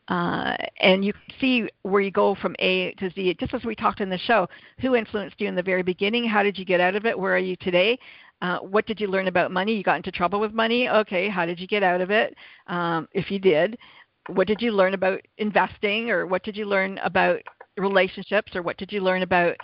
Uh, 0.08 0.56
and 0.80 1.04
you 1.04 1.12
can 1.12 1.22
see 1.40 1.68
where 1.82 2.00
you 2.00 2.10
go 2.10 2.34
from 2.34 2.56
A 2.58 2.92
to 2.94 3.10
Z. 3.10 3.36
Just 3.38 3.54
as 3.54 3.64
we 3.64 3.76
talked 3.76 4.00
in 4.00 4.10
the 4.10 4.18
show, 4.18 4.48
who 4.80 4.96
influenced 4.96 5.40
you 5.40 5.46
in 5.46 5.54
the 5.54 5.62
very 5.62 5.84
beginning? 5.84 6.24
How 6.24 6.42
did 6.42 6.58
you 6.58 6.64
get 6.64 6.80
out 6.80 6.96
of 6.96 7.06
it? 7.06 7.16
Where 7.16 7.34
are 7.34 7.38
you 7.38 7.54
today? 7.56 7.96
Uh, 8.42 8.58
what 8.58 8.86
did 8.86 9.00
you 9.00 9.06
learn 9.06 9.28
about 9.28 9.52
money? 9.52 9.76
You 9.76 9.84
got 9.84 9.98
into 9.98 10.10
trouble 10.10 10.40
with 10.40 10.52
money. 10.52 10.88
Okay, 10.88 11.28
how 11.28 11.46
did 11.46 11.60
you 11.60 11.68
get 11.68 11.84
out 11.84 12.00
of 12.00 12.10
it? 12.10 12.34
Um, 12.66 13.06
if 13.12 13.30
you 13.30 13.38
did, 13.38 13.78
what 14.28 14.48
did 14.48 14.60
you 14.60 14.72
learn 14.72 14.94
about 14.94 15.20
investing, 15.38 16.10
or 16.10 16.26
what 16.26 16.42
did 16.42 16.56
you 16.56 16.64
learn 16.64 16.98
about 16.98 17.40
relationships, 17.76 18.56
or 18.56 18.62
what 18.62 18.78
did 18.78 18.90
you 18.90 19.00
learn 19.02 19.22
about, 19.22 19.56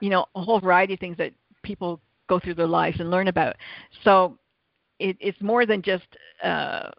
you 0.00 0.10
know, 0.10 0.26
a 0.34 0.42
whole 0.42 0.60
variety 0.60 0.94
of 0.94 1.00
things 1.00 1.16
that 1.16 1.32
people 1.62 2.00
go 2.28 2.38
through 2.38 2.54
their 2.54 2.66
lives 2.66 3.00
and 3.00 3.10
learn 3.10 3.28
about. 3.28 3.56
So 4.02 4.38
it, 4.98 5.16
it's 5.20 5.40
more 5.40 5.66
than 5.66 5.82
just 5.82 6.06
uh, 6.42 6.90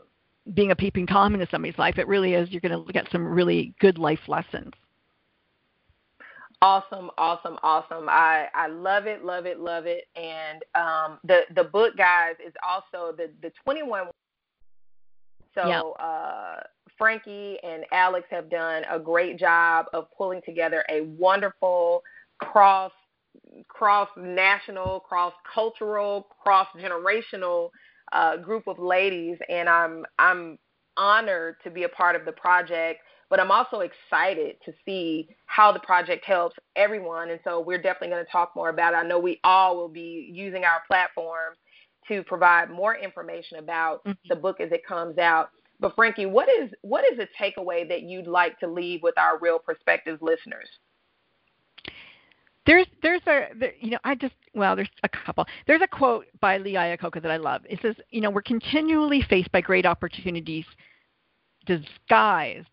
being 0.53 0.71
a 0.71 0.75
peeping 0.75 1.07
tom 1.07 1.33
into 1.33 1.47
somebody's 1.49 1.77
life. 1.77 1.97
It 1.97 2.07
really 2.07 2.33
is. 2.33 2.49
You're 2.51 2.61
going 2.61 2.85
to 2.85 2.93
get 2.93 3.07
some 3.11 3.25
really 3.25 3.73
good 3.79 3.97
life 3.97 4.19
lessons. 4.27 4.73
Awesome, 6.61 7.11
awesome, 7.17 7.57
awesome. 7.63 8.07
I 8.09 8.47
I 8.55 8.67
love 8.67 9.07
it, 9.07 9.25
love 9.25 9.45
it, 9.45 9.59
love 9.59 9.85
it. 9.85 10.05
And 10.15 10.63
um, 10.73 11.19
the 11.23 11.41
the 11.53 11.65
book, 11.65 11.97
guys, 11.97 12.35
is 12.45 12.53
also 12.67 13.15
the 13.15 13.29
the 13.41 13.51
21. 13.63 14.07
So 15.53 15.67
yep. 15.67 15.83
uh, 15.99 16.55
Frankie 16.97 17.57
and 17.63 17.85
Alex 17.91 18.27
have 18.31 18.49
done 18.49 18.83
a 18.89 18.97
great 18.97 19.37
job 19.37 19.85
of 19.93 20.07
pulling 20.17 20.41
together 20.45 20.83
a 20.89 21.01
wonderful 21.01 22.03
cross 22.39 22.91
cross 23.67 24.09
national, 24.17 25.01
cross 25.01 25.33
cultural, 25.53 26.27
cross 26.41 26.67
generational 26.77 27.69
uh, 28.11 28.37
group 28.37 28.67
of 28.67 28.79
ladies, 28.79 29.37
and 29.49 29.69
I'm 29.69 30.05
I'm 30.19 30.57
honored 30.97 31.55
to 31.63 31.69
be 31.69 31.83
a 31.83 31.89
part 31.89 32.15
of 32.15 32.25
the 32.25 32.31
project. 32.31 33.01
But 33.27 33.39
I'm 33.39 33.49
also 33.49 33.79
excited 33.79 34.57
to 34.65 34.71
see 34.85 35.27
how 35.47 35.71
the 35.71 35.79
project 35.79 36.23
helps 36.25 36.55
everyone, 36.75 37.31
and 37.31 37.39
so 37.43 37.59
we're 37.59 37.81
definitely 37.81 38.09
going 38.09 38.25
to 38.25 38.31
talk 38.31 38.51
more 38.55 38.69
about 38.69 38.93
it. 38.93 38.97
I 38.97 39.03
know 39.03 39.17
we 39.17 39.39
all 39.43 39.75
will 39.75 39.89
be 39.89 40.29
using 40.31 40.63
our 40.63 40.83
platforms 40.87 41.57
to 42.07 42.23
provide 42.23 42.69
more 42.69 42.95
information 42.95 43.57
about 43.57 44.03
mm-hmm. 44.05 44.11
the 44.29 44.35
book 44.35 44.61
as 44.61 44.71
it 44.71 44.85
comes 44.85 45.17
out. 45.17 45.49
But 45.79 45.95
Frankie, 45.95 46.27
what 46.27 46.47
is 46.49 46.69
what 46.81 47.03
is 47.11 47.19
a 47.19 47.27
takeaway 47.43 47.87
that 47.89 48.03
you'd 48.03 48.27
like 48.27 48.59
to 48.59 48.67
leave 48.67 49.01
with 49.03 49.17
our 49.17 49.39
real 49.39 49.59
perspective 49.59 50.19
listeners? 50.21 50.69
There's 52.65 52.87
there's 53.01 53.21
a 53.27 53.47
there, 53.59 53.73
you 53.79 53.91
know 53.91 53.99
I 54.03 54.15
just 54.15 54.33
well 54.53 54.75
there's 54.75 54.89
a 55.03 55.09
couple. 55.09 55.45
There's 55.67 55.81
a 55.81 55.87
quote 55.87 56.25
by 56.39 56.57
Lee 56.57 56.73
Iacocca 56.73 57.21
that 57.21 57.31
I 57.31 57.37
love. 57.37 57.61
It 57.69 57.79
says 57.81 57.95
you 58.09 58.21
know 58.21 58.29
we're 58.29 58.41
continually 58.41 59.21
faced 59.29 59.51
by 59.51 59.61
great 59.61 59.85
opportunities 59.85 60.65
disguised 61.65 62.67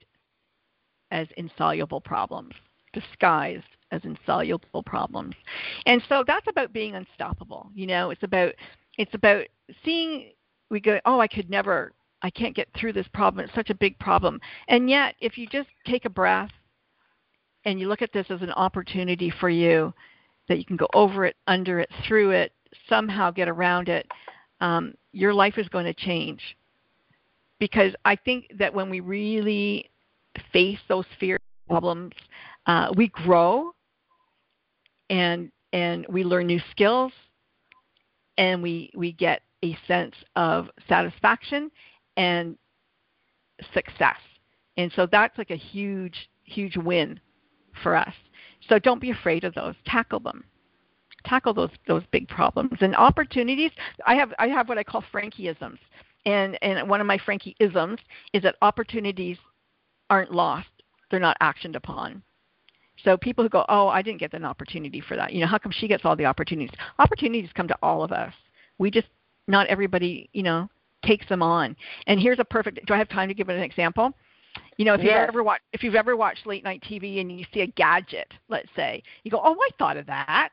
as 1.11 1.29
insoluble 1.37 2.01
problems. 2.01 2.55
Disguised 2.93 3.65
as 3.93 4.01
insoluble 4.05 4.83
problems. 4.83 5.35
And 5.87 6.03
so 6.09 6.25
that's 6.27 6.47
about 6.49 6.73
being 6.73 6.95
unstoppable. 6.95 7.71
You 7.75 7.87
know, 7.87 8.11
it's 8.11 8.23
about 8.23 8.55
it's 8.99 9.15
about 9.15 9.47
seeing 9.85 10.33
we 10.71 10.81
go, 10.81 10.99
oh, 11.05 11.21
I 11.21 11.29
could 11.29 11.51
never 11.51 11.93
I 12.23 12.31
can't 12.31 12.57
get 12.57 12.69
through 12.77 12.95
this 12.95 13.09
problem. 13.13 13.45
It's 13.45 13.55
such 13.55 13.71
a 13.71 13.75
big 13.75 13.99
problem. 13.99 14.41
And 14.69 14.89
yet 14.89 15.15
if 15.21 15.39
you 15.39 15.47
just 15.47 15.69
take 15.87 16.05
a 16.05 16.11
breath 16.11 16.51
and 17.65 17.79
you 17.79 17.89
look 17.89 18.03
at 18.03 18.13
this 18.13 18.27
as 18.31 18.43
an 18.43 18.51
opportunity 18.53 19.33
for 19.41 19.49
you 19.49 19.93
that 20.49 20.59
you 20.59 20.65
can 20.65 20.77
go 20.77 20.89
over 20.95 21.25
it, 21.25 21.37
under 21.47 21.79
it, 21.79 21.89
through 22.07 22.31
it, 22.31 22.53
somehow 22.89 23.31
get 23.31 23.49
around 23.49 23.89
it, 23.89 24.07
um, 24.61 24.95
your 25.13 25.33
life 25.33 25.59
is 25.59 25.69
going 25.69 25.85
to 25.85 25.95
change. 25.95 26.57
Because 27.59 27.95
I 28.05 28.17
think 28.17 28.51
that 28.59 28.75
when 28.75 28.91
we 28.91 29.01
really 29.01 29.89
face 30.53 30.79
those 30.89 31.05
fear 31.21 31.39
problems, 31.69 32.13
uh, 32.67 32.93
we 32.97 33.09
grow 33.09 33.73
and 35.11 35.51
and 35.73 36.07
we 36.09 36.25
learn 36.25 36.47
new 36.47 36.61
skills 36.71 37.13
and 38.37 38.63
we 38.63 38.91
we 38.95 39.13
get 39.13 39.43
a 39.65 39.77
sense 39.87 40.15
of 40.35 40.69
satisfaction 40.89 41.71
and 42.17 42.57
success. 43.73 44.19
And 44.77 44.91
so 44.97 45.07
that's 45.11 45.39
like 45.39 45.51
a 45.51 45.57
huge 45.57 46.29
huge 46.45 46.77
win 46.77 47.21
for 47.83 47.97
us. 47.97 48.15
So 48.69 48.79
don't 48.79 49.01
be 49.01 49.11
afraid 49.11 49.45
of 49.45 49.55
those. 49.55 49.75
Tackle 49.87 50.21
them. 50.21 50.45
Tackle 51.25 51.55
those 51.55 51.71
those 51.87 52.03
big 52.11 52.29
problems 52.29 52.79
and 52.81 52.97
opportunities. 52.97 53.71
I 54.07 54.15
have 54.17 54.33
I 54.39 54.49
have 54.49 54.69
what 54.69 54.79
I 54.79 54.85
call 54.85 55.05
Frankieisms. 55.13 55.79
And 56.27 56.59
and 56.63 56.89
one 56.89 57.01
of 57.01 57.07
my 57.07 57.19
Frankieisms 57.19 57.99
is 58.33 58.43
that 58.43 58.57
opportunities 58.63 59.39
aren't 60.11 60.33
lost. 60.33 60.69
They're 61.11 61.21
not 61.21 61.37
actioned 61.41 61.77
upon. 61.77 62.23
So 63.05 63.17
people 63.17 63.45
who 63.45 63.49
go, 63.49 63.65
"Oh, 63.69 63.89
I 63.89 64.03
didn't 64.03 64.21
get 64.21 64.35
an 64.35 64.45
opportunity 64.45 65.01
for 65.01 65.17
that." 65.17 65.33
You 65.33 65.41
know, 65.41 65.47
how 65.47 65.59
come 65.59 65.73
she 65.73 65.89
gets 65.89 66.05
all 66.05 66.17
the 66.17 66.27
opportunities? 66.27 66.77
Opportunities 66.99 67.51
come 67.55 67.69
to 67.69 67.79
all 67.83 68.03
of 68.03 68.13
us. 68.13 68.33
We 68.79 68.91
just 68.91 69.09
not 69.49 69.67
everybody, 69.69 70.29
you 70.33 70.43
know, 70.43 70.69
takes 71.05 71.29
them 71.29 71.43
on. 71.43 71.77
And 72.07 72.21
here's 72.21 72.39
a 72.39 72.45
perfect. 72.45 72.85
Do 72.87 72.95
I 72.95 72.99
have 72.99 73.09
time 73.09 73.29
to 73.29 73.35
give 73.35 73.49
an 73.49 73.61
example? 73.61 74.13
You 74.77 74.85
know, 74.85 74.95
if 74.95 75.03
yes. 75.03 75.21
you've 75.21 75.29
ever 75.29 75.43
watched 75.43 75.63
if 75.73 75.83
you've 75.83 75.95
ever 75.95 76.17
watched 76.17 76.47
late 76.47 76.65
night 76.65 76.83
TV 76.89 77.21
and 77.21 77.39
you 77.39 77.45
see 77.53 77.61
a 77.61 77.67
gadget, 77.67 78.33
let's 78.49 78.69
say, 78.75 79.03
you 79.25 79.31
go, 79.31 79.41
"Oh, 79.43 79.57
I 79.61 79.69
thought 79.79 79.97
of 79.97 80.07
that." 80.07 80.53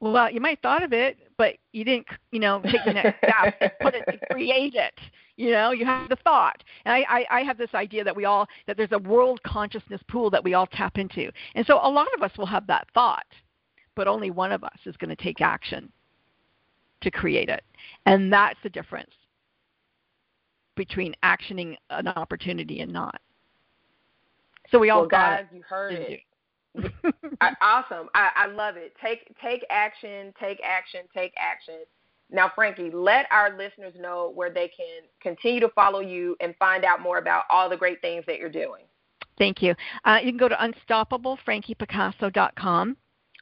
Well, 0.00 0.30
you 0.30 0.40
might 0.40 0.50
have 0.50 0.60
thought 0.60 0.82
of 0.82 0.92
it, 0.92 1.16
but 1.38 1.54
you 1.72 1.82
didn't, 1.82 2.06
you 2.30 2.38
know, 2.38 2.60
take 2.60 2.84
the 2.84 2.92
next 2.92 3.16
step 3.18 3.54
and 3.60 3.70
put 3.80 3.94
it 3.94 4.04
to 4.10 4.18
create 4.30 4.74
it. 4.74 4.92
You 5.36 5.50
know, 5.52 5.70
you 5.70 5.86
have 5.86 6.10
the 6.10 6.16
thought. 6.16 6.62
And 6.84 6.94
I, 6.94 7.04
I, 7.08 7.38
I 7.38 7.40
have 7.42 7.56
this 7.56 7.74
idea 7.74 8.04
that 8.04 8.14
we 8.14 8.26
all 8.26 8.46
that 8.66 8.76
there's 8.76 8.92
a 8.92 8.98
world 8.98 9.42
consciousness 9.42 10.00
pool 10.08 10.28
that 10.30 10.44
we 10.44 10.54
all 10.54 10.66
tap 10.66 10.98
into. 10.98 11.30
And 11.54 11.64
so 11.66 11.76
a 11.76 11.88
lot 11.88 12.08
of 12.14 12.22
us 12.22 12.36
will 12.36 12.46
have 12.46 12.66
that 12.66 12.88
thought, 12.92 13.26
but 13.94 14.06
only 14.06 14.30
one 14.30 14.52
of 14.52 14.64
us 14.64 14.78
is 14.84 14.96
going 14.98 15.14
to 15.14 15.22
take 15.22 15.40
action 15.40 15.90
to 17.02 17.10
create 17.10 17.48
it. 17.48 17.64
And 18.04 18.32
that's 18.32 18.58
the 18.62 18.70
difference 18.70 19.12
between 20.76 21.14
actioning 21.22 21.76
an 21.90 22.08
opportunity 22.08 22.80
and 22.80 22.92
not. 22.92 23.20
So 24.70 24.78
we 24.78 24.90
all 24.90 25.00
well, 25.00 25.08
got 25.08 25.38
guys, 25.38 25.46
it. 25.50 25.56
you 25.56 25.62
heard 25.68 25.94
it. 25.98 26.20
I, 27.40 27.52
awesome. 27.60 28.08
I, 28.14 28.30
I 28.36 28.46
love 28.46 28.76
it. 28.76 28.94
Take 29.02 29.34
take 29.42 29.64
action, 29.70 30.32
take 30.38 30.60
action, 30.62 31.00
take 31.14 31.32
action. 31.38 31.78
Now, 32.30 32.52
Frankie, 32.54 32.90
let 32.90 33.26
our 33.30 33.56
listeners 33.56 33.94
know 33.98 34.30
where 34.34 34.50
they 34.50 34.68
can 34.68 35.04
continue 35.22 35.60
to 35.60 35.70
follow 35.70 36.00
you 36.00 36.36
and 36.40 36.54
find 36.58 36.84
out 36.84 37.00
more 37.00 37.16
about 37.18 37.44
all 37.50 37.70
the 37.70 37.76
great 37.76 38.00
things 38.00 38.24
that 38.26 38.38
you're 38.38 38.50
doing. 38.50 38.82
Thank 39.38 39.62
you. 39.62 39.76
Uh, 40.04 40.18
you 40.22 40.32
can 40.32 40.38
go 40.38 40.48
to 40.48 40.56
unstoppablefrankiepicasso.com 40.56 42.96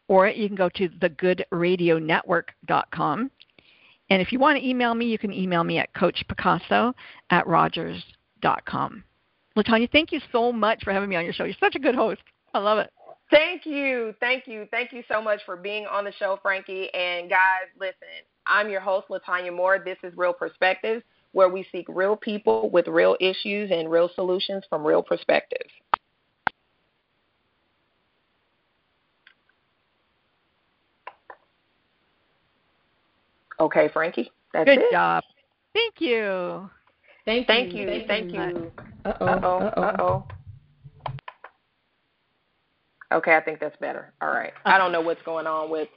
or 0.09 0.28
you 0.28 0.49
can 0.49 0.57
go 0.57 0.68
to 0.70 0.89
thegoodradionetwork.com. 0.89 3.30
And 4.15 4.23
if 4.23 4.31
you 4.31 4.39
want 4.39 4.57
to 4.57 4.65
email 4.65 4.95
me, 4.95 5.07
you 5.07 5.19
can 5.19 5.33
email 5.33 5.65
me 5.65 5.79
at 5.79 5.93
coachpicasso 5.93 6.95
at 7.31 7.45
rogers.com. 7.49 9.03
Latanya, 9.57 9.91
thank 9.91 10.12
you 10.12 10.21
so 10.31 10.53
much 10.53 10.85
for 10.85 10.93
having 10.93 11.09
me 11.09 11.17
on 11.17 11.25
your 11.25 11.33
show. 11.33 11.43
You're 11.43 11.57
such 11.59 11.75
a 11.75 11.81
good 11.81 11.97
host. 11.97 12.21
I 12.55 12.61
love 12.61 12.79
it. 12.79 12.93
Thank 13.33 13.67
you. 13.67 14.15
Thank 14.21 14.47
you. 14.47 14.69
Thank 14.71 14.93
you 14.93 15.03
so 15.11 15.21
much 15.21 15.41
for 15.45 15.57
being 15.57 15.87
on 15.87 16.05
the 16.05 16.12
show, 16.12 16.39
Frankie. 16.43 16.95
And 16.95 17.29
guys, 17.29 17.67
listen, 17.77 18.07
I'm 18.47 18.71
your 18.71 18.81
host, 18.81 19.09
Latanya 19.11 19.53
Moore. 19.53 19.83
This 19.85 19.99
is 20.05 20.17
Real 20.17 20.33
Perspectives, 20.33 21.03
where 21.33 21.49
we 21.49 21.67
seek 21.73 21.87
real 21.89 22.15
people 22.15 22.71
with 22.71 22.87
real 22.87 23.17
issues 23.19 23.73
and 23.73 23.91
real 23.91 24.09
solutions 24.15 24.62
from 24.71 24.87
real 24.87 25.03
perspectives. 25.03 25.73
Okay, 33.61 33.88
Frankie. 33.92 34.30
That's 34.52 34.66
Good 34.68 34.78
it. 34.78 34.92
job. 34.92 35.22
Thank 35.72 36.00
you. 36.00 36.68
Thank, 37.24 37.46
Thank 37.46 37.74
you. 37.74 37.90
you. 37.90 38.05
Thank 38.07 38.32
you. 38.32 38.72
Uh 39.05 39.12
oh. 39.20 39.26
Uh 39.26 39.40
oh. 39.42 39.59
Uh 39.59 39.72
oh. 39.76 39.82
Uh 39.82 39.96
oh. 39.98 40.24
Okay, 43.12 43.36
I 43.36 43.40
think 43.40 43.61
that's 43.61 43.76
better. 43.76 44.12
All 44.20 44.30
right. 44.30 44.52
I 44.64 44.76
don't 44.76 44.92
know 44.92 45.00
what's 45.00 45.22
going 45.22 45.46
on 45.46 45.70
with 45.70 45.88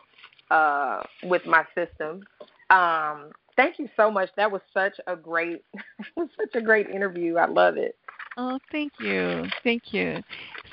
uh 0.51 1.01
with 1.23 1.45
my 1.45 1.65
system. 1.75 2.23
Um 2.69 3.31
thank 3.55 3.79
you 3.79 3.89
so 3.97 4.09
much. 4.11 4.29
That 4.37 4.51
was 4.51 4.61
such 4.73 4.93
a 5.07 5.15
great 5.15 5.63
such 6.15 6.55
a 6.55 6.61
great 6.61 6.89
interview. 6.89 7.37
I 7.37 7.47
love 7.47 7.77
it. 7.77 7.97
Oh, 8.37 8.59
thank 8.71 8.93
you. 8.99 9.45
Thank 9.63 9.93
you. 9.93 10.21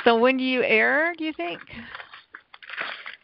So 0.05 0.19
when 0.19 0.37
do 0.37 0.45
you 0.45 0.63
air, 0.63 1.15
do 1.17 1.25
you 1.25 1.33
think? 1.33 1.61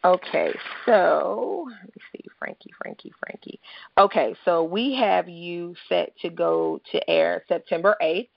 Okay, 0.03 0.51
so 0.87 1.67
let 1.69 1.85
me 1.85 2.00
see, 2.13 2.25
Frankie, 2.39 2.71
Frankie, 2.81 3.13
Frankie. 3.21 3.61
Okay, 3.99 4.35
so 4.45 4.65
we 4.65 4.95
have 4.95 5.29
you 5.29 5.75
set 5.89 6.13
to 6.23 6.31
go 6.31 6.81
to 6.93 7.11
air 7.11 7.45
September 7.49 7.97
eighth, 8.01 8.31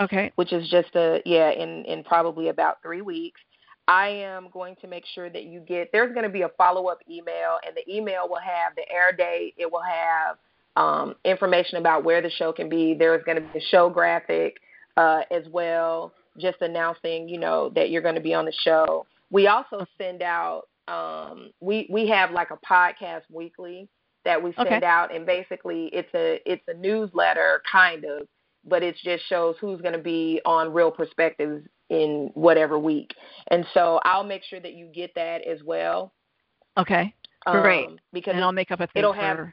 Okay. 0.00 0.32
which 0.36 0.52
is 0.52 0.68
just 0.68 0.94
a 0.94 1.22
yeah, 1.24 1.50
in 1.50 1.84
in 1.84 2.04
probably 2.04 2.48
about 2.48 2.82
three 2.82 3.02
weeks. 3.02 3.40
I 3.88 4.08
am 4.08 4.48
going 4.52 4.74
to 4.80 4.88
make 4.88 5.04
sure 5.14 5.30
that 5.30 5.44
you 5.44 5.60
get. 5.60 5.90
There's 5.92 6.12
going 6.12 6.24
to 6.24 6.32
be 6.32 6.42
a 6.42 6.48
follow 6.58 6.88
up 6.88 6.98
email, 7.08 7.58
and 7.64 7.76
the 7.76 7.94
email 7.94 8.28
will 8.28 8.40
have 8.40 8.74
the 8.74 8.82
air 8.90 9.12
date. 9.12 9.54
It 9.56 9.70
will 9.70 9.82
have 9.82 10.38
um, 10.76 11.14
information 11.24 11.78
about 11.78 12.04
where 12.04 12.20
the 12.20 12.30
show 12.30 12.52
can 12.52 12.68
be. 12.68 12.94
There 12.94 13.16
is 13.16 13.22
going 13.24 13.36
to 13.36 13.48
be 13.48 13.58
a 13.58 13.62
show 13.70 13.88
graphic 13.88 14.58
uh, 14.96 15.20
as 15.30 15.44
well, 15.50 16.12
just 16.38 16.60
announcing, 16.62 17.28
you 17.28 17.38
know, 17.38 17.70
that 17.76 17.90
you're 17.90 18.02
going 18.02 18.16
to 18.16 18.20
be 18.20 18.34
on 18.34 18.44
the 18.44 18.52
show. 18.64 19.06
We 19.30 19.46
also 19.46 19.86
send 19.98 20.22
out. 20.22 20.64
Um, 20.88 21.50
we 21.60 21.86
we 21.90 22.08
have 22.08 22.30
like 22.30 22.50
a 22.50 22.58
podcast 22.58 23.22
weekly 23.30 23.88
that 24.24 24.42
we 24.42 24.52
send 24.54 24.68
Okay. 24.68 24.84
out, 24.86 25.14
and 25.14 25.24
basically 25.26 25.86
it's 25.92 26.12
a 26.14 26.40
it's 26.50 26.62
a 26.68 26.74
newsletter 26.74 27.62
kind 27.70 28.04
of, 28.04 28.26
but 28.64 28.82
it 28.82 28.96
just 29.02 29.24
shows 29.28 29.56
who's 29.60 29.80
going 29.80 29.94
to 29.94 30.02
be 30.02 30.40
on 30.44 30.72
Real 30.72 30.90
Perspectives 30.90 31.66
in 31.90 32.30
whatever 32.34 32.78
week. 32.78 33.14
And 33.48 33.64
so 33.74 34.00
I'll 34.04 34.24
make 34.24 34.42
sure 34.44 34.58
that 34.60 34.74
you 34.74 34.86
get 34.92 35.12
that 35.14 35.42
as 35.46 35.62
well. 35.62 36.12
Okay. 36.76 37.14
Great. 37.46 37.86
Um, 37.86 37.98
because 38.12 38.34
and 38.34 38.42
I'll 38.42 38.50
make 38.52 38.70
up 38.72 38.80
a 38.80 38.86
thing 38.88 39.00
it'll 39.00 39.12
for. 39.14 39.20
have- 39.20 39.48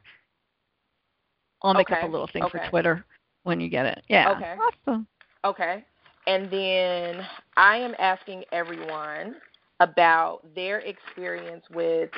I'll 1.62 1.74
make 1.76 1.92
up 1.92 2.04
a 2.04 2.08
little 2.08 2.28
thing 2.28 2.44
for. 2.50 2.60
Twitter 2.70 3.06
when 3.44 3.60
you 3.62 3.70
get 3.70 3.86
it. 3.86 4.04
Yeah. 4.10 4.32
Okay. 4.32 4.56
Awesome. 4.88 5.08
Okay. 5.46 5.86
And 6.28 6.50
then 6.50 7.26
I 7.56 7.78
am 7.78 7.94
asking 8.00 8.44
everyone 8.52 9.36
about 9.84 10.42
their 10.56 10.80
experience 10.80 11.64
with 11.74 12.10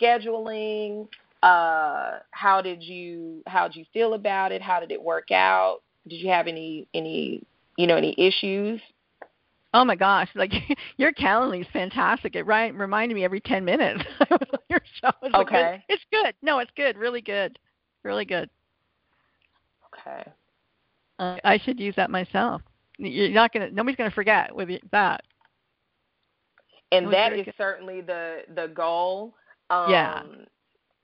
scheduling. 0.00 1.08
Uh, 1.42 2.18
how 2.30 2.60
did 2.62 2.82
you 2.82 3.42
how 3.46 3.68
did 3.68 3.76
you 3.76 3.84
feel 3.92 4.14
about 4.14 4.52
it? 4.52 4.62
How 4.62 4.80
did 4.80 4.90
it 4.90 5.02
work 5.02 5.30
out? 5.30 5.80
Did 6.06 6.16
you 6.16 6.28
have 6.28 6.46
any 6.46 6.86
any 6.94 7.42
you 7.76 7.86
know 7.86 7.96
any 7.96 8.14
issues? 8.18 8.80
Oh 9.72 9.84
my 9.84 9.96
gosh! 9.96 10.28
Like 10.34 10.52
your 10.96 11.12
Calendly 11.12 11.62
is 11.62 11.66
fantastic. 11.72 12.36
It 12.36 12.44
right 12.44 12.74
reminded 12.74 13.14
me 13.14 13.24
every 13.24 13.40
ten 13.40 13.64
minutes. 13.64 14.04
I 14.20 14.26
was 14.30 14.48
on 14.52 14.58
your 14.70 14.80
show. 15.00 15.10
It's 15.22 15.34
like, 15.34 15.46
Okay. 15.46 15.84
It's 15.88 16.04
good. 16.10 16.34
No, 16.42 16.58
it's 16.58 16.70
good. 16.76 16.96
Really 16.96 17.20
good. 17.20 17.58
Really 18.02 18.24
good. 18.24 18.48
Okay. 19.92 20.30
Uh, 21.18 21.36
I 21.44 21.58
should 21.58 21.80
use 21.80 21.94
that 21.96 22.10
myself. 22.10 22.62
You're 22.98 23.30
not 23.30 23.52
gonna. 23.52 23.70
Nobody's 23.70 23.96
gonna 23.96 24.10
forget 24.10 24.54
with 24.54 24.68
that. 24.92 25.22
And 26.96 27.06
That 27.06 27.08
was 27.08 27.14
that 27.16 27.28
very 27.30 27.40
is 27.40 27.44
good. 27.46 27.54
certainly 27.56 28.00
the 28.00 28.42
the 28.54 28.68
goal. 28.68 29.34
Um, 29.70 29.90
Yeah. 29.90 30.22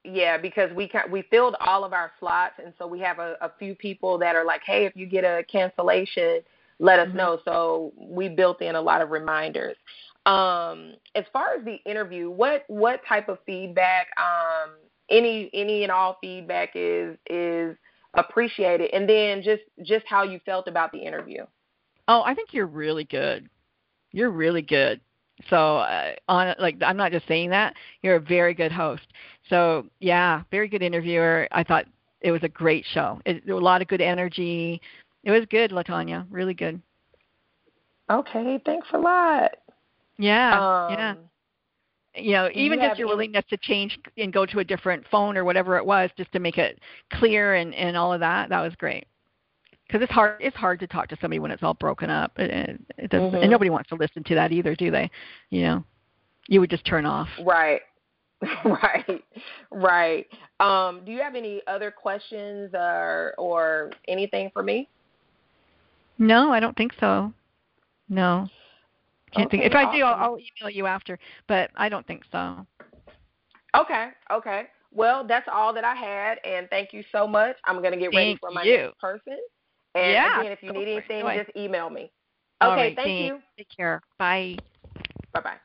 Yeah, 0.03 0.39
because 0.39 0.73
we 0.73 0.89
ca- 0.89 1.09
we 1.11 1.23
filled 1.31 1.57
all 1.61 1.85
of 1.85 1.93
our 1.93 2.11
slots, 2.19 2.55
and 2.65 2.73
so 2.79 2.87
we 2.87 3.01
have 3.01 3.19
a, 3.19 3.37
a 3.43 3.51
few 3.59 3.75
people 3.75 4.17
that 4.19 4.35
are 4.35 4.45
like, 4.47 4.63
"Hey, 4.65 4.87
if 4.87 4.97
you 4.97 5.05
get 5.05 5.25
a 5.25 5.45
cancellation, 5.45 6.41
let 6.79 6.99
us 6.99 7.09
Mhm. 7.09 7.15
know." 7.17 7.41
So 7.45 7.93
we 7.99 8.31
built 8.31 8.63
in 8.63 8.77
a 8.77 8.81
lot 8.81 9.03
of 9.03 9.11
reminders. 9.11 9.77
Um, 10.25 10.95
as 11.15 11.27
far 11.35 11.55
as 11.55 11.65
the 11.67 11.77
interview, 11.85 12.31
what 12.31 12.65
what 12.69 13.05
type 13.05 13.29
of 13.29 13.41
feedback? 13.45 14.09
Um, 14.19 14.71
any 15.11 15.51
any 15.53 15.83
and 15.83 15.93
all 15.93 16.17
feedback 16.23 16.71
is 16.75 17.19
is 17.29 17.77
appreciated, 18.15 18.91
and 18.95 19.07
then 19.07 19.43
just 19.43 19.65
just 19.83 20.07
how 20.07 20.23
you 20.23 20.39
felt 20.47 20.67
about 20.67 20.93
the 20.93 20.99
interview. 20.99 21.45
Oh, 22.09 22.23
I 22.25 22.35
think 22.35 22.55
you're 22.55 22.67
really 22.67 23.05
good. 23.05 23.51
You're 24.13 24.31
really 24.31 24.63
good. 24.63 25.01
So 25.49 25.79
uh, 25.79 26.13
on 26.29 26.55
like 26.59 26.77
I'm 26.83 26.97
not 26.97 27.13
just 27.13 27.27
saying 27.27 27.51
that. 27.51 27.75
You're 28.03 28.17
a 28.17 28.21
very 28.21 28.55
good 28.55 28.73
host. 28.73 29.03
So 29.49 29.87
yeah, 30.01 30.43
very 30.51 30.69
good 30.69 30.83
interviewer. 30.83 31.49
I 31.53 31.65
thought 31.65 31.87
it 32.21 32.33
was 32.33 32.43
a 32.43 32.49
great 32.49 32.85
show. 32.93 33.21
It, 33.25 33.45
there 33.47 33.55
was 33.55 33.63
a 33.63 33.65
lot 33.65 33.83
of 33.83 33.89
good 33.89 34.01
energy. 34.01 34.81
It 35.25 35.31
was 35.31 35.45
good, 35.51 35.71
Latanya. 35.71 36.27
Really 36.31 36.55
good. 36.55 36.81
Okay, 38.11 38.61
thanks 38.67 38.89
a 38.93 38.99
lot. 38.99 39.53
Yeah, 40.19 40.87
Um, 40.87 40.93
yeah. 40.93 41.15
You 42.17 42.33
know, 42.33 42.49
do 42.53 42.59
you 42.59 42.67
even 42.67 42.81
just 42.81 42.99
your 42.99 43.07
any- 43.07 43.15
willingness 43.15 43.45
to 43.51 43.57
change 43.57 43.97
and 44.19 44.33
go 44.33 44.45
to 44.45 44.59
a 44.59 44.65
different 44.65 45.07
phone 45.11 45.37
or 45.37 45.45
whatever 45.45 45.77
it 45.77 45.87
was, 45.87 46.11
just 46.17 46.33
to 46.33 46.41
make 46.41 46.59
it 46.59 46.81
clear 47.13 47.55
and 47.55 47.73
and 47.75 47.97
all 47.97 48.13
of 48.13 48.21
that. 48.21 48.49
That 48.49 48.61
was 48.61 48.75
great. 48.77 49.07
Because 49.91 50.03
it's 50.05 50.13
hard 50.13 50.37
it's 50.41 50.57
hard 50.57 50.79
to 50.79 50.87
talk 50.87 51.09
to 51.09 51.17
somebody 51.21 51.41
when 51.41 51.51
it's 51.51 51.63
all 51.65 51.75
broken 51.75 52.11
up 52.11 52.33
and, 52.37 52.85
it 52.97 53.11
doesn't, 53.11 53.33
Mhm. 53.33 53.43
and 53.43 53.51
nobody 53.51 53.71
wants 53.71 53.89
to 53.89 53.97
listen 53.97 54.23
to 54.25 54.35
that 54.37 54.53
either 54.53 54.75
do 54.77 54.91
they 54.91 55.11
you 55.51 55.63
know 55.63 55.85
you 56.47 56.61
would 56.61 56.71
just 56.71 56.85
turn 56.85 57.05
off 57.07 57.29
Right. 57.45 57.83
right. 58.65 59.25
Right. 59.71 60.27
Um, 60.61 61.05
do 61.05 61.13
you 61.13 61.21
have 61.21 61.35
any 61.35 61.61
other 61.67 61.91
questions 61.91 62.71
or 62.75 63.35
or 63.37 63.91
anything 64.09 64.51
for 64.53 64.63
me? 64.63 64.89
no 66.19 66.53
i 66.53 66.61
don't 66.61 66.77
think 66.77 66.93
so 67.01 67.33
no 68.09 68.49
can't 69.33 69.51
think 69.51 69.63
Okay, 69.63 69.71
if 69.71 69.75
i 69.75 69.97
do 69.97 70.05
I'll. 70.05 70.33
I'll 70.33 70.39
email 70.39 70.71
you 70.71 70.87
after 70.87 71.19
but 71.49 71.71
i 71.77 71.89
don't 71.89 72.07
think 72.07 72.23
so 72.31 72.67
Okay, 73.77 74.09
okay. 74.33 74.67
Well, 74.93 75.25
that's 75.25 75.47
all 75.47 75.73
that 75.75 75.85
I 75.85 75.95
had, 75.95 76.39
and 76.45 76.69
thank 76.71 76.93
you 76.93 77.05
so 77.13 77.25
much. 77.29 77.57
I'm 77.65 77.81
gonna 77.81 77.97
get 77.97 78.13
ready 78.13 78.37
for 78.41 78.51
my 78.51 78.65
you. 78.65 78.87
next 78.87 78.99
person. 78.99 79.39
And 79.95 80.13
Yeah, 80.13 80.41
again, 80.41 80.53
if 80.53 80.63
you 80.63 80.73
need 80.73 80.85
for 80.85 80.91
it. 80.91 81.05
anything, 81.11 81.45
just 81.45 81.57
email 81.57 81.91
me. 81.91 82.11
Okay, 82.63 82.71
right, 82.77 82.97
thank 82.97 83.07
thanks. 83.19 83.35
you. 83.35 83.43
take 83.57 83.69
care 83.77 83.95
bye 83.97 84.03
Bye 85.33 85.41
bye. 85.41 85.57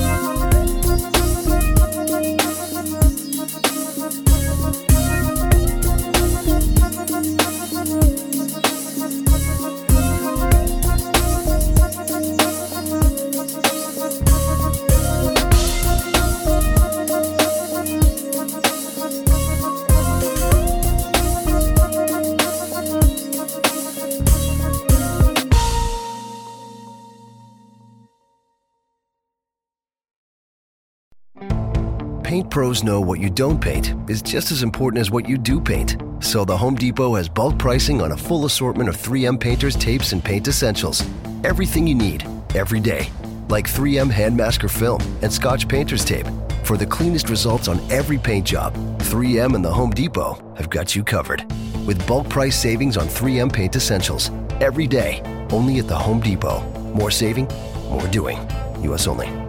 pros 32.56 32.82
know 32.82 33.02
what 33.02 33.20
you 33.20 33.28
don't 33.28 33.60
paint 33.60 33.92
is 34.08 34.22
just 34.22 34.50
as 34.50 34.62
important 34.62 34.98
as 34.98 35.10
what 35.10 35.28
you 35.28 35.36
do 35.36 35.60
paint. 35.60 36.00
So 36.20 36.42
the 36.42 36.56
Home 36.56 36.74
Depot 36.74 37.14
has 37.16 37.28
bulk 37.28 37.58
pricing 37.58 38.00
on 38.00 38.12
a 38.12 38.16
full 38.16 38.46
assortment 38.46 38.88
of 38.88 38.96
3M 38.96 39.38
painters, 39.38 39.76
tapes, 39.76 40.12
and 40.12 40.24
paint 40.24 40.48
essentials. 40.48 41.04
Everything 41.44 41.86
you 41.86 41.94
need, 41.94 42.26
every 42.54 42.80
day. 42.80 43.10
Like 43.50 43.66
3M 43.66 44.10
Hand 44.10 44.34
Masker 44.34 44.68
Film 44.68 45.02
and 45.20 45.30
Scotch 45.30 45.68
Painter's 45.68 46.02
Tape. 46.02 46.26
For 46.64 46.78
the 46.78 46.86
cleanest 46.86 47.28
results 47.28 47.68
on 47.68 47.78
every 47.92 48.16
paint 48.16 48.46
job, 48.46 48.72
3M 49.00 49.54
and 49.54 49.62
the 49.62 49.70
Home 49.70 49.90
Depot 49.90 50.42
have 50.56 50.70
got 50.70 50.96
you 50.96 51.04
covered. 51.04 51.44
With 51.86 52.06
bulk 52.06 52.26
price 52.30 52.58
savings 52.58 52.96
on 52.96 53.06
3M 53.06 53.52
paint 53.52 53.76
essentials. 53.76 54.30
Every 54.62 54.86
day, 54.86 55.20
only 55.50 55.78
at 55.78 55.88
the 55.88 55.94
Home 55.94 56.20
Depot. 56.20 56.62
More 56.94 57.10
saving, 57.10 57.48
more 57.90 58.08
doing. 58.08 58.38
US 58.82 59.06
only. 59.06 59.45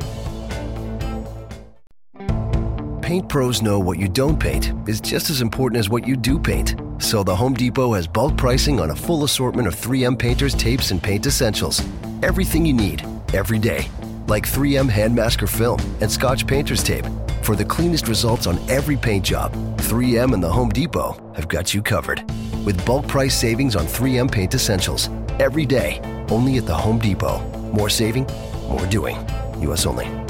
Paint 3.08 3.30
pros 3.30 3.62
know 3.62 3.80
what 3.80 3.97
you 3.97 4.10
don't 4.10 4.38
paint 4.38 4.74
is 4.86 4.99
just 4.99 5.30
as 5.30 5.39
important 5.39 5.80
as 5.80 5.89
what 5.89 6.05
you 6.05 6.18
do 6.18 6.38
paint. 6.38 6.76
So 6.97 7.24
the 7.24 7.34
Home 7.34 7.53
Depot 7.53 7.93
has 7.93 8.05
bulk 8.05 8.36
pricing 8.36 8.82
on 8.82 8.89
a 8.89 8.95
full 8.97 9.24
assortment 9.24 9.66
of 9.66 9.78
3M 9.78 10.20
painters, 10.20 10.53
tapes, 10.53 10.91
and 10.91 11.01
paint 11.01 11.26
essentials. 11.26 11.82
Everything 12.22 12.66
you 12.66 12.74
need, 12.74 13.05
every 13.34 13.60
day. 13.60 13.89
Like 14.28 14.43
3M 14.43 14.89
Hand 14.89 15.16
Masker 15.16 15.47
Film 15.47 15.80
and 16.01 16.12
Scotch 16.12 16.45
Painter's 16.45 16.84
Tape. 16.84 17.05
For 17.43 17.55
the 17.55 17.64
cleanest 17.64 18.10
results 18.10 18.45
on 18.45 18.60
every 18.70 18.97
paint 18.97 19.24
job, 19.24 19.53
3M 19.78 20.34
and 20.34 20.43
the 20.43 20.51
Home 20.51 20.68
Depot 20.68 21.16
have 21.34 21.47
got 21.47 21.74
you 21.74 21.82
covered. 21.82 22.30
With 22.66 22.86
bulk 22.86 23.08
price 23.08 23.39
savings 23.39 23.78
on 23.78 23.86
3M 23.86 24.30
paint 24.30 24.53
essentials. 24.53 25.10
Every 25.39 25.66
day, 25.66 26.01
only 26.30 26.58
at 26.58 26.66
the 26.66 26.76
Home 26.76 26.99
Depot. 26.99 27.39
More 27.72 27.89
saving, 27.89 28.28
more 28.68 28.86
doing. 28.88 29.16
US 29.62 29.86
only. 29.86 30.26